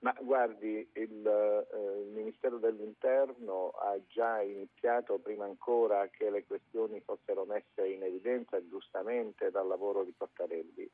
Ma 0.00 0.14
guardi, 0.20 0.88
il, 0.92 1.26
eh, 1.26 2.00
il, 2.02 2.12
Ministero 2.12 2.58
dell'Interno 2.58 3.70
ha 3.70 3.98
già 4.06 4.40
iniziato, 4.42 5.18
prima 5.18 5.44
ancora 5.44 6.08
che 6.08 6.30
le 6.30 6.46
questioni 6.46 7.00
fossero 7.00 7.44
messe 7.44 7.86
in 7.86 8.04
evidenza 8.04 8.64
giustamente 8.68 9.50
dal 9.50 9.66
lavoro 9.66 10.04
di 10.04 10.14
Cottarelli, 10.16 10.88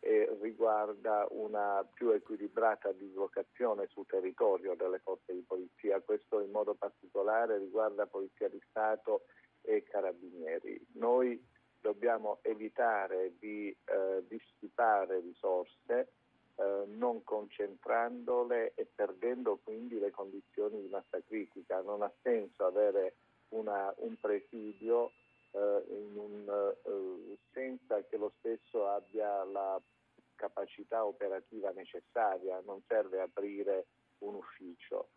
e 0.00 0.36
riguarda 0.40 1.26
una 1.30 1.86
più 1.92 2.10
equilibrata 2.10 2.90
dislocazione 2.92 3.86
sul 3.88 4.06
territorio 4.06 4.74
delle 4.74 4.98
forze 4.98 5.34
di 5.34 5.44
polizia. 5.46 6.00
Questo 6.00 6.40
in 6.40 6.50
modo 6.50 6.74
particolare 6.74 7.58
riguarda 7.58 8.06
Polizia 8.06 8.48
di 8.48 8.60
Stato 8.70 9.26
e 9.60 9.82
Carabinieri. 9.82 10.80
Noi 10.94 11.38
dobbiamo 11.80 12.38
evitare 12.42 13.32
di 13.38 13.68
eh, 13.68 14.24
dissipare 14.28 15.20
risorse 15.20 16.12
eh, 16.56 16.84
non 16.86 17.24
concentrandole 17.24 18.72
e 18.74 18.86
perdendo 18.94 19.58
quindi 19.62 19.98
le 19.98 20.10
condizioni 20.10 20.82
di 20.82 20.88
massa 20.88 21.20
critica. 21.26 21.80
Non 21.80 22.02
ha 22.02 22.12
senso 22.22 22.64
avere 22.64 23.14
una, 23.50 23.92
un 23.98 24.18
presidio 24.20 25.12
eh, 25.52 25.82
un, 26.14 26.74
eh, 26.84 27.38
senza 27.52 28.02
che 28.04 28.16
lo 28.16 28.32
stesso 28.38 28.86
abbia 28.86 29.42
la 29.44 29.80
capacità 30.34 31.04
operativa 31.04 31.70
necessaria, 31.70 32.62
non 32.64 32.80
serve 32.86 33.20
aprire 33.20 33.86
un 34.18 34.36
ufficio 34.36 35.08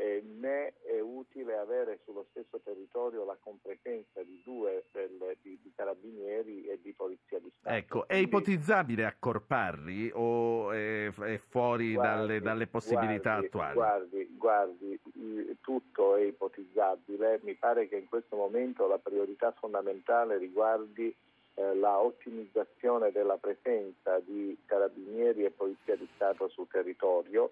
eh, 0.00 0.22
né 0.38 0.72
è 0.82 0.98
utile 0.98 1.58
avere 1.58 2.00
sullo 2.04 2.24
stesso 2.30 2.58
territorio 2.64 3.26
la 3.26 3.36
compresenza 3.38 4.22
di 4.22 4.40
due 4.42 4.86
del, 4.92 5.36
di, 5.42 5.58
di, 5.62 5.70
carabinieri 5.76 6.64
e 6.64 6.80
di 6.80 6.94
polizia 6.94 7.38
di 7.38 7.52
Stato. 7.58 7.76
Ecco, 7.76 8.08
è 8.08 8.14
ipotizzabile 8.14 9.04
accorparli 9.04 10.10
o 10.14 10.72
è, 10.72 11.08
è 11.08 11.36
fuori 11.36 11.92
guardi, 11.92 12.16
dalle, 12.16 12.40
dalle, 12.40 12.66
possibilità 12.66 13.40
guardi, 13.40 13.46
attuali? 13.46 13.74
Guardi, 13.74 14.36
guardi, 14.38 15.00
tutto 15.60 16.16
è 16.16 16.22
ipotizzabile, 16.22 17.40
mi 17.42 17.54
pare 17.54 17.86
che 17.86 17.96
in 17.96 18.08
questo 18.08 18.36
momento 18.36 18.86
la 18.86 18.98
priorità 18.98 19.52
fondamentale 19.52 20.38
riguardi 20.38 21.14
eh, 21.54 21.74
la 21.74 22.00
ottimizzazione 22.00 23.12
della 23.12 23.36
presenza 23.36 24.18
di 24.20 24.56
carabinieri 24.64 25.44
e 25.44 25.50
polizia 25.50 25.94
di 25.94 26.08
Stato 26.14 26.48
sul 26.48 26.68
territorio 26.68 27.50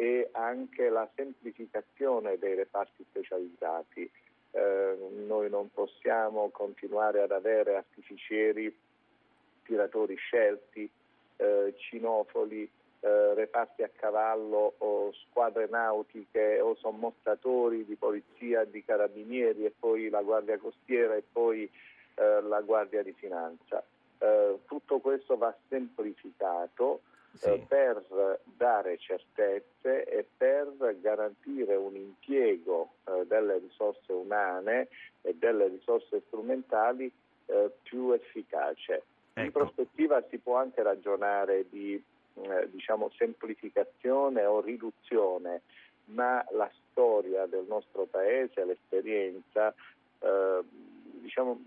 e 0.00 0.30
anche 0.32 0.88
la 0.88 1.06
semplificazione 1.14 2.38
dei 2.38 2.54
reparti 2.54 3.04
specializzati. 3.10 4.10
Eh, 4.52 4.96
noi 5.26 5.50
non 5.50 5.70
possiamo 5.74 6.48
continuare 6.48 7.20
ad 7.20 7.32
avere 7.32 7.76
artificieri, 7.76 8.74
tiratori 9.62 10.16
scelti, 10.16 10.90
eh, 11.36 11.74
cinofoli, 11.76 12.62
eh, 13.00 13.34
reparti 13.34 13.82
a 13.82 13.90
cavallo 13.94 14.72
o 14.78 15.12
squadre 15.12 15.66
nautiche 15.68 16.60
o 16.60 16.74
sommostratori 16.76 17.84
di 17.84 17.96
polizia, 17.96 18.64
di 18.64 18.82
carabinieri 18.82 19.66
e 19.66 19.74
poi 19.78 20.08
la 20.08 20.22
guardia 20.22 20.56
costiera 20.56 21.14
e 21.14 21.22
poi 21.30 21.70
eh, 22.14 22.40
la 22.40 22.62
guardia 22.62 23.02
di 23.02 23.12
finanza. 23.12 23.84
Eh, 24.16 24.60
tutto 24.64 24.98
questo 25.00 25.36
va 25.36 25.54
semplificato 25.68 27.02
sì. 27.34 27.48
eh, 27.48 27.64
per 27.66 28.40
dare 28.44 28.98
certezze 28.98 30.04
e 30.04 30.26
per 30.36 30.96
garantire 31.00 31.74
un 31.76 31.94
impiego 31.94 32.92
eh, 33.04 33.24
delle 33.26 33.58
risorse 33.58 34.12
umane 34.12 34.88
e 35.22 35.34
delle 35.34 35.68
risorse 35.68 36.22
strumentali 36.26 37.10
eh, 37.46 37.70
più 37.82 38.12
efficace. 38.12 39.02
Ecco. 39.32 39.40
In 39.40 39.52
prospettiva 39.52 40.22
si 40.28 40.38
può 40.38 40.56
anche 40.56 40.82
ragionare 40.82 41.66
di 41.68 42.02
eh, 42.34 42.68
diciamo, 42.70 43.10
semplificazione 43.16 44.44
o 44.44 44.60
riduzione, 44.60 45.62
ma 46.06 46.44
la 46.52 46.70
storia 46.90 47.46
del 47.46 47.64
nostro 47.68 48.04
Paese, 48.04 48.64
l'esperienza, 48.64 49.72
eh, 50.20 50.60
diciamo, 51.20 51.60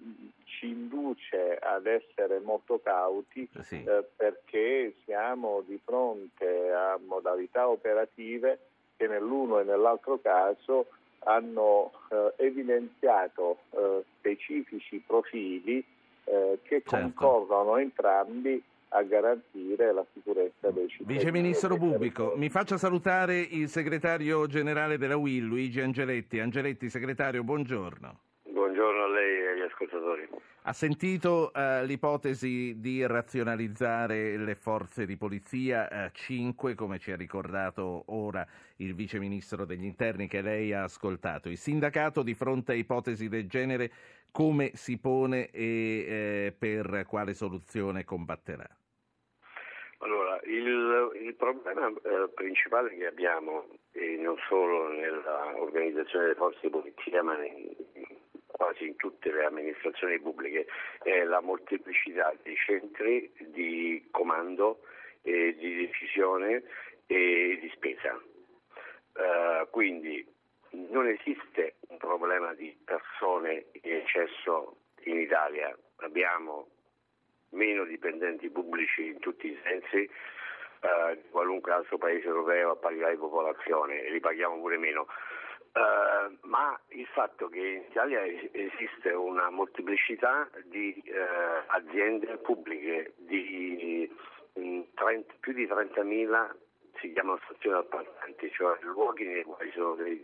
ci 0.43 0.69
induce 0.69 1.57
ad 1.57 1.85
essere 1.85 2.39
molto 2.39 2.79
cauti 2.83 3.47
sì. 3.61 3.83
eh, 3.83 4.03
perché 4.15 4.95
siamo 5.05 5.63
di 5.65 5.79
fronte 5.83 6.71
a 6.71 6.99
modalità 7.05 7.67
operative 7.67 8.59
che 8.97 9.07
nell'uno 9.07 9.59
e 9.59 9.63
nell'altro 9.63 10.19
caso 10.19 10.87
hanno 11.25 11.91
eh, 12.09 12.33
evidenziato 12.37 13.59
eh, 13.71 14.03
specifici 14.17 15.01
profili 15.05 15.83
eh, 16.25 16.59
che 16.63 16.83
certo. 16.85 16.97
concorrono 16.97 17.77
entrambi 17.77 18.61
a 18.95 19.01
garantire 19.03 19.91
la 19.91 20.05
sicurezza 20.13 20.69
dei 20.69 20.87
cittadini. 20.87 21.17
Vice 21.17 21.31
Ministro 21.31 21.77
Bubico, 21.77 22.33
mi 22.35 22.49
faccia 22.49 22.77
salutare 22.77 23.39
il 23.39 23.67
segretario 23.67 24.45
generale 24.45 24.97
della 24.97 25.17
UIL, 25.17 25.45
Luigi 25.45 25.81
Angeletti. 25.81 26.39
Angeletti, 26.39 26.89
segretario, 26.89 27.43
buongiorno. 27.43 28.19
Buongiorno 28.43 29.03
a 29.03 29.07
lei 29.07 29.22
ascoltatori. 29.65 30.27
Ha 30.63 30.73
sentito 30.73 31.51
uh, 31.53 31.83
l'ipotesi 31.85 32.79
di 32.79 33.05
razionalizzare 33.05 34.37
le 34.37 34.55
forze 34.55 35.05
di 35.05 35.17
polizia, 35.17 35.87
uh, 36.05 36.09
5 36.11 36.75
come 36.75 36.99
ci 36.99 37.11
ha 37.11 37.15
ricordato 37.15 38.03
ora 38.07 38.47
il 38.77 38.95
Vice 38.95 39.19
Ministro 39.19 39.65
degli 39.65 39.83
Interni 39.83 40.27
che 40.27 40.41
lei 40.41 40.73
ha 40.73 40.83
ascoltato. 40.83 41.49
Il 41.49 41.57
sindacato 41.57 42.23
di 42.23 42.33
fronte 42.33 42.71
a 42.71 42.75
ipotesi 42.75 43.27
del 43.27 43.47
genere 43.47 43.91
come 44.31 44.71
si 44.73 44.97
pone 44.97 45.51
e 45.51 45.61
eh, 45.61 46.55
per 46.57 47.05
quale 47.07 47.35
soluzione 47.35 48.03
combatterà? 48.03 48.67
Allora, 49.99 50.39
il, 50.43 51.11
il 51.21 51.35
problema 51.35 51.87
eh, 51.87 52.29
principale 52.33 52.95
che 52.95 53.05
abbiamo, 53.05 53.67
e 53.91 54.17
non 54.17 54.35
solo 54.49 54.89
nell'organizzazione 54.89 56.25
delle 56.25 56.35
forze 56.35 56.59
di 56.63 56.69
polizia, 56.69 57.21
ma 57.21 57.37
in, 57.45 57.73
quasi 58.53 58.87
in 58.87 58.95
tutte 58.95 59.31
le 59.31 59.45
amministrazioni 59.45 60.19
pubbliche, 60.19 60.67
è 61.01 61.23
la 61.23 61.41
molteplicità 61.41 62.33
dei 62.43 62.55
centri 62.55 63.31
di 63.49 64.07
comando, 64.11 64.79
e 65.23 65.55
di 65.57 65.87
decisione 65.87 66.63
e 67.07 67.57
di 67.59 67.69
spesa. 67.73 68.21
Uh, 69.13 69.69
quindi 69.69 70.25
non 70.71 71.07
esiste 71.07 71.75
un 71.87 71.97
problema 71.97 72.53
di 72.53 72.75
persone 72.83 73.65
in 73.81 73.93
eccesso 73.93 74.77
in 75.03 75.19
Italia, 75.19 75.75
abbiamo 75.97 76.67
meno 77.49 77.85
dipendenti 77.85 78.49
pubblici 78.49 79.07
in 79.07 79.19
tutti 79.19 79.47
i 79.47 79.59
sensi 79.63 80.09
uh, 80.81 81.13
di 81.13 81.29
qualunque 81.29 81.71
altro 81.71 81.97
paese 81.97 82.27
europeo 82.27 82.71
a 82.71 82.75
parità 82.75 83.09
di 83.09 83.17
popolazione 83.17 84.01
e 84.01 84.11
li 84.11 84.19
paghiamo 84.19 84.59
pure 84.59 84.77
meno. 84.77 85.07
Uh, 85.73 86.37
ma 86.41 86.79
il 86.89 87.07
fatto 87.07 87.47
che 87.47 87.57
in 87.57 87.83
Italia 87.89 88.21
esiste 88.23 89.09
una 89.09 89.49
molteplicità 89.49 90.47
di 90.65 91.01
uh, 91.07 91.63
aziende 91.65 92.37
pubbliche, 92.37 93.13
di 93.17 94.07
mh, 94.53 94.81
30, 94.93 95.33
più 95.39 95.53
di 95.53 95.65
30.000 95.65 96.51
si 96.99 97.11
chiamano 97.11 97.39
stazioni 97.45 97.79
appaltanti, 97.79 98.51
cioè 98.51 98.77
luoghi 98.81 99.25
nei 99.25 99.41
quali 99.41 99.71
sono 99.71 99.95
dei, 99.95 100.19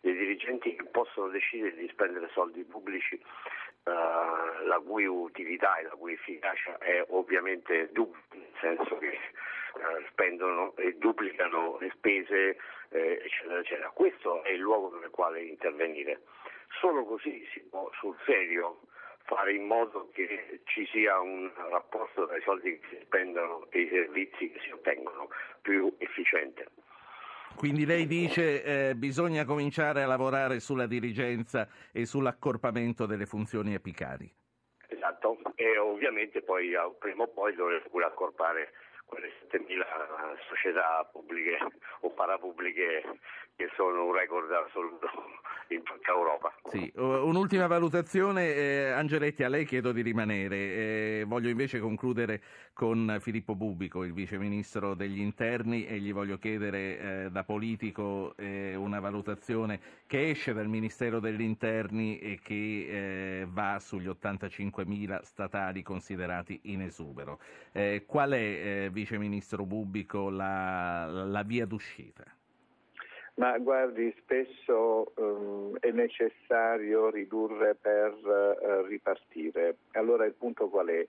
dei 0.00 0.16
dirigenti 0.16 0.74
che 0.74 0.84
possono 0.86 1.28
decidere 1.28 1.76
di 1.76 1.88
spendere 1.92 2.28
soldi 2.32 2.64
pubblici. 2.64 3.22
Uh, 3.84 4.66
la 4.66 4.80
cui 4.84 5.06
utilità 5.06 5.76
e 5.76 5.84
la 5.84 5.90
cui 5.90 6.12
efficacia 6.12 6.76
è 6.76 7.06
ovviamente 7.08 7.88
dubbia, 7.92 8.20
nel 8.32 8.52
senso 8.60 8.98
che 8.98 9.16
spendono 10.10 10.74
e 10.76 10.96
duplicano 10.98 11.78
le 11.80 11.90
spese 11.94 12.56
eh, 12.90 13.22
eccetera, 13.24 13.60
eccetera. 13.60 13.90
Questo 13.90 14.42
è 14.44 14.50
il 14.50 14.60
luogo 14.60 14.98
nel 14.98 15.10
quale 15.10 15.42
intervenire. 15.42 16.22
Solo 16.80 17.04
così 17.04 17.46
si 17.52 17.60
può 17.60 17.90
sul 17.98 18.16
serio 18.24 18.80
fare 19.24 19.52
in 19.52 19.66
modo 19.66 20.08
che 20.12 20.60
ci 20.64 20.86
sia 20.86 21.20
un 21.20 21.50
rapporto 21.70 22.26
tra 22.26 22.36
i 22.36 22.42
soldi 22.42 22.78
che 22.78 22.86
si 22.88 22.98
spendono 23.04 23.66
e 23.70 23.80
i 23.80 23.88
servizi 23.88 24.50
che 24.50 24.60
si 24.60 24.70
ottengono 24.70 25.28
più 25.60 25.94
efficiente. 25.98 26.66
Quindi 27.56 27.84
lei 27.84 28.06
dice 28.06 28.62
che 28.62 28.88
eh, 28.90 28.94
bisogna 28.94 29.44
cominciare 29.44 30.02
a 30.02 30.06
lavorare 30.06 30.60
sulla 30.60 30.86
dirigenza 30.86 31.68
e 31.92 32.06
sull'accorpamento 32.06 33.04
delle 33.04 33.26
funzioni 33.26 33.74
apicali. 33.74 34.32
Esatto, 34.86 35.38
e 35.56 35.76
ovviamente 35.76 36.40
poi 36.42 36.72
prima 36.98 37.24
o 37.24 37.28
poi 37.28 37.54
dovremo 37.54 37.84
pure 37.90 38.04
accorpare 38.06 38.72
quelle 39.08 39.32
7.000 39.50 39.84
società 40.48 41.08
pubbliche 41.10 41.58
o 42.00 42.10
parapubbliche 42.10 43.02
che 43.56 43.68
sono 43.74 44.04
un 44.04 44.14
record 44.14 44.50
assoluto 44.52 45.08
in 45.68 45.82
tutta 45.82 46.12
Europa. 46.12 46.54
Sì. 46.66 46.90
Un'ultima 46.94 47.66
valutazione, 47.66 48.54
eh, 48.54 48.90
Angeletti, 48.90 49.42
a 49.42 49.48
lei 49.48 49.64
chiedo 49.64 49.90
di 49.90 50.02
rimanere. 50.02 50.56
Eh, 50.56 51.24
voglio 51.26 51.48
invece 51.48 51.80
concludere 51.80 52.40
con 52.72 53.18
Filippo 53.20 53.56
Bubico, 53.56 54.04
il 54.04 54.12
Vice 54.12 54.38
Ministro 54.38 54.94
degli 54.94 55.18
Interni, 55.18 55.86
e 55.86 55.98
gli 55.98 56.12
voglio 56.12 56.38
chiedere 56.38 56.78
eh, 56.98 57.30
da 57.30 57.42
politico 57.42 58.34
eh, 58.36 58.76
una 58.76 59.00
valutazione 59.00 59.80
che 60.06 60.30
esce 60.30 60.52
dal 60.52 60.68
Ministero 60.68 61.18
degli 61.18 61.42
Interni 61.42 62.18
e 62.20 62.38
che 62.40 63.40
eh, 63.40 63.46
va 63.48 63.78
sugli 63.80 64.06
85.000 64.06 65.22
statali 65.22 65.82
considerati 65.82 66.60
in 66.64 66.82
esubero. 66.82 67.40
Eh, 67.72 68.04
qual 68.06 68.30
è, 68.30 68.88
Vice 68.98 69.16
Ministro 69.16 69.64
Bubico, 69.64 70.28
la, 70.28 71.06
la 71.06 71.44
via 71.44 71.66
d'uscita? 71.66 72.24
Ma 73.34 73.56
guardi, 73.58 74.12
spesso 74.18 75.12
um, 75.14 75.76
è 75.78 75.92
necessario 75.92 77.08
ridurre 77.08 77.76
per 77.76 78.12
uh, 78.12 78.84
ripartire. 78.86 79.76
Allora 79.92 80.24
il 80.24 80.32
punto 80.32 80.68
qual 80.68 80.88
è? 80.88 81.06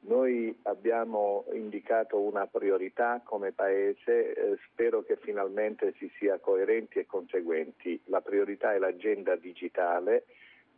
Noi 0.00 0.54
abbiamo 0.64 1.46
indicato 1.54 2.20
una 2.20 2.46
priorità 2.46 3.22
come 3.24 3.52
Paese, 3.52 4.34
eh, 4.34 4.58
spero 4.66 5.02
che 5.02 5.16
finalmente 5.16 5.94
si 5.96 6.10
sia 6.18 6.38
coerenti 6.38 6.98
e 6.98 7.06
conseguenti. 7.06 7.98
La 8.04 8.20
priorità 8.20 8.74
è 8.74 8.78
l'agenda 8.78 9.36
digitale, 9.36 10.24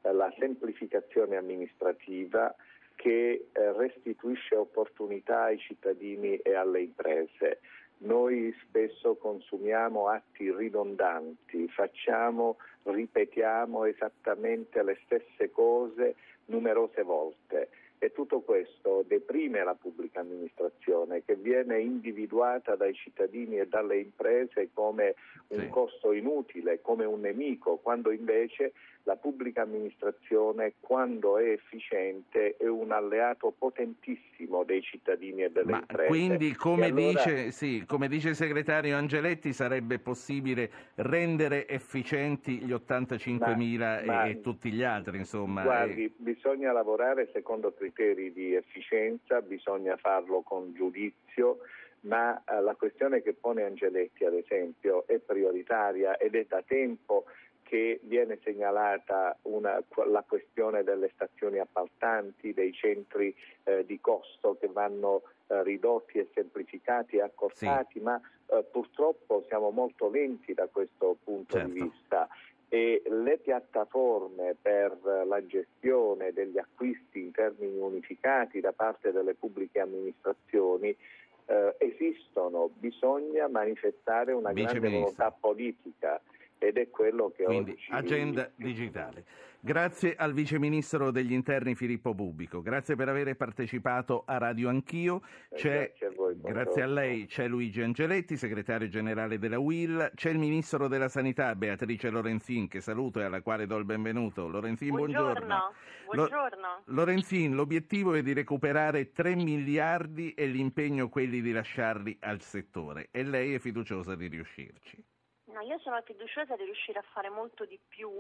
la 0.02 0.32
semplificazione 0.38 1.36
amministrativa 1.36 2.54
che 3.02 3.48
eh, 3.50 3.72
restituisce 3.72 4.54
opportunità 4.54 5.42
ai 5.42 5.58
cittadini 5.58 6.36
e 6.36 6.54
alle 6.54 6.82
imprese. 6.82 7.58
Noi 7.98 8.54
spesso 8.62 9.16
consumiamo 9.16 10.06
atti 10.06 10.54
ridondanti, 10.54 11.66
facciamo, 11.66 12.58
ripetiamo 12.84 13.86
esattamente 13.86 14.84
le 14.84 15.00
stesse 15.04 15.50
cose 15.50 16.14
numerose 16.44 17.02
volte 17.02 17.70
e 18.02 18.10
tutto 18.10 18.40
questo 18.40 19.04
deprime 19.06 19.62
la 19.62 19.76
pubblica 19.76 20.18
amministrazione 20.18 21.22
che 21.24 21.36
viene 21.36 21.78
individuata 21.78 22.74
dai 22.74 22.94
cittadini 22.94 23.60
e 23.60 23.68
dalle 23.68 23.98
imprese 23.98 24.70
come 24.72 25.14
un 25.52 25.60
sì. 25.60 25.68
costo 25.68 26.10
inutile, 26.10 26.80
come 26.80 27.04
un 27.04 27.20
nemico, 27.20 27.76
quando 27.76 28.10
invece 28.10 28.72
la 29.04 29.16
pubblica 29.16 29.62
amministrazione, 29.62 30.74
quando 30.80 31.38
è 31.38 31.50
efficiente, 31.50 32.56
è 32.56 32.66
un 32.68 32.92
alleato 32.92 33.52
potentissimo 33.56 34.62
dei 34.62 34.80
cittadini 34.82 35.42
e 35.42 35.50
delle 35.50 35.72
Ma 35.72 35.78
imprese. 35.78 36.08
Quindi, 36.08 36.54
come, 36.54 36.86
allora... 36.86 37.08
dice, 37.08 37.50
sì, 37.50 37.84
come 37.86 38.08
dice 38.08 38.30
il 38.30 38.34
segretario 38.36 38.96
Angeletti, 38.96 39.52
sarebbe 39.52 39.98
possibile 39.98 40.70
rendere 40.96 41.66
efficienti 41.66 42.58
gli 42.58 42.72
85.000 42.72 43.78
ma, 43.78 44.00
e, 44.00 44.04
ma, 44.04 44.40
tutti 44.40 44.70
gli 44.70 44.84
altri, 44.84 45.18
insomma. 45.18 45.62
Guardi, 45.62 46.04
e... 46.04 46.12
bisogna 46.16 46.70
lavorare 46.72 47.28
secondo 47.32 47.72
criteri 47.92 48.32
di 48.32 48.54
efficienza, 48.54 49.40
bisogna 49.40 49.96
farlo 49.96 50.40
con 50.42 50.72
giudizio 50.74 51.58
ma 52.02 52.42
eh, 52.44 52.60
la 52.60 52.74
questione 52.74 53.22
che 53.22 53.32
pone 53.32 53.62
Angeletti, 53.62 54.24
ad 54.24 54.34
esempio, 54.34 55.06
è 55.06 55.18
prioritaria 55.18 56.16
ed 56.16 56.34
è 56.34 56.44
da 56.48 56.60
tempo 56.62 57.26
che 57.62 58.00
viene 58.02 58.38
segnalata 58.42 59.38
una, 59.42 59.80
la 60.06 60.24
questione 60.26 60.82
delle 60.82 61.10
stazioni 61.14 61.58
appaltanti, 61.58 62.52
dei 62.52 62.72
centri 62.72 63.34
eh, 63.64 63.86
di 63.86 64.00
costo 64.00 64.56
che 64.58 64.66
vanno 64.66 65.22
eh, 65.46 65.62
ridotti 65.62 66.18
e 66.18 66.28
semplificati 66.34 67.16
e 67.16 67.22
accorpati, 67.22 67.98
sì. 67.98 68.04
ma 68.04 68.20
eh, 68.46 68.64
purtroppo 68.64 69.44
siamo 69.46 69.70
molto 69.70 70.10
lenti 70.10 70.52
da 70.54 70.66
questo 70.66 71.16
punto 71.22 71.56
certo. 71.56 71.72
di 71.72 71.80
vista 71.80 72.28
e 72.74 73.02
le 73.04 73.36
piattaforme 73.36 74.56
per 74.58 74.96
la 75.26 75.44
gestione 75.44 76.32
degli 76.32 76.56
acquisti 76.56 77.20
in 77.20 77.30
termini 77.30 77.76
unificati 77.76 78.60
da 78.60 78.72
parte 78.72 79.12
delle 79.12 79.34
pubbliche 79.34 79.80
amministrazioni 79.80 80.88
eh, 80.88 81.74
esistono, 81.76 82.70
bisogna 82.72 83.46
manifestare 83.46 84.32
una 84.32 84.54
grande 84.54 84.88
volontà 84.88 85.30
politica 85.30 86.18
ed 86.62 86.78
è 86.78 86.88
quello 86.90 87.32
che 87.34 87.42
Quindi, 87.44 87.72
oggi... 87.72 87.86
agenda 87.90 88.48
digitale. 88.54 89.24
Grazie 89.64 90.16
al 90.16 90.32
Vice 90.32 90.58
Ministro 90.58 91.12
degli 91.12 91.32
Interni 91.32 91.76
Filippo 91.76 92.14
Bubico, 92.14 92.62
grazie 92.62 92.96
per 92.96 93.08
aver 93.08 93.36
partecipato 93.36 94.24
a 94.26 94.36
Radio 94.38 94.68
Anch'io. 94.68 95.22
Eh, 95.50 95.62
grazie, 95.62 96.06
a 96.06 96.10
voi, 96.16 96.40
grazie 96.40 96.82
a 96.82 96.86
lei 96.86 97.26
c'è 97.26 97.46
Luigi 97.46 97.80
Angeletti, 97.80 98.36
segretario 98.36 98.88
generale 98.88 99.38
della 99.38 99.60
UIL, 99.60 100.10
c'è 100.16 100.30
il 100.30 100.38
Ministro 100.38 100.88
della 100.88 101.08
Sanità 101.08 101.54
Beatrice 101.54 102.10
Lorenzin 102.10 102.66
che 102.66 102.80
saluto 102.80 103.20
e 103.20 103.24
alla 103.24 103.40
quale 103.40 103.66
do 103.66 103.76
il 103.76 103.84
benvenuto. 103.84 104.48
Lorenzin, 104.48 104.96
buongiorno. 104.96 105.46
Buongiorno. 105.46 105.72
buongiorno. 106.12 106.82
Lorenzin, 106.86 107.54
l'obiettivo 107.54 108.14
è 108.14 108.22
di 108.22 108.32
recuperare 108.32 109.12
3 109.12 109.36
miliardi 109.36 110.34
e 110.34 110.46
l'impegno 110.46 111.08
quelli 111.08 111.40
di 111.40 111.52
lasciarli 111.52 112.16
al 112.22 112.40
settore 112.40 113.08
e 113.12 113.22
lei 113.22 113.54
è 113.54 113.58
fiduciosa 113.60 114.16
di 114.16 114.26
riuscirci. 114.26 115.04
No, 115.52 115.60
io 115.60 115.78
sono 115.80 116.00
fiduciosa 116.02 116.56
di 116.56 116.64
riuscire 116.64 116.98
a 116.98 117.04
fare 117.12 117.28
molto 117.28 117.66
di 117.66 117.78
più 117.86 118.10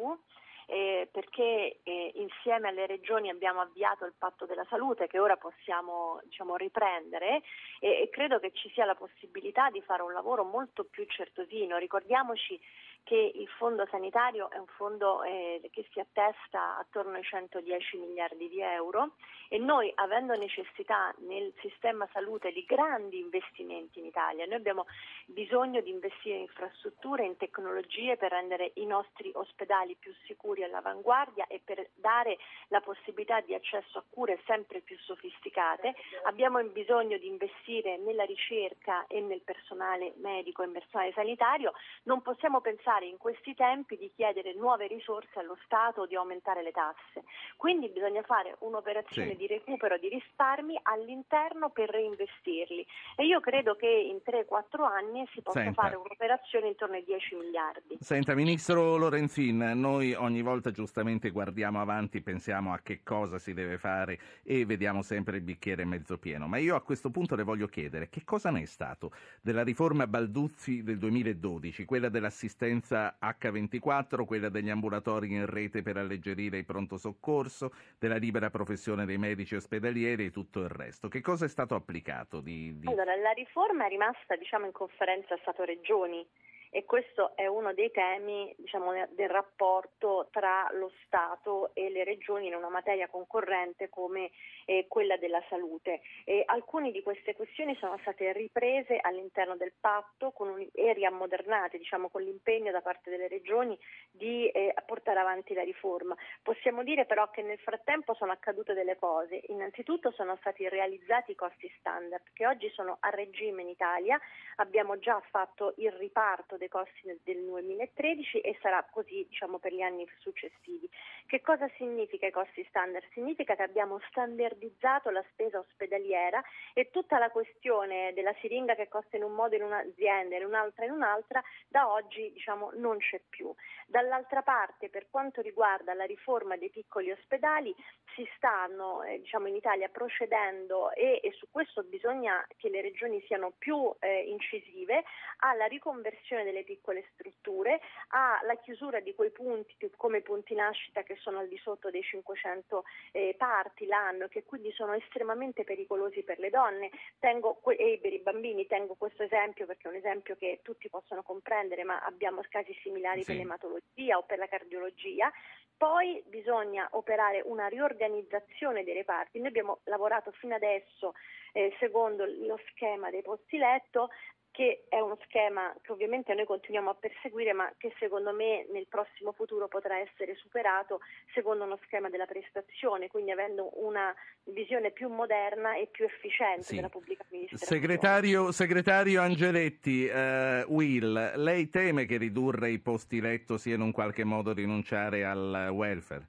eh, 0.66 1.08
perché 1.10 1.80
eh, 1.82 2.12
insieme 2.14 2.68
alle 2.68 2.86
regioni 2.86 3.30
abbiamo 3.30 3.62
avviato 3.62 4.04
il 4.04 4.12
patto 4.16 4.44
della 4.44 4.66
salute 4.68 5.06
che 5.06 5.18
ora 5.18 5.36
possiamo 5.36 6.20
diciamo, 6.24 6.56
riprendere 6.56 7.42
e, 7.80 8.02
e 8.02 8.08
credo 8.10 8.38
che 8.38 8.52
ci 8.52 8.70
sia 8.70 8.84
la 8.84 8.94
possibilità 8.94 9.70
di 9.70 9.80
fare 9.80 10.02
un 10.02 10.12
lavoro 10.12 10.44
molto 10.44 10.84
più 10.84 11.04
certosino. 11.06 11.78
Ricordiamoci 11.78 12.60
che 13.04 13.32
il 13.34 13.48
fondo 13.48 13.86
sanitario 13.90 14.50
è 14.50 14.58
un 14.58 14.66
fondo 14.66 15.22
eh, 15.22 15.60
che 15.72 15.86
si 15.92 15.98
attesta 15.98 16.78
attorno 16.78 17.16
ai 17.16 17.22
110 17.22 17.96
miliardi 17.98 18.48
di 18.48 18.60
euro 18.60 19.12
e 19.48 19.58
noi 19.58 19.90
avendo 19.96 20.34
necessità 20.34 21.12
nel 21.18 21.52
sistema 21.60 22.08
salute 22.12 22.52
di 22.52 22.64
grandi 22.64 23.18
investimenti 23.18 23.98
in 23.98 24.06
Italia, 24.06 24.46
noi 24.46 24.54
abbiamo 24.54 24.86
bisogno 25.26 25.80
di 25.80 25.90
investire 25.90 26.36
in 26.36 26.42
infrastrutture, 26.42 27.24
in 27.24 27.36
tecnologie 27.36 28.16
per 28.16 28.30
rendere 28.30 28.72
i 28.74 28.86
nostri 28.86 29.30
ospedali 29.34 29.96
più 29.98 30.12
sicuri 30.26 30.62
all'avanguardia 30.62 31.46
e 31.48 31.60
per 31.64 31.90
dare 31.94 32.38
la 32.68 32.80
possibilità 32.80 33.40
di 33.40 33.54
accesso 33.54 33.98
a 33.98 34.04
cure 34.08 34.40
sempre 34.46 34.80
più 34.80 34.96
sofisticate, 34.98 35.94
abbiamo 36.24 36.62
bisogno 36.64 37.18
di 37.18 37.26
investire 37.26 37.98
nella 37.98 38.24
ricerca 38.24 39.06
e 39.06 39.20
nel 39.20 39.42
personale 39.42 40.12
medico 40.16 40.62
e 40.62 40.68
personale 40.68 41.12
sanitario, 41.12 41.72
non 42.04 42.22
possiamo 42.22 42.60
pensare 42.60 42.91
pensare 42.92 43.06
in 43.06 43.16
questi 43.16 43.54
tempi 43.54 43.96
di 43.96 44.10
chiedere 44.14 44.54
nuove 44.54 44.86
risorse 44.86 45.38
allo 45.38 45.56
Stato 45.64 46.02
o 46.02 46.06
di 46.06 46.14
aumentare 46.14 46.62
le 46.62 46.72
tasse. 46.72 47.24
Quindi 47.56 47.88
bisogna 47.88 48.22
fare 48.22 48.56
un'operazione 48.58 49.30
sì. 49.30 49.36
di 49.36 49.46
recupero 49.46 49.96
di 49.98 50.08
risparmi 50.08 50.78
all'interno 50.82 51.70
per 51.70 51.88
reinvestirli 51.88 52.86
e 53.16 53.26
io 53.26 53.40
credo 53.40 53.74
che 53.76 53.88
in 53.88 54.20
3-4 54.24 54.84
anni 54.84 55.26
si 55.32 55.40
possa 55.40 55.60
Senta. 55.60 55.82
fare 55.82 55.96
un'operazione 55.96 56.68
intorno 56.68 56.96
ai 56.96 57.04
10 57.04 57.34
miliardi. 57.36 57.96
Senta, 58.00 58.34
Ministro 58.34 58.96
Lorenzin, 58.96 59.72
noi 59.74 60.12
ogni 60.12 60.42
volta 60.42 60.70
giustamente 60.70 61.30
guardiamo 61.30 61.80
avanti, 61.80 62.20
pensiamo 62.20 62.72
a 62.72 62.80
che 62.82 63.00
cosa 63.02 63.38
si 63.38 63.54
deve 63.54 63.78
fare 63.78 64.18
e 64.42 64.66
vediamo 64.66 65.02
sempre 65.02 65.36
il 65.36 65.42
bicchiere 65.42 65.84
mezzo 65.84 66.18
pieno, 66.18 66.46
ma 66.46 66.58
io 66.58 66.74
a 66.74 66.82
questo 66.82 67.10
punto 67.10 67.34
le 67.36 67.42
voglio 67.42 67.66
chiedere 67.66 68.08
che 68.10 68.22
cosa 68.24 68.50
ne 68.50 68.62
è 68.62 68.66
stato 68.66 69.12
della 69.40 69.62
riforma 69.62 70.06
Balduzzi 70.06 70.82
del 70.82 70.98
2012, 70.98 71.84
quella 71.84 72.08
dell'assistenza 72.08 72.81
emergenza 72.82 73.16
H24, 73.20 74.24
quella 74.24 74.48
degli 74.48 74.68
ambulatori 74.68 75.32
in 75.32 75.46
rete 75.46 75.82
per 75.82 75.96
alleggerire 75.96 76.58
il 76.58 76.64
pronto 76.64 76.96
soccorso, 76.96 77.72
della 77.98 78.16
libera 78.16 78.50
professione 78.50 79.06
dei 79.06 79.18
medici 79.18 79.54
ospedalieri 79.54 80.26
e 80.26 80.30
tutto 80.30 80.60
il 80.60 80.68
resto. 80.68 81.08
Che 81.08 81.20
cosa 81.20 81.44
è 81.44 81.48
stato 81.48 81.74
applicato? 81.74 82.40
Di, 82.40 82.78
di... 82.78 82.88
Allora, 82.88 83.14
la 83.16 83.30
riforma 83.30 83.86
è 83.86 83.88
rimasta 83.88 84.36
diciamo, 84.36 84.66
in 84.66 84.72
conferenza 84.72 85.36
Stato-Regioni 85.40 86.26
e 86.74 86.86
questo 86.86 87.36
è 87.36 87.46
uno 87.46 87.74
dei 87.74 87.90
temi 87.90 88.52
diciamo, 88.56 88.92
del 89.10 89.28
rapporto 89.28 90.28
tra 90.30 90.66
lo 90.72 90.90
Stato 91.04 91.74
e 91.74 91.90
le 91.90 92.02
regioni 92.02 92.46
in 92.46 92.54
una 92.54 92.70
materia 92.70 93.08
concorrente 93.08 93.90
come 93.90 94.30
eh, 94.64 94.86
quella 94.88 95.18
della 95.18 95.42
salute. 95.50 96.00
E 96.24 96.42
alcune 96.46 96.90
di 96.90 97.02
queste 97.02 97.34
questioni 97.34 97.76
sono 97.76 97.98
state 97.98 98.32
riprese 98.32 98.98
all'interno 98.98 99.54
del 99.56 99.74
patto 99.78 100.32
un, 100.38 100.66
e 100.72 100.92
riammodernate 100.94 101.76
diciamo, 101.76 102.08
con 102.08 102.22
l'impegno 102.22 102.72
da 102.72 102.80
parte 102.80 103.10
delle 103.10 103.28
regioni 103.28 103.78
di 104.10 104.48
eh, 104.48 104.74
portare 104.86 105.20
avanti 105.20 105.52
la 105.52 105.62
riforma. 105.62 106.16
Possiamo 106.42 106.82
dire 106.82 107.04
però 107.04 107.28
che 107.30 107.42
nel 107.42 107.58
frattempo 107.58 108.14
sono 108.14 108.32
accadute 108.32 108.72
delle 108.72 108.96
cose. 108.96 109.42
Innanzitutto 109.48 110.10
sono 110.12 110.36
stati 110.36 110.66
realizzati 110.70 111.32
i 111.32 111.36
costi 111.36 111.70
standard 111.78 112.22
che 112.32 112.46
oggi 112.46 112.70
sono 112.70 112.96
a 113.00 113.10
regime 113.10 113.60
in 113.60 113.68
Italia, 113.68 114.18
abbiamo 114.56 114.98
già 114.98 115.20
fatto 115.28 115.74
il 115.76 115.92
riparto 115.92 116.56
dei 116.62 116.68
costi 116.68 117.18
del 117.24 117.42
2013 117.44 118.38
e 118.38 118.56
sarà 118.62 118.86
così 118.88 119.26
diciamo, 119.28 119.58
per 119.58 119.72
gli 119.72 119.82
anni 119.82 120.06
successivi. 120.20 120.88
Che 121.26 121.40
cosa 121.40 121.68
significa 121.76 122.26
i 122.26 122.30
costi 122.30 122.64
standard? 122.68 123.04
Significa 123.12 123.56
che 123.56 123.62
abbiamo 123.62 123.98
standardizzato 124.08 125.10
la 125.10 125.24
spesa 125.32 125.58
ospedaliera 125.58 126.40
e 126.72 126.90
tutta 126.90 127.18
la 127.18 127.30
questione 127.30 128.12
della 128.12 128.34
siringa 128.40 128.74
che 128.76 128.88
costa 128.88 129.16
in 129.16 129.24
un 129.24 129.32
modo 129.32 129.56
in 129.56 129.62
un'azienda 129.62 130.36
e 130.36 130.38
in 130.38 130.44
un'altra 130.44 130.84
in 130.84 130.92
un'altra 130.92 131.42
da 131.66 131.90
oggi 131.90 132.30
diciamo, 132.32 132.70
non 132.74 132.98
c'è 132.98 133.20
più. 133.28 133.52
Dall'altra 133.86 134.42
parte 134.42 134.88
per 134.88 135.08
quanto 135.10 135.40
riguarda 135.40 135.94
la 135.94 136.04
riforma 136.04 136.56
dei 136.56 136.70
piccoli 136.70 137.10
ospedali 137.10 137.74
si 138.14 138.28
stanno 138.36 139.02
eh, 139.02 139.18
diciamo, 139.18 139.48
in 139.48 139.56
Italia 139.56 139.88
procedendo 139.88 140.92
e, 140.92 141.20
e, 141.22 141.32
su 141.32 141.46
questo 141.50 141.82
bisogna 141.82 142.46
che 142.56 142.68
le 142.68 142.82
regioni 142.82 143.22
siano 143.26 143.52
più 143.58 143.92
eh, 144.00 144.28
incisive 144.28 145.04
alla 145.38 145.66
riconversione 145.66 146.51
delle 146.52 146.62
piccole 146.64 147.04
strutture, 147.14 147.80
alla 148.08 148.56
chiusura 148.56 149.00
di 149.00 149.14
quei 149.14 149.30
punti 149.30 149.90
come 149.96 150.18
i 150.18 150.22
punti 150.22 150.54
nascita 150.54 151.02
che 151.02 151.16
sono 151.16 151.38
al 151.38 151.48
di 151.48 151.56
sotto 151.56 151.90
dei 151.90 152.02
500 152.02 152.84
eh, 153.12 153.34
parti 153.36 153.86
l'anno, 153.86 154.28
che 154.28 154.44
quindi 154.44 154.70
sono 154.72 154.92
estremamente 154.92 155.64
pericolosi 155.64 156.22
per 156.22 156.38
le 156.38 156.50
donne 156.50 156.90
tengo, 157.18 157.60
e 157.76 157.98
per 158.00 158.12
i 158.12 158.20
bambini. 158.20 158.66
Tengo 158.66 158.94
questo 158.94 159.22
esempio 159.22 159.66
perché 159.66 159.88
è 159.88 159.90
un 159.90 159.96
esempio 159.96 160.36
che 160.36 160.60
tutti 160.62 160.88
possono 160.88 161.22
comprendere, 161.22 161.84
ma 161.84 162.00
abbiamo 162.00 162.42
casi 162.48 162.74
similari 162.82 163.20
sì. 163.20 163.26
per 163.26 163.36
l'ematologia 163.36 164.18
o 164.18 164.22
per 164.22 164.38
la 164.38 164.46
cardiologia. 164.46 165.32
Poi 165.74 166.22
bisogna 166.26 166.86
operare 166.92 167.42
una 167.44 167.66
riorganizzazione 167.66 168.84
dei 168.84 168.94
reparti. 168.94 169.38
Noi 169.38 169.48
abbiamo 169.48 169.80
lavorato 169.84 170.30
fino 170.32 170.54
adesso 170.54 171.14
eh, 171.52 171.74
secondo 171.78 172.24
lo 172.24 172.58
schema 172.68 173.10
dei 173.10 173.22
posti 173.22 173.58
letto 173.58 174.10
che 174.52 174.84
è 174.88 175.00
uno 175.00 175.18
schema 175.24 175.74
che 175.80 175.92
ovviamente 175.92 176.34
noi 176.34 176.44
continuiamo 176.44 176.90
a 176.90 176.94
perseguire 176.94 177.54
ma 177.54 177.72
che 177.78 177.92
secondo 177.98 178.32
me 178.32 178.66
nel 178.70 178.86
prossimo 178.86 179.32
futuro 179.32 179.66
potrà 179.66 179.98
essere 179.98 180.36
superato 180.36 181.00
secondo 181.32 181.64
uno 181.64 181.78
schema 181.84 182.10
della 182.10 182.26
prestazione, 182.26 183.08
quindi 183.08 183.30
avendo 183.30 183.70
una 183.82 184.14
visione 184.44 184.90
più 184.90 185.08
moderna 185.08 185.74
e 185.76 185.88
più 185.90 186.04
efficiente 186.04 186.64
sì. 186.64 186.74
della 186.76 186.90
pubblica 186.90 187.24
amministrazione. 187.28 187.80
Segretario, 187.80 188.52
segretario 188.52 189.22
Angeletti, 189.22 190.04
uh, 190.04 190.70
Will, 190.70 191.32
lei 191.36 191.70
teme 191.70 192.04
che 192.04 192.18
ridurre 192.18 192.70
i 192.70 192.78
posti 192.78 193.20
letto 193.20 193.56
sia 193.56 193.74
in 193.74 193.80
un 193.80 193.90
qualche 193.90 194.24
modo 194.24 194.52
rinunciare 194.52 195.24
al 195.24 195.70
welfare? 195.72 196.28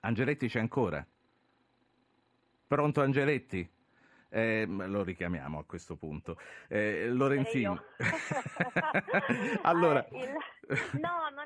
Angeletti 0.00 0.48
c'è 0.48 0.58
ancora? 0.58 1.04
Pronto 2.66 3.00
Angeletti? 3.00 3.74
Eh, 4.28 4.66
lo 4.66 5.02
richiamiamo 5.02 5.58
a 5.58 5.64
questo 5.64 5.96
punto. 5.96 6.38
Eh, 6.68 7.08
Lorenzini. 7.08 7.78
allora, 9.62 10.06
eh, 10.08 10.18
il... 10.18 10.30
no, 11.00 11.28
non 11.34 11.45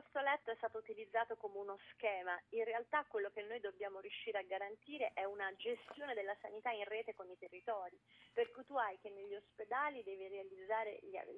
è 0.00 0.02
il 0.02 0.06
posto 0.10 0.20
letto 0.20 0.50
è 0.50 0.54
stato 0.56 0.78
utilizzato 0.78 1.36
come 1.36 1.58
uno 1.58 1.78
schema. 1.92 2.38
In 2.50 2.64
realtà 2.64 3.04
quello 3.06 3.30
che 3.30 3.42
noi 3.42 3.60
dobbiamo 3.60 4.00
riuscire 4.00 4.38
a 4.38 4.42
garantire 4.42 5.10
è 5.12 5.24
una 5.24 5.52
gestione 5.56 6.14
della 6.14 6.34
sanità 6.40 6.70
in 6.70 6.84
rete 6.84 7.14
con 7.14 7.28
i 7.28 7.36
territori. 7.38 7.98
Per 8.32 8.50
cui 8.50 8.64
tu 8.64 8.76
hai 8.76 8.98
che 9.00 9.10
negli 9.10 9.34
ospedali 9.34 10.02
devi 10.02 10.28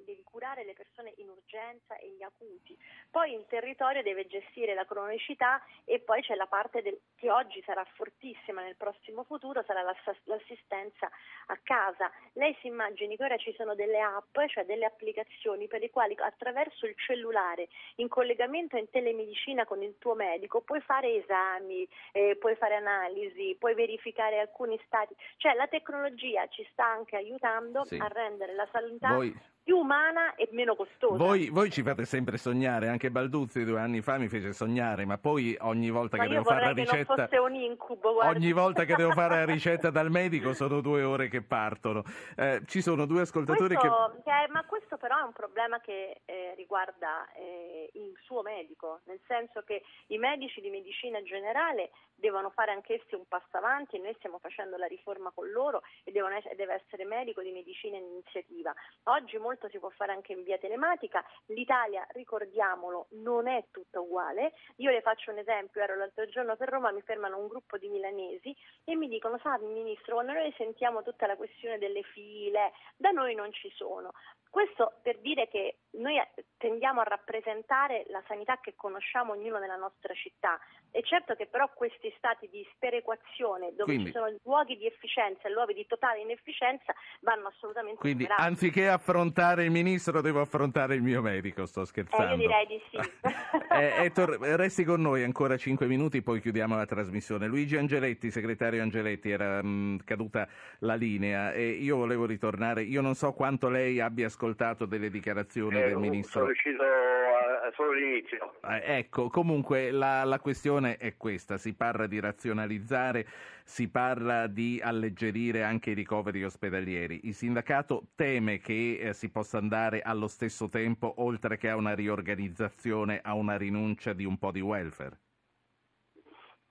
devi 0.05 0.23
curare 0.23 0.65
le 0.65 0.75
persone 0.75 1.13
in 1.17 1.29
urgenza 1.29 1.97
e 1.97 2.11
gli 2.11 2.23
acuti. 2.23 2.77
Poi 3.11 3.33
in 3.33 3.47
territorio 3.47 4.03
deve 4.03 4.27
gestire 4.27 4.75
la 4.75 4.85
cronicità 4.85 5.65
e 5.85 6.01
poi 6.01 6.23
c'è 6.23 6.35
la 6.35 6.47
parte 6.47 6.83
del, 6.83 6.99
che 7.17 7.31
oggi 7.31 7.63
sarà 7.65 7.85
fortissima 7.97 8.63
nel 8.63 8.77
prossimo 8.77 9.25
futuro, 9.25 9.65
sarà 9.65 9.83
l'assistenza 9.83 11.11
a 11.47 11.59
casa. 11.63 12.11
Lei 12.35 12.57
si 12.61 12.69
immagini 12.69 13.17
che 13.17 13.25
ora 13.25 13.37
ci 13.37 13.53
sono 13.55 13.75
delle 13.75 14.01
app, 14.01 14.39
cioè 14.49 14.65
delle 14.65 14.85
applicazioni 14.85 15.67
per 15.67 15.81
le 15.81 15.91
quali 15.91 16.15
attraverso 16.19 16.87
il 16.87 16.95
cellulare 16.97 17.69
in 17.97 18.09
collegamento 18.09 18.51
collegamento 18.53 18.77
in 18.77 18.91
telemedicina 18.91 19.65
con 19.65 19.83
il 19.83 19.95
tuo 19.99 20.15
medico 20.15 20.61
puoi 20.61 20.81
fare 20.81 21.15
esami, 21.15 21.89
eh, 22.13 22.37
puoi 22.39 22.55
fare 22.57 22.77
analisi, 22.77 23.57
puoi 23.59 23.75
verificare 23.75 24.39
alcuni 24.39 24.79
stati, 24.87 25.15
cioè 25.39 25.55
la 25.55 25.67
tecnologia 25.67 26.47
ci 26.49 26.67
sta 26.73 26.87
anche 26.87 27.17
aiutando 27.17 27.85
sì. 27.85 27.97
a 27.97 28.07
rendere 28.09 28.55
la 28.55 28.69
sanità 28.71 29.15
Voi 29.15 29.35
più 29.63 29.77
umana 29.77 30.35
e 30.35 30.49
meno 30.53 30.75
costosa. 30.75 31.17
Voi, 31.17 31.49
voi, 31.49 31.71
ci 31.71 31.83
fate 31.83 32.05
sempre 32.05 32.37
sognare, 32.37 32.89
anche 32.89 33.11
Balduzzi 33.11 33.65
due 33.65 33.81
anni 33.81 34.01
fa 34.01 34.19
mi 34.19 34.29
fece 34.29 34.53
sognare, 34.53 35.05
ma 35.05 35.19
poi 35.19 35.57
ogni 35.61 35.91
volta 35.91 36.17
ma 36.17 36.25
che 36.25 36.31
devo 36.31 36.45
fare 36.45 36.65
la 36.65 36.73
ricetta... 36.73 37.29
Incubo, 37.53 38.25
ogni 38.25 38.53
volta 38.53 38.85
che 38.85 38.95
devo 38.97 39.13
fare 39.13 39.37
la 39.37 39.45
ricetta 39.53 39.91
dal 39.91 40.11
medico 40.11 40.53
sono 40.53 40.81
due 40.81 41.03
ore 41.03 41.29
che 41.29 41.43
partono. 41.43 42.03
Eh, 42.37 42.63
ci 42.67 42.83
sono 42.83 43.07
due 43.07 43.23
ascoltatori 43.23 43.75
questo, 43.75 44.13
che... 44.17 44.23
che... 44.23 44.53
Ma 44.53 44.65
questo 44.65 44.97
però 44.97 45.19
è 45.19 45.23
un 45.23 45.33
problema 45.33 45.81
che 45.81 46.23
eh, 46.25 46.55
riguarda 46.57 47.31
eh, 47.33 47.91
il 47.95 48.17
suo 48.25 48.43
medico, 48.43 49.01
nel 49.05 49.21
senso 49.27 49.63
che 49.63 49.83
i 50.09 50.19
medici 50.19 50.61
di 50.61 50.71
medicina 50.71 51.23
generale 51.23 51.91
devono 52.15 52.51
fare 52.51 52.71
anch'essi 52.71 53.15
un 53.15 53.27
passo 53.27 53.57
avanti 53.57 53.97
e 53.97 53.99
noi 53.99 54.15
stiamo 54.19 54.39
facendo 54.39 54.77
la 54.77 54.87
riforma 54.87 55.33
con 55.35 55.51
loro 55.51 55.83
e 56.05 56.13
essere, 56.13 56.55
deve 56.55 56.75
essere 56.75 57.05
medico 57.05 57.43
di 57.43 57.51
medicina 57.51 57.97
in 57.97 58.05
iniziativa. 58.05 58.73
Oggi 59.05 59.37
molti 59.39 59.52
molto 59.53 59.69
si 59.69 59.79
può 59.79 59.91
fare 59.91 60.13
anche 60.13 60.33
in 60.33 60.43
via 60.43 60.57
telematica. 60.59 61.23
L'Italia, 61.47 62.07
ricordiamolo, 62.13 63.09
non 63.11 63.47
è 63.47 63.67
tutta 63.71 64.01
uguale. 64.01 64.55
Io 64.77 64.91
le 64.91 65.03
faccio 65.03 65.31
un 65.31 65.39
esempio, 65.39 65.83
ero 65.83 65.95
l'altro 65.95 66.27
giorno 66.27 66.57
per 66.57 66.69
Roma, 66.69 66.91
mi 66.91 67.03
fermano 67.03 67.39
un 67.39 67.49
gruppo 67.49 67.77
di 67.77 67.89
milanesi 67.89 68.57
e 68.85 68.97
mi 68.97 69.09
dicono, 69.09 69.39
sa 69.39 69.59
Ministro, 69.59 70.15
quando 70.15 70.33
noi 70.33 70.53
sentiamo 70.57 71.03
tutta 71.03 71.27
la 71.27 71.37
questione 71.37 71.79
delle 71.79 72.03
file, 72.03 72.73
da 72.97 73.11
noi 73.11 73.35
non 73.35 73.53
ci 73.53 73.71
sono. 73.75 74.13
Questo 74.53 75.01
per 75.01 75.19
dire 75.21 75.49
che 75.49 75.79
noi 75.93 76.21
tendiamo 76.59 77.01
a 77.01 77.05
rappresentare 77.05 78.05
la 78.09 78.23
sanità 78.29 78.61
che 78.61 78.75
conosciamo 78.77 79.33
ognuno 79.33 79.59
nella 79.59 79.77
nostra 79.77 80.13
città. 80.13 80.61
È 80.91 81.01
certo 81.01 81.35
che 81.35 81.47
però 81.47 81.71
questi 81.73 82.13
stati 82.19 82.51
di 82.51 82.63
sperequazione, 82.75 83.71
dove 83.71 83.85
quindi, 83.85 84.05
ci 84.05 84.13
sono 84.13 84.31
luoghi 84.45 84.77
di 84.77 84.85
efficienza 84.85 85.49
e 85.49 85.53
luoghi 85.53 85.73
di 85.73 85.87
totale 85.87 86.21
inefficienza, 86.21 86.93
vanno 87.23 87.49
assolutamente 87.49 87.99
Quindi 87.99 88.25
superati. 88.25 88.47
anziché 88.47 88.89
affrontare 88.91 89.65
il 89.65 89.71
ministro, 89.71 90.21
devo 90.21 90.43
affrontare 90.43 90.97
il 90.97 91.03
mio 91.03 91.23
medico, 91.23 91.65
sto 91.65 91.87
scherzando. 91.87 92.35
Eh, 92.35 92.37
io 92.37 92.37
direi 92.37 92.67
di 92.67 92.83
sì. 92.91 92.97
eh, 93.73 94.05
Ettore, 94.05 94.57
resti 94.57 94.85
con 94.85 95.01
noi 95.01 95.23
ancora 95.25 95.57
cinque 95.57 95.87
minuti, 95.87 96.21
poi 96.21 96.43
chiudiamo 96.43 96.77
la 96.77 96.85
trasmissione. 96.85 97.47
Luigi 97.47 97.79
Angeletti, 97.79 98.31
segretario 98.31 98.83
Angeletti, 98.83 99.31
era 99.31 99.63
mh, 99.63 100.05
caduta 100.05 100.47
la 100.81 100.95
linea 100.95 101.55
e 101.55 101.71
io 101.71 101.97
volevo 101.97 102.27
ritornare. 102.27 102.83
Io 102.83 103.01
non 103.01 103.15
so 103.15 103.33
quanto 103.33 103.71
lei 103.71 103.99
abbia 103.99 104.27
ascoltato 104.27 104.41
ascoltato 104.43 104.87
delle 104.87 105.09
dichiarazioni 105.09 105.81
eh, 105.81 105.87
del 105.87 105.97
ministro? 105.97 106.41
Sono 106.41 106.47
riuscito 106.47 106.83
a, 106.83 107.71
solo 107.75 107.93
all'inizio. 107.93 108.55
Eh, 108.69 108.99
ecco, 108.99 109.29
comunque 109.29 109.93
la, 109.93 110.25
la, 110.25 110.41
questione 110.41 110.97
è 110.97 111.17
questa, 111.17 111.57
si 111.59 111.75
parla 111.75 112.07
di 112.07 112.19
razionalizzare, 112.19 113.25
si 113.65 113.89
parla 113.89 114.49
di 114.49 114.81
alleggerire 114.83 115.63
anche 115.63 115.91
i 115.91 115.95
ricoveri 115.95 116.45
ospedalieri. 116.45 117.21
Il 117.25 117.35
sindacato 117.35 118.09
teme 118.17 118.59
che 118.59 118.99
eh, 119.01 119.13
si 119.13 119.31
possa 119.31 119.59
andare 119.59 120.03
allo 120.03 120.27
stesso 120.27 120.69
tempo, 120.69 121.15
oltre 121.19 121.57
che 121.57 121.69
a 121.69 121.77
una 121.77 121.95
riorganizzazione, 121.95 123.21
a 123.23 123.35
una 123.35 123.57
rinuncia 123.57 124.13
di 124.13 124.25
un 124.25 124.39
po' 124.39 124.51
di 124.51 124.61
welfare? 124.61 125.19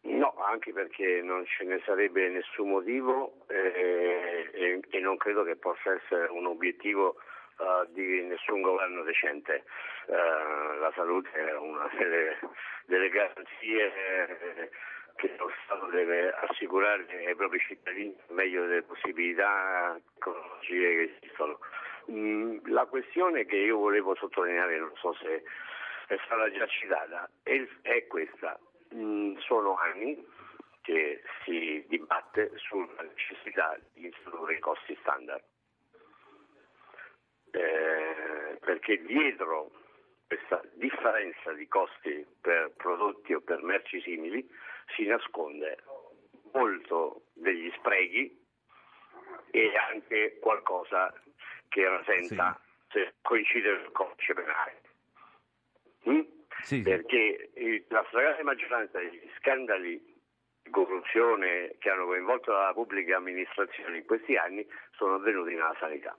No, 0.03 0.33
anche 0.37 0.73
perché 0.73 1.21
non 1.23 1.45
ce 1.45 1.63
ne 1.63 1.79
sarebbe 1.85 2.27
nessun 2.27 2.69
motivo 2.69 3.45
eh, 3.47 4.49
e, 4.51 4.79
e, 4.89 4.99
non 4.99 5.15
credo 5.17 5.43
che 5.43 5.55
possa 5.55 5.93
essere 5.93 6.27
un 6.31 6.47
obiettivo 6.47 7.17
uh, 7.61 7.85
di 7.91 8.23
nessun 8.23 8.61
governo 8.61 9.03
decente. 9.03 9.63
Uh, 10.07 10.79
la 10.79 10.91
salute 10.95 11.29
è 11.31 11.55
una 11.55 11.87
delle, 11.97 12.39
delle 12.85 13.09
garanzie 13.09 14.69
che 15.15 15.35
lo 15.37 15.51
Stato 15.63 15.85
deve 15.87 16.31
assicurare 16.31 17.05
ai 17.25 17.35
propri 17.35 17.59
cittadini 17.59 18.15
meglio 18.29 18.65
delle 18.65 18.83
possibilità 18.83 19.99
tecnologiche 20.15 20.95
che 20.95 21.17
esistono. 21.17 21.59
Mm, 22.09 22.57
la 22.65 22.85
questione 22.85 23.45
che 23.45 23.57
io 23.57 23.77
volevo 23.77 24.15
sottolineare, 24.15 24.79
non 24.79 24.91
so 24.95 25.13
se 25.13 25.43
è 26.07 26.17
stata 26.25 26.51
già 26.51 26.65
citata, 26.67 27.29
è, 27.43 27.67
è 27.81 28.07
questa. 28.07 28.59
Mm, 28.95 29.37
sono 29.37 29.77
anni 29.77 30.25
che 30.81 31.21
si 31.45 31.85
dibatte 31.87 32.51
sulla 32.55 33.03
necessità 33.03 33.77
di 33.93 34.05
introdurre 34.05 34.55
i 34.55 34.59
costi 34.59 34.97
standard 35.01 35.43
eh, 37.51 38.57
perché 38.59 39.01
dietro 39.03 39.71
questa 40.27 40.61
differenza 40.75 41.51
di 41.53 41.67
costi 41.67 42.25
per 42.39 42.71
prodotti 42.77 43.33
o 43.33 43.41
per 43.41 43.61
merci 43.63 44.01
simili 44.01 44.47
si 44.95 45.05
nasconde 45.05 45.77
molto 46.53 47.23
degli 47.33 47.71
sprechi 47.77 48.39
e 49.51 49.71
anche 49.75 50.37
qualcosa 50.39 51.13
che 51.67 51.87
rasenta 51.87 52.59
sì. 52.89 52.99
se 52.99 53.13
coincide 53.21 53.75
con 53.75 53.83
il 53.83 53.91
codice 53.91 54.33
penale. 54.33 54.81
Mm? 56.09 56.21
Sì. 56.63 56.81
Perché 56.81 57.49
la 57.89 58.03
stragrande 58.07 58.43
maggioranza 58.43 58.99
degli 58.99 59.29
scandali 59.37 60.01
di 60.63 60.69
corruzione 60.69 61.75
che 61.79 61.89
hanno 61.89 62.05
coinvolto 62.05 62.51
la 62.51 62.71
pubblica 62.73 63.17
amministrazione 63.17 63.97
in 63.97 64.05
questi 64.05 64.35
anni 64.35 64.65
sono 64.91 65.15
avvenuti 65.15 65.53
nella 65.53 65.75
sanità. 65.79 66.15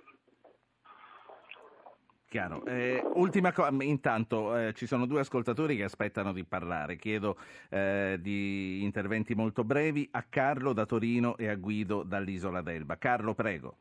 Chiaro. 2.32 2.64
Eh, 2.64 3.02
ultima 3.16 3.52
cosa, 3.52 3.70
intanto 3.80 4.56
eh, 4.56 4.72
ci 4.72 4.86
sono 4.86 5.04
due 5.04 5.20
ascoltatori 5.20 5.76
che 5.76 5.84
aspettano 5.84 6.32
di 6.32 6.44
parlare. 6.44 6.96
Chiedo 6.96 7.36
eh, 7.68 8.16
di 8.18 8.82
interventi 8.82 9.34
molto 9.34 9.64
brevi 9.64 10.08
a 10.12 10.24
Carlo 10.26 10.72
da 10.72 10.86
Torino 10.86 11.36
e 11.36 11.48
a 11.48 11.56
Guido 11.56 12.02
dall'Isola 12.02 12.62
d'Elba. 12.62 12.96
Carlo, 12.96 13.34
prego. 13.34 13.76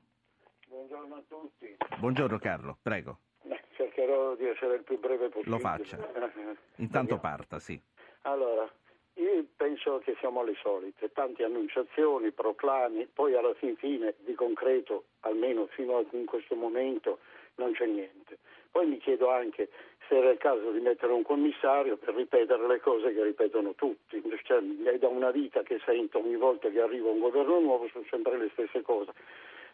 Buongiorno 0.67 1.15
a 1.15 1.23
tutti. 1.29 1.77
Buongiorno 1.97 2.37
Carlo, 2.39 2.77
prego. 2.81 3.19
Beh, 3.43 3.61
cercherò 3.77 4.35
di 4.35 4.47
essere 4.47 4.75
il 4.75 4.83
più 4.83 4.99
breve 4.99 5.29
possibile. 5.29 5.55
Lo 5.55 5.59
faccia. 5.59 5.97
Intanto 6.75 7.19
parta, 7.19 7.57
sì. 7.57 7.81
Allora, 8.23 8.69
io 9.13 9.45
penso 9.55 9.99
che 9.99 10.17
siamo 10.19 10.41
alle 10.41 10.55
solite, 10.61 11.09
tante 11.13 11.45
annunciazioni, 11.45 12.31
proclami, 12.31 13.07
poi 13.13 13.33
alla 13.33 13.53
fin 13.53 13.77
fine 13.77 14.15
di 14.25 14.33
concreto, 14.33 15.05
almeno 15.21 15.67
fino 15.67 15.99
a 15.99 16.03
in 16.11 16.25
questo 16.25 16.55
momento, 16.55 17.19
non 17.55 17.73
c'è 17.73 17.85
niente. 17.85 18.37
Poi 18.71 18.87
mi 18.87 18.97
chiedo 18.97 19.29
anche 19.29 19.69
se 20.07 20.17
era 20.17 20.29
il 20.29 20.37
caso 20.37 20.71
di 20.71 20.79
mettere 20.79 21.11
un 21.11 21.23
commissario 21.23 21.97
per 21.97 22.15
ripetere 22.15 22.65
le 22.67 22.79
cose 22.79 23.13
che 23.13 23.23
ripetono 23.23 23.73
tutti. 23.75 24.21
Cioè, 24.43 24.61
è 24.83 24.97
da 24.97 25.07
una 25.07 25.31
vita 25.31 25.61
che 25.63 25.79
sento 25.85 26.19
ogni 26.19 26.35
volta 26.35 26.69
che 26.69 26.81
arriva 26.81 27.09
un 27.09 27.19
governo 27.19 27.59
nuovo 27.59 27.87
sono 27.89 28.05
sempre 28.09 28.37
le 28.37 28.49
stesse 28.53 28.81
cose. 28.81 29.11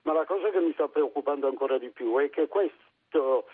Ma 0.04 0.14
la 0.14 0.26
cosa 0.26 0.50
che 0.50 0.60
mi 0.60 0.74
sta 0.74 0.88
preoccupando 0.88 1.48
ancora 1.48 1.78
di 1.78 1.90
più 1.90 2.18
è 2.18 2.30
che 2.30 2.48
questo 2.48 3.48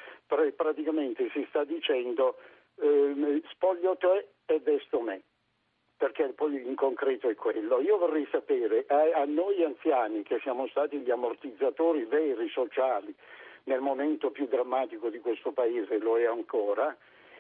praticamente 0.56 1.30
si 1.32 1.46
sta 1.50 1.64
dicendo 1.64 2.38
eh, 2.80 3.42
spoglio 3.50 3.96
te 3.98 4.28
e 4.46 4.60
vesto 4.60 5.00
me 5.00 5.22
perché 6.04 6.34
poi 6.34 6.62
in 6.68 6.76
concreto 6.76 7.30
è 7.30 7.36
quello. 7.36 7.80
Io 7.80 7.98
vorrei 7.98 8.28
sapere, 8.30 8.84
a, 8.90 9.22
a, 9.22 9.26
noi 9.26 9.64
anziani 9.64 10.24
che 10.24 10.38
siamo 10.40 10.68
stati 10.68 10.98
gli 10.98 11.10
ammortizzatori 11.10 12.04
veri, 12.04 12.50
sociali, 12.50 13.16
nel 13.66 13.80
momento 13.80 14.32
più 14.32 14.48
drammatico 14.48 15.10
di 15.10 15.20
questo 15.20 15.52
Paese, 15.52 15.98
lo 15.98 16.18
è 16.18 16.26
ancora, 16.26 16.96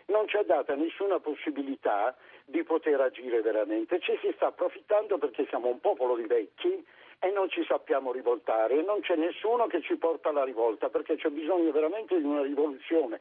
non 0.05 0.27
ci 0.27 0.37
è 0.37 0.43
data 0.43 0.75
nessuna 0.75 1.19
possibilità 1.19 2.15
di 2.45 2.63
poter 2.63 2.99
agire 2.99 3.41
veramente. 3.41 3.99
Ci 3.99 4.17
si 4.21 4.31
sta 4.35 4.47
approfittando 4.47 5.17
perché 5.17 5.45
siamo 5.47 5.69
un 5.69 5.79
popolo 5.79 6.15
di 6.15 6.25
vecchi 6.25 6.85
e 7.19 7.31
non 7.31 7.49
ci 7.49 7.63
sappiamo 7.65 8.11
rivoltare 8.11 8.79
e 8.79 8.81
non 8.83 8.99
c'è 8.99 9.15
nessuno 9.15 9.67
che 9.67 9.81
ci 9.81 9.95
porta 9.95 10.29
alla 10.29 10.43
rivolta 10.43 10.89
perché 10.89 11.15
c'è 11.15 11.29
bisogno 11.29 11.71
veramente 11.71 12.17
di 12.17 12.25
una 12.25 12.41
rivoluzione 12.41 13.19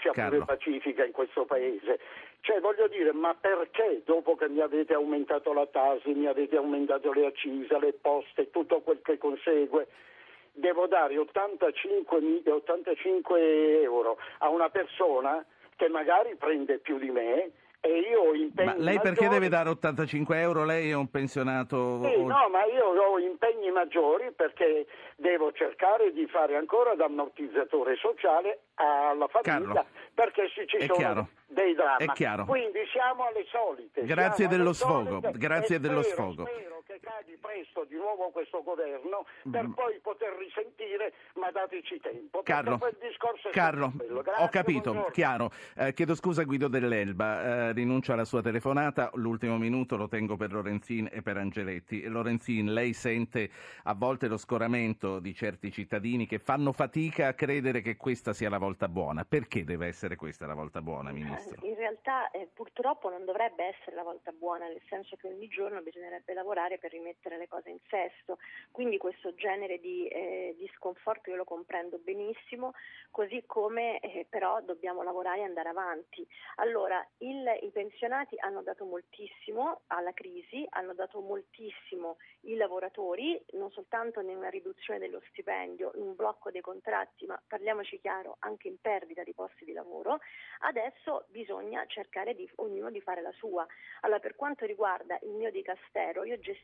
sia 0.00 0.12
pure 0.12 0.44
pacifica 0.44 1.04
in 1.04 1.12
questo 1.12 1.44
paese. 1.44 1.98
Cioè 2.40 2.60
voglio 2.60 2.88
dire, 2.88 3.12
ma 3.12 3.34
perché 3.34 4.02
dopo 4.04 4.34
che 4.34 4.48
mi 4.48 4.60
avete 4.60 4.94
aumentato 4.94 5.52
la 5.52 5.66
tasi, 5.66 6.12
mi 6.12 6.26
avete 6.26 6.56
aumentato 6.56 7.12
le 7.12 7.26
accise, 7.26 7.78
le 7.78 7.92
poste, 7.94 8.50
tutto 8.50 8.80
quel 8.80 9.00
che 9.02 9.18
consegue, 9.18 9.88
devo 10.54 10.86
dare 10.86 11.18
85, 11.18 12.42
85 12.46 13.82
euro 13.82 14.18
a 14.38 14.48
una 14.48 14.70
persona 14.70 15.44
che 15.76 15.88
magari 15.88 16.36
prende 16.36 16.78
più 16.78 16.98
di 16.98 17.10
me 17.10 17.50
e 17.80 17.98
io 17.98 18.20
ho 18.22 18.34
impegni 18.34 18.68
Ma 18.68 18.74
lei 18.76 18.98
perché 18.98 19.24
maggiori... 19.24 19.28
deve 19.28 19.48
dare 19.48 19.68
85 19.68 20.40
euro? 20.40 20.64
Lei 20.64 20.88
è 20.88 20.94
un 20.94 21.10
pensionato... 21.10 22.02
Sì, 22.04 22.16
no, 22.22 22.48
ma 22.50 22.64
io 22.64 22.86
ho 22.86 23.18
impegni 23.18 23.70
maggiori 23.70 24.32
perché 24.32 24.86
devo 25.16 25.52
cercare 25.52 26.10
di 26.12 26.26
fare 26.26 26.56
ancora 26.56 26.94
da 26.94 27.04
ammortizzatore 27.04 27.96
sociale 27.96 28.60
alla 28.76 29.26
famiglia 29.28 29.74
Carlo, 29.74 29.86
perché 30.14 30.48
se 30.54 30.66
ci 30.66 30.80
sono 30.80 30.94
chiaro, 30.94 31.28
dei 31.46 31.74
drammi. 31.74 32.46
Quindi 32.46 32.86
siamo 32.90 33.26
alle 33.26 33.44
solite. 33.50 34.02
Grazie 34.04 34.48
dello 34.48 34.72
sfogo, 34.72 35.20
grazie 35.34 35.78
dello 35.78 36.02
sfogo. 36.02 36.48
Che 36.86 37.00
cadi 37.00 37.38
presto 37.38 37.84
di 37.84 37.96
nuovo 37.96 38.28
questo 38.28 38.62
governo 38.62 39.24
per 39.50 39.68
mm. 39.68 39.72
poi 39.72 39.98
poter 40.00 40.34
risentire, 40.34 41.14
ma 41.36 41.50
dateci 41.50 41.98
tempo. 41.98 42.42
Carlo, 42.42 42.78
Carlo 43.52 43.90
Grazie, 43.94 44.44
ho 44.44 44.48
capito, 44.48 44.90
buongiorno. 44.90 45.10
chiaro. 45.10 45.50
Eh, 45.76 45.94
chiedo 45.94 46.14
scusa 46.14 46.42
Guido 46.42 46.68
dell'Elba, 46.68 47.68
eh, 47.68 47.72
rinuncio 47.72 48.12
alla 48.12 48.26
sua 48.26 48.42
telefonata, 48.42 49.10
l'ultimo 49.14 49.56
minuto 49.56 49.96
lo 49.96 50.08
tengo 50.08 50.36
per 50.36 50.52
Lorenzin 50.52 51.08
e 51.10 51.22
per 51.22 51.38
Angeletti. 51.38 52.02
Lorenzin, 52.06 52.74
lei 52.74 52.92
sente 52.92 53.48
a 53.84 53.94
volte 53.94 54.28
lo 54.28 54.36
scoramento 54.36 55.20
di 55.20 55.34
certi 55.34 55.72
cittadini 55.72 56.26
che 56.26 56.38
fanno 56.38 56.72
fatica 56.72 57.28
a 57.28 57.32
credere 57.32 57.80
che 57.80 57.96
questa 57.96 58.34
sia 58.34 58.50
la 58.50 58.58
volta 58.58 58.88
buona. 58.88 59.24
Perché 59.24 59.64
deve 59.64 59.86
essere 59.86 60.16
questa 60.16 60.44
la 60.44 60.54
volta 60.54 60.82
buona, 60.82 61.12
Ministro? 61.12 61.64
In 61.64 61.76
realtà 61.76 62.30
eh, 62.30 62.46
purtroppo 62.52 63.08
non 63.08 63.24
dovrebbe 63.24 63.64
essere 63.64 63.96
la 63.96 64.02
volta 64.02 64.32
buona, 64.32 64.66
nel 64.66 64.82
senso 64.90 65.16
che 65.16 65.28
ogni 65.28 65.48
giorno 65.48 65.80
bisognerebbe 65.80 66.34
lavorare 66.34 66.73
per 66.78 66.90
rimettere 66.90 67.38
le 67.38 67.48
cose 67.48 67.70
in 67.70 67.78
sesto. 67.88 68.38
Quindi 68.70 68.98
questo 68.98 69.34
genere 69.34 69.78
di, 69.78 70.06
eh, 70.08 70.54
di 70.58 70.70
sconforto 70.74 71.30
io 71.30 71.36
lo 71.36 71.44
comprendo 71.44 71.98
benissimo, 71.98 72.72
così 73.10 73.44
come 73.46 74.00
eh, 74.00 74.26
però 74.28 74.60
dobbiamo 74.60 75.02
lavorare 75.02 75.40
e 75.40 75.44
andare 75.44 75.68
avanti. 75.68 76.26
Allora, 76.56 77.06
il, 77.18 77.58
i 77.62 77.70
pensionati 77.70 78.36
hanno 78.38 78.62
dato 78.62 78.84
moltissimo 78.84 79.82
alla 79.88 80.12
crisi, 80.12 80.66
hanno 80.70 80.94
dato 80.94 81.20
moltissimo 81.20 82.16
i 82.42 82.56
lavoratori, 82.56 83.42
non 83.52 83.70
soltanto 83.70 84.20
in 84.20 84.28
una 84.28 84.48
riduzione 84.50 84.98
dello 84.98 85.20
stipendio, 85.28 85.92
in 85.94 86.02
un 86.02 86.14
blocco 86.14 86.50
dei 86.50 86.60
contratti, 86.60 87.26
ma 87.26 87.40
parliamoci 87.46 88.00
chiaro, 88.00 88.36
anche 88.40 88.68
in 88.68 88.80
perdita 88.80 89.22
di 89.22 89.32
posti 89.32 89.64
di 89.64 89.72
lavoro. 89.72 90.18
Adesso 90.60 91.26
bisogna 91.28 91.84
cercare 91.86 92.34
di 92.34 92.48
ognuno 92.56 92.90
di 92.90 93.00
fare 93.00 93.20
la 93.20 93.32
sua. 93.32 93.66
Allora, 94.00 94.20
per 94.20 94.36
quanto 94.36 94.66
riguarda 94.66 95.18
il 95.22 95.30
mio 95.30 95.50
dicastero, 95.50 96.24
io 96.24 96.38
gestisco 96.38 96.62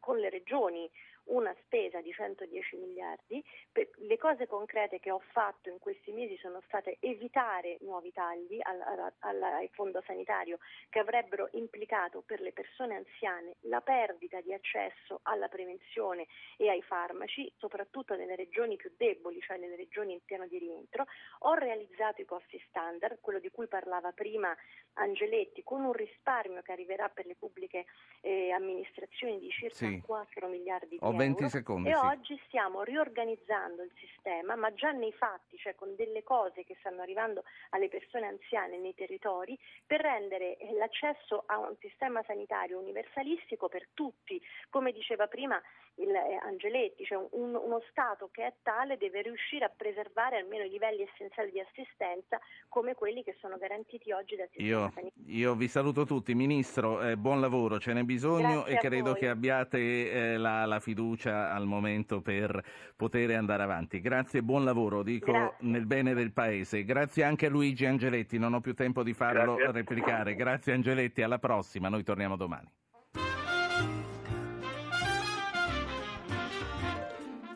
con 0.00 0.18
le 0.18 0.30
regioni 0.30 0.90
una 1.28 1.54
spesa 1.62 2.00
di 2.00 2.12
110 2.12 2.76
miliardi. 2.76 3.42
Le 3.72 4.16
cose 4.16 4.46
concrete 4.46 5.00
che 5.00 5.10
ho 5.10 5.22
fatto 5.32 5.68
in 5.68 5.78
questi 5.78 6.12
mesi 6.12 6.36
sono 6.38 6.60
state 6.66 6.96
evitare 7.00 7.78
nuovi 7.80 8.12
tagli 8.12 8.58
al, 8.62 8.80
al, 8.80 9.42
al, 9.42 9.68
fondo 9.72 10.02
sanitario 10.06 10.58
che 10.88 10.98
avrebbero 10.98 11.48
implicato 11.52 12.22
per 12.22 12.40
le 12.40 12.52
persone 12.52 12.96
anziane 12.96 13.56
la 13.62 13.80
perdita 13.80 14.40
di 14.40 14.52
accesso 14.52 15.20
alla 15.22 15.48
prevenzione 15.48 16.26
e 16.56 16.68
ai 16.68 16.82
farmaci, 16.82 17.52
soprattutto 17.56 18.16
nelle 18.16 18.36
regioni 18.36 18.76
più 18.76 18.92
deboli, 18.96 19.40
cioè 19.40 19.58
nelle 19.58 19.76
regioni 19.76 20.12
in 20.12 20.20
piano 20.24 20.46
di 20.46 20.58
rientro. 20.58 21.06
Ho 21.40 21.54
realizzato 21.54 22.22
i 22.22 22.24
costi 22.24 22.62
standard, 22.68 23.20
quello 23.20 23.38
di 23.38 23.50
cui 23.50 23.68
parlava 23.68 24.12
prima 24.12 24.54
Angeletti, 24.94 25.62
con 25.62 25.84
un 25.84 25.92
risparmio 25.92 26.62
che 26.62 26.72
arriverà 26.72 27.08
per 27.08 27.26
le 27.26 27.36
pubbliche 27.36 27.86
eh, 28.20 28.50
amministrazioni 28.50 29.38
di 29.38 29.50
circa 29.50 29.86
sì. 29.86 30.00
4 30.00 30.48
miliardi 30.48 30.88
di 30.88 30.98
Ho 31.00 31.10
euro. 31.10 31.17
20 31.18 31.48
secondi. 31.48 31.90
E 31.90 31.94
sì. 31.94 32.04
oggi 32.04 32.40
stiamo 32.46 32.82
riorganizzando 32.82 33.82
il 33.82 33.90
sistema, 33.98 34.56
ma 34.56 34.72
già 34.72 34.90
nei 34.90 35.12
fatti, 35.12 35.56
cioè 35.58 35.74
con 35.74 35.94
delle 35.96 36.22
cose 36.22 36.64
che 36.64 36.76
stanno 36.80 37.02
arrivando 37.02 37.44
alle 37.70 37.88
persone 37.88 38.26
anziane 38.26 38.78
nei 38.78 38.94
territori, 38.94 39.58
per 39.86 40.00
rendere 40.00 40.56
eh, 40.56 40.72
l'accesso 40.74 41.44
a 41.46 41.58
un 41.58 41.76
sistema 41.80 42.22
sanitario 42.26 42.78
universalistico 42.78 43.68
per 43.68 43.88
tutti. 43.94 44.40
Come 44.70 44.92
diceva 44.92 45.26
prima 45.26 45.60
il, 45.96 46.10
eh, 46.10 46.38
Angeletti, 46.42 47.04
cioè 47.04 47.26
un, 47.32 47.54
uno 47.54 47.82
Stato 47.90 48.28
che 48.32 48.46
è 48.46 48.54
tale 48.62 48.96
deve 48.96 49.22
riuscire 49.22 49.64
a 49.64 49.72
preservare 49.74 50.38
almeno 50.38 50.64
i 50.64 50.68
livelli 50.68 51.02
essenziali 51.02 51.50
di 51.50 51.60
assistenza 51.60 52.38
come 52.68 52.94
quelli 52.94 53.22
che 53.22 53.36
sono 53.40 53.56
garantiti 53.56 54.12
oggi 54.12 54.36
dal 54.36 54.48
sistema 54.50 54.68
io, 54.68 54.92
sanitario. 54.94 55.34
Io 55.34 55.54
vi 55.54 55.68
saluto 55.68 56.04
tutti, 56.04 56.34
Ministro, 56.34 57.02
eh, 57.02 57.16
buon 57.16 57.40
lavoro, 57.40 57.78
ce 57.78 57.92
n'è 57.92 58.02
bisogno 58.02 58.62
Grazie 58.62 58.74
e 58.74 58.78
credo 58.78 59.10
voi. 59.10 59.18
che 59.18 59.28
abbiate 59.28 59.78
eh, 60.10 60.36
la, 60.36 60.64
la, 60.64 60.80
fiducia 60.80 61.07
al 61.16 61.66
momento 61.66 62.20
per 62.20 62.62
poter 62.96 63.30
andare 63.36 63.62
avanti. 63.62 64.00
Grazie 64.00 64.40
e 64.40 64.42
buon 64.42 64.64
lavoro, 64.64 65.02
dico 65.02 65.32
Grazie. 65.32 65.68
nel 65.68 65.86
bene 65.86 66.14
del 66.14 66.32
Paese. 66.32 66.84
Grazie 66.84 67.24
anche 67.24 67.46
a 67.46 67.50
Luigi 67.50 67.86
Angeletti, 67.86 68.38
non 68.38 68.54
ho 68.54 68.60
più 68.60 68.74
tempo 68.74 69.02
di 69.02 69.12
farlo 69.12 69.54
Grazie. 69.54 69.72
replicare. 69.72 70.34
Grazie 70.34 70.72
Angeletti, 70.72 71.22
alla 71.22 71.38
prossima, 71.38 71.88
noi 71.88 72.02
torniamo 72.02 72.36
domani. 72.36 72.70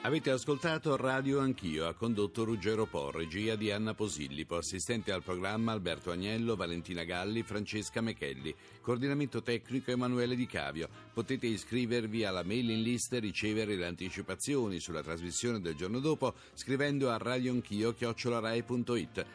Avete 0.05 0.31
ascoltato 0.31 0.97
Radio 0.97 1.39
Anch'io, 1.39 1.87
ha 1.87 1.95
condotto 1.95 2.43
Ruggero 2.43 2.87
Po, 2.87 3.13
regia 3.13 3.55
di 3.55 3.71
Anna 3.71 3.95
Posillipo, 3.95 4.57
assistente 4.57 5.13
al 5.13 5.23
programma 5.23 5.71
Alberto 5.71 6.11
Agnello, 6.11 6.57
Valentina 6.57 7.05
Galli, 7.05 7.45
Francesca 7.45 8.01
Mechelli, 8.01 8.53
coordinamento 8.81 9.43
tecnico 9.43 9.93
Emanuele 9.93 10.35
Di 10.35 10.47
Cavio. 10.47 10.89
Potete 11.13 11.47
iscrivervi 11.47 12.25
alla 12.25 12.43
mailing 12.43 12.83
list 12.83 13.13
e 13.13 13.21
ricevere 13.21 13.77
le 13.77 13.87
anticipazioni 13.87 14.81
sulla 14.81 15.05
trasmissione 15.05 15.61
del 15.61 15.77
giorno 15.77 16.01
dopo 16.01 16.35
scrivendo 16.55 17.09
a 17.09 17.17
radioanchio.it. 17.17 19.27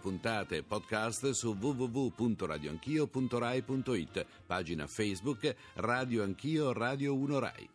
Puntate 0.00 0.58
e 0.58 0.62
podcast 0.62 1.30
su 1.30 1.56
www.radioanchio.rai.it. 1.58 4.26
Pagina 4.46 4.86
Facebook 4.86 5.56
Radio 5.74 6.22
Anch'io 6.22 6.72
Radio 6.72 7.12
1 7.12 7.38
Rai. 7.40 7.68